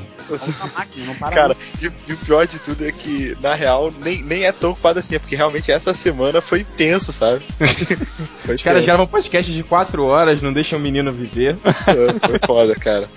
Máquina, 0.73 1.13
cara, 1.29 1.57
e, 1.81 1.91
e, 2.07 2.13
o 2.13 2.17
pior 2.17 2.47
de 2.47 2.57
tudo 2.57 2.87
é 2.87 2.91
que, 2.93 3.35
na 3.41 3.53
real, 3.53 3.91
nem, 4.01 4.23
nem 4.23 4.45
é 4.45 4.53
tão 4.53 4.71
ocupado 4.71 4.99
assim, 4.99 5.15
é 5.15 5.19
porque 5.19 5.35
realmente 5.35 5.69
essa 5.69 5.93
semana 5.93 6.39
foi 6.39 6.63
tenso, 6.63 7.11
sabe? 7.11 7.43
foi 8.39 8.55
Os 8.55 8.63
caras 8.63 8.85
gravam 8.85 9.03
um 9.03 9.09
podcast 9.09 9.51
de 9.51 9.63
4 9.63 10.05
horas, 10.05 10.41
não 10.41 10.53
deixam 10.53 10.79
o 10.79 10.81
menino 10.81 11.11
viver. 11.11 11.57
Foi, 11.57 12.29
foi 12.29 12.39
foda, 12.47 12.75
cara. 12.75 13.09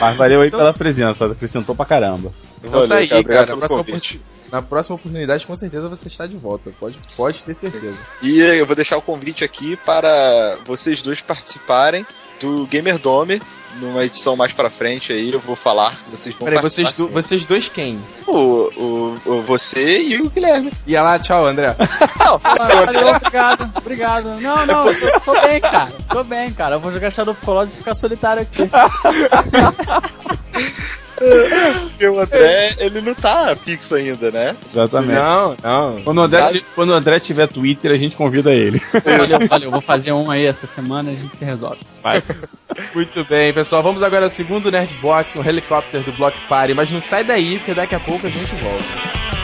Mas 0.00 0.16
valeu 0.16 0.42
aí 0.42 0.46
então... 0.46 0.60
pela 0.60 0.72
presença, 0.72 1.26
acrescentou 1.26 1.74
pra 1.74 1.84
caramba. 1.84 2.32
Então 2.58 2.70
valeu, 2.70 2.88
tá 2.88 2.94
aí, 2.94 3.08
cara. 3.08 3.24
cara 3.24 3.56
próxima 3.56 3.84
na, 4.50 4.62
próxima 4.62 4.96
oportunidade, 4.96 5.46
com 5.46 5.56
certeza 5.56 5.88
você 5.88 6.08
está 6.08 6.26
de 6.26 6.36
volta. 6.36 6.70
Pode, 6.78 6.98
pode 7.16 7.44
ter 7.44 7.54
certeza. 7.54 7.98
E 8.22 8.40
eu 8.40 8.66
vou 8.66 8.76
deixar 8.76 8.96
o 8.96 9.02
convite 9.02 9.44
aqui 9.44 9.76
para 9.76 10.58
vocês 10.64 11.02
dois 11.02 11.20
participarem 11.20 12.06
do 12.40 12.66
Gamer 12.66 12.98
Dome 12.98 13.42
numa 13.76 14.04
edição 14.04 14.36
mais 14.36 14.52
pra 14.52 14.70
frente 14.70 15.12
aí, 15.12 15.32
eu 15.32 15.40
vou 15.40 15.54
falar. 15.54 15.94
Vocês 16.10 16.34
vão 16.34 16.46
Peraí, 16.46 16.62
vocês, 16.62 16.92
do, 16.94 17.08
vocês 17.08 17.44
dois 17.44 17.68
quem? 17.68 18.02
O, 18.26 18.36
o, 18.36 19.20
o, 19.26 19.42
você 19.42 20.00
e 20.00 20.20
o 20.20 20.30
Guilherme. 20.30 20.72
E 20.86 20.96
lá, 20.96 21.18
tchau, 21.18 21.46
André. 21.46 21.76
Não, 22.18 22.38
valeu, 22.38 23.14
obrigado, 23.14 23.70
obrigado. 23.76 24.40
Não, 24.40 24.66
não, 24.66 24.90
eu 24.90 25.20
tô 25.20 25.40
bem, 25.40 25.60
cara. 25.60 25.92
Tô 26.08 26.24
bem, 26.24 26.52
cara. 26.52 26.76
Eu 26.76 26.80
vou 26.80 26.92
jogar 26.92 27.10
Shadow 27.10 27.32
of 27.32 27.44
Colossus 27.44 27.74
e 27.74 27.78
ficar 27.78 27.94
solitário 27.94 28.42
aqui. 28.42 28.68
Porque 31.18 32.06
o 32.06 32.20
André, 32.20 32.76
ele 32.78 33.00
não 33.00 33.14
tá 33.14 33.56
fixo 33.56 33.94
ainda, 33.94 34.30
né? 34.30 34.56
Exatamente. 34.64 35.14
Não, 35.14 35.56
não. 35.62 36.02
Quando 36.02 36.18
o 36.18 36.22
André, 36.22 36.62
quando 36.74 36.90
o 36.90 36.94
André 36.94 37.20
tiver 37.20 37.48
Twitter, 37.48 37.90
a 37.90 37.96
gente 37.96 38.16
convida 38.16 38.52
ele. 38.52 38.80
Valeu, 39.04 39.48
valeu. 39.48 39.70
Vou 39.70 39.80
fazer 39.80 40.12
um 40.12 40.30
aí 40.30 40.46
essa 40.46 40.66
semana 40.66 41.10
e 41.10 41.16
a 41.16 41.20
gente 41.20 41.36
se 41.36 41.44
resolve. 41.44 41.80
Vai. 42.02 42.22
Muito 42.94 43.24
bem, 43.24 43.52
pessoal. 43.52 43.82
Vamos 43.82 44.02
agora 44.02 44.24
ao 44.24 44.30
segundo 44.30 44.70
Nerdbox, 44.70 45.36
um 45.36 45.44
helicóptero 45.44 46.04
do 46.04 46.12
Block 46.12 46.36
Party. 46.48 46.74
Mas 46.74 46.90
não 46.90 47.00
sai 47.00 47.24
daí, 47.24 47.58
porque 47.58 47.74
daqui 47.74 47.94
a 47.94 48.00
pouco 48.00 48.26
a 48.26 48.30
gente 48.30 48.54
volta. 48.56 49.37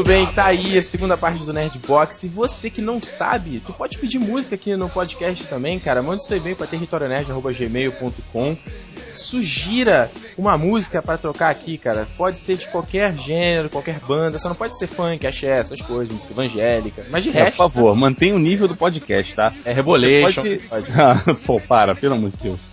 Muito 0.00 0.08
bem, 0.08 0.26
tá 0.34 0.46
aí 0.46 0.78
a 0.78 0.82
segunda 0.82 1.14
parte 1.16 1.44
do 1.44 1.52
Nerdbox. 1.52 2.24
E 2.24 2.28
você 2.28 2.70
que 2.70 2.80
não 2.80 3.02
sabe, 3.02 3.60
tu 3.64 3.72
pode 3.72 3.98
pedir 3.98 4.18
música 4.18 4.54
aqui 4.54 4.74
no 4.74 4.88
podcast 4.88 5.44
também, 5.46 5.78
cara. 5.78 6.02
Mande 6.02 6.26
seu 6.26 6.38
e-mail 6.38 6.56
pra 6.56 6.66
territorionerd.gmail.com 6.66 8.56
Sugira 9.12 10.10
uma 10.38 10.56
música 10.56 11.02
para 11.02 11.18
tocar 11.18 11.50
aqui, 11.50 11.76
cara. 11.76 12.06
Pode 12.16 12.40
ser 12.40 12.56
de 12.56 12.68
qualquer 12.68 13.14
gênero, 13.18 13.68
qualquer 13.68 13.98
banda. 14.00 14.38
Só 14.38 14.48
não 14.48 14.56
pode 14.56 14.78
ser 14.78 14.86
funk, 14.86 15.26
axé, 15.26 15.48
essas 15.58 15.82
coisas, 15.82 16.14
música 16.14 16.32
evangélica. 16.32 17.04
Mas 17.10 17.24
de 17.24 17.30
É, 17.30 17.44
resto... 17.44 17.56
por 17.58 17.70
favor, 17.70 17.94
mantenha 17.96 18.34
o 18.34 18.38
nível 18.38 18.68
do 18.68 18.76
podcast, 18.76 19.34
tá? 19.34 19.52
É 19.64 19.72
Rebolation. 19.72 20.42
Você 20.42 20.60
pode- 20.68 20.90
Pô, 21.44 21.60
para, 21.60 21.94
pelo 21.94 22.14
amor 22.14 22.30
de 22.30 22.36
Deus. 22.38 22.69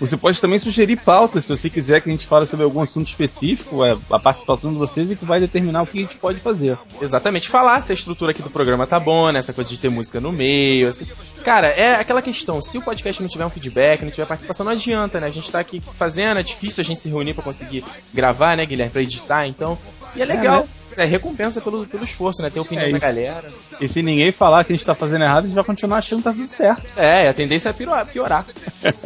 Você 0.00 0.16
pode 0.16 0.40
também 0.40 0.58
sugerir 0.58 0.96
pautas, 0.96 1.44
se 1.44 1.54
você 1.54 1.68
quiser 1.68 2.00
que 2.00 2.08
a 2.08 2.12
gente 2.12 2.26
fale 2.26 2.46
sobre 2.46 2.64
algum 2.64 2.80
assunto 2.80 3.06
específico, 3.08 3.84
é 3.84 3.94
a 4.10 4.18
participação 4.18 4.72
de 4.72 4.78
vocês 4.78 5.10
e 5.10 5.16
que 5.16 5.26
vai 5.26 5.38
determinar 5.38 5.82
o 5.82 5.86
que 5.86 5.98
a 5.98 6.00
gente 6.00 6.16
pode 6.16 6.40
fazer. 6.40 6.78
Exatamente, 7.02 7.50
falar 7.50 7.82
se 7.82 7.92
a 7.92 7.94
estrutura 7.94 8.30
aqui 8.30 8.40
do 8.40 8.48
programa 8.48 8.86
tá 8.86 8.98
boa, 8.98 9.30
né? 9.30 9.40
Essa 9.40 9.52
coisa 9.52 9.68
de 9.68 9.76
ter 9.76 9.90
música 9.90 10.18
no 10.18 10.32
meio, 10.32 10.88
assim. 10.88 11.06
Cara, 11.44 11.68
é 11.68 11.96
aquela 11.96 12.22
questão, 12.22 12.62
se 12.62 12.78
o 12.78 12.82
podcast 12.82 13.20
não 13.20 13.28
tiver 13.28 13.44
um 13.44 13.50
feedback, 13.50 14.02
não 14.02 14.10
tiver 14.10 14.26
participação, 14.26 14.64
não 14.64 14.72
adianta, 14.72 15.20
né? 15.20 15.26
A 15.26 15.30
gente 15.30 15.52
tá 15.52 15.60
aqui 15.60 15.80
fazendo, 15.80 16.40
é 16.40 16.42
difícil 16.42 16.80
a 16.80 16.84
gente 16.84 16.98
se 16.98 17.10
reunir 17.10 17.34
pra 17.34 17.44
conseguir 17.44 17.84
gravar, 18.14 18.56
né, 18.56 18.64
Guilherme, 18.64 18.92
pra 18.92 19.02
editar, 19.02 19.46
então. 19.46 19.78
E 20.16 20.22
é 20.22 20.24
legal, 20.24 20.60
é, 20.62 20.79
recompensa 20.96 21.60
pelo, 21.60 21.86
pelo 21.86 22.04
esforço, 22.04 22.42
né? 22.42 22.50
Ter 22.50 22.60
opinião 22.60 22.88
É 22.88 22.92
da 22.92 22.98
galera. 22.98 23.50
E 23.80 23.88
se 23.88 24.02
ninguém 24.02 24.32
falar 24.32 24.64
que 24.64 24.72
a 24.72 24.76
gente 24.76 24.84
tá 24.84 24.94
fazendo 24.94 25.22
errado, 25.22 25.44
a 25.44 25.46
gente 25.46 25.54
vai 25.54 25.64
continuar 25.64 25.98
achando 25.98 26.18
que 26.18 26.24
tá 26.24 26.32
tudo 26.32 26.48
certo. 26.50 26.82
É, 26.96 27.28
a 27.28 27.34
tendência 27.34 27.68
é 27.68 27.72
piorar. 27.72 28.06
piorar. 28.06 28.46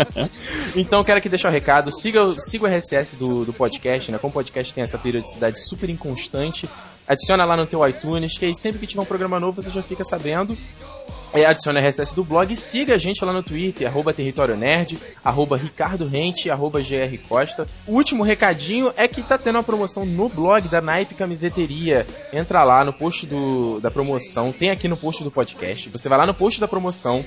então, 0.74 1.02
quero 1.04 1.18
aqui 1.18 1.28
deixar 1.28 1.48
o 1.48 1.52
recado. 1.52 1.92
Siga, 1.92 2.22
o- 2.24 2.40
siga 2.40 2.64
o 2.64 2.68
RSS 2.68 3.16
do, 3.16 3.44
do 3.44 3.52
podcast, 3.52 4.10
né? 4.10 4.18
Como 4.18 4.30
o 4.30 4.34
podcast 4.34 4.72
tem 4.74 4.82
essa 4.84 4.98
periodicidade 4.98 5.60
super 5.60 5.88
inconstante, 5.90 6.68
adiciona 7.06 7.44
lá 7.44 7.56
no 7.56 7.66
teu 7.66 7.86
iTunes, 7.86 8.36
que 8.38 8.44
aí 8.46 8.54
sempre 8.54 8.78
que 8.80 8.86
tiver 8.86 9.02
um 9.02 9.06
programa 9.06 9.38
novo 9.38 9.60
você 9.62 9.70
já 9.70 9.82
fica 9.82 10.04
sabendo. 10.04 10.56
É, 11.34 11.44
adiciona 11.44 11.80
o 11.80 11.82
RSS 11.82 12.14
do 12.14 12.22
blog 12.22 12.54
siga 12.56 12.94
a 12.94 12.98
gente 12.98 13.24
lá 13.24 13.32
no 13.32 13.42
Twitter, 13.42 13.88
arroba 13.88 14.12
Território 14.12 14.56
Nerd, 14.56 14.96
arroba 15.24 15.56
Ricardo 15.56 16.06
Rente, 16.06 16.48
arroba 16.48 16.80
GR 16.80 17.18
Costa. 17.28 17.66
O 17.88 17.94
último 17.94 18.22
recadinho 18.22 18.92
é 18.96 19.08
que 19.08 19.20
tá 19.20 19.36
tendo 19.36 19.56
uma 19.56 19.64
promoção 19.64 20.06
no 20.06 20.28
blog 20.28 20.68
da 20.68 20.80
Naipe 20.80 21.16
Camiseteria. 21.16 22.06
Entra 22.32 22.62
lá 22.62 22.84
no 22.84 22.92
post 22.92 23.26
do, 23.26 23.80
da 23.80 23.90
promoção, 23.90 24.52
tem 24.52 24.70
aqui 24.70 24.86
no 24.86 24.96
post 24.96 25.24
do 25.24 25.30
podcast. 25.30 25.88
Você 25.88 26.08
vai 26.08 26.18
lá 26.18 26.26
no 26.26 26.34
post 26.34 26.60
da 26.60 26.68
promoção 26.68 27.24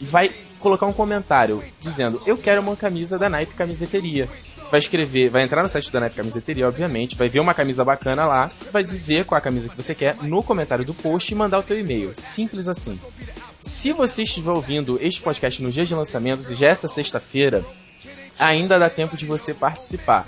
e 0.00 0.06
vai 0.06 0.30
colocar 0.58 0.86
um 0.86 0.92
comentário 0.92 1.62
dizendo: 1.80 2.22
Eu 2.24 2.38
quero 2.38 2.62
uma 2.62 2.76
camisa 2.76 3.18
da 3.18 3.28
Naipe 3.28 3.54
Camiseteria. 3.54 4.26
Vai 4.70 4.78
escrever, 4.78 5.30
vai 5.30 5.42
entrar 5.42 5.62
no 5.62 5.68
site 5.68 5.90
da 5.90 5.98
Naipe 5.98 6.16
Camiseteria, 6.16 6.68
obviamente, 6.68 7.16
vai 7.16 7.28
ver 7.28 7.40
uma 7.40 7.52
camisa 7.52 7.84
bacana 7.84 8.24
lá, 8.24 8.52
vai 8.70 8.84
dizer 8.84 9.24
qual 9.24 9.36
a 9.36 9.42
camisa 9.42 9.68
que 9.68 9.76
você 9.76 9.96
quer 9.96 10.14
no 10.22 10.44
comentário 10.44 10.84
do 10.84 10.94
post 10.94 11.32
e 11.32 11.36
mandar 11.36 11.58
o 11.58 11.62
teu 11.62 11.78
e-mail. 11.78 12.12
Simples 12.14 12.68
assim. 12.68 12.98
Se 13.60 13.92
você 13.92 14.22
estiver 14.22 14.50
ouvindo 14.50 14.98
este 15.02 15.20
podcast 15.20 15.62
no 15.62 15.70
dia 15.70 15.84
de 15.84 15.94
lançamento, 15.94 16.42
já 16.54 16.68
é 16.68 16.70
essa 16.70 16.88
sexta-feira, 16.88 17.64
ainda 18.38 18.78
dá 18.78 18.88
tempo 18.88 19.16
de 19.16 19.26
você 19.26 19.52
participar. 19.52 20.26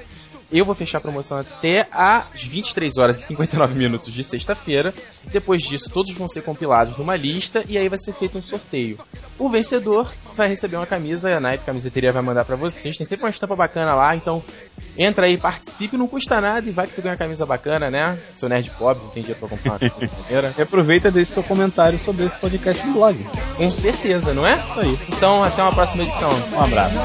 Eu 0.53 0.67
vou 0.67 0.75
fechar 0.75 0.99
a 0.99 1.01
promoção 1.01 1.39
até 1.39 1.89
às 1.91 2.43
23 2.45 2.99
horas 2.99 3.23
e 3.23 3.27
59 3.27 3.75
minutos 3.79 4.13
de 4.13 4.23
sexta-feira. 4.23 4.93
Depois 5.25 5.63
disso, 5.63 5.89
todos 5.89 6.13
vão 6.13 6.29
ser 6.29 6.43
compilados 6.43 6.97
numa 6.99 7.17
lista 7.17 7.65
e 7.67 7.79
aí 7.79 7.89
vai 7.89 7.99
ser 7.99 8.13
feito 8.13 8.37
um 8.37 8.43
sorteio. 8.43 8.99
O 9.39 9.49
vencedor 9.49 10.13
vai 10.37 10.49
receber 10.49 10.77
uma 10.77 10.87
camisa 10.87 11.31
e 11.31 11.35
a 11.35 11.41
Nike 11.41 11.65
Camiseteria 11.65 12.13
vai 12.13 12.23
mandar 12.23 12.45
pra 12.45 12.55
vocês. 12.55 12.97
Tem 12.97 13.07
sempre 13.07 13.25
uma 13.25 13.31
estampa 13.31 13.57
bacana 13.57 13.95
lá, 13.95 14.15
então 14.15 14.43
entra 14.97 15.25
aí, 15.27 15.39
participe, 15.39 15.97
não 15.97 16.07
custa 16.07 16.39
nada 16.41 16.69
e 16.69 16.71
vai 16.71 16.87
que 16.87 16.95
tu 16.95 17.01
ganha 17.03 17.15
uma 17.15 17.19
camisa 17.19 17.47
bacana, 17.47 17.91
né? 17.91 18.19
Seu 18.37 18.49
nerd 18.49 18.71
pobre, 18.79 19.03
não 19.03 19.11
tem 19.11 19.23
dinheiro 19.23 19.41
pra 19.41 19.49
comprar 19.49 19.73
uma 19.73 19.79
camisa 19.79 20.13
maneira. 20.23 20.55
E 20.59 20.63
aproveita 20.63 21.09
e 21.09 21.11
deixe 21.11 21.33
seu 21.33 21.43
comentário 21.43 21.99
sobre 21.99 22.27
esse 22.27 22.37
podcast 22.39 22.87
no 22.87 22.93
blog. 22.93 23.27
Com 23.57 23.71
certeza, 23.71 24.35
não 24.35 24.47
é? 24.47 24.57
Isso 24.57 24.81
aí. 24.81 24.99
Então, 25.09 25.43
até 25.43 25.63
uma 25.63 25.73
próxima 25.73 26.03
edição. 26.03 26.31
Um 26.53 26.61
abraço. 26.61 26.97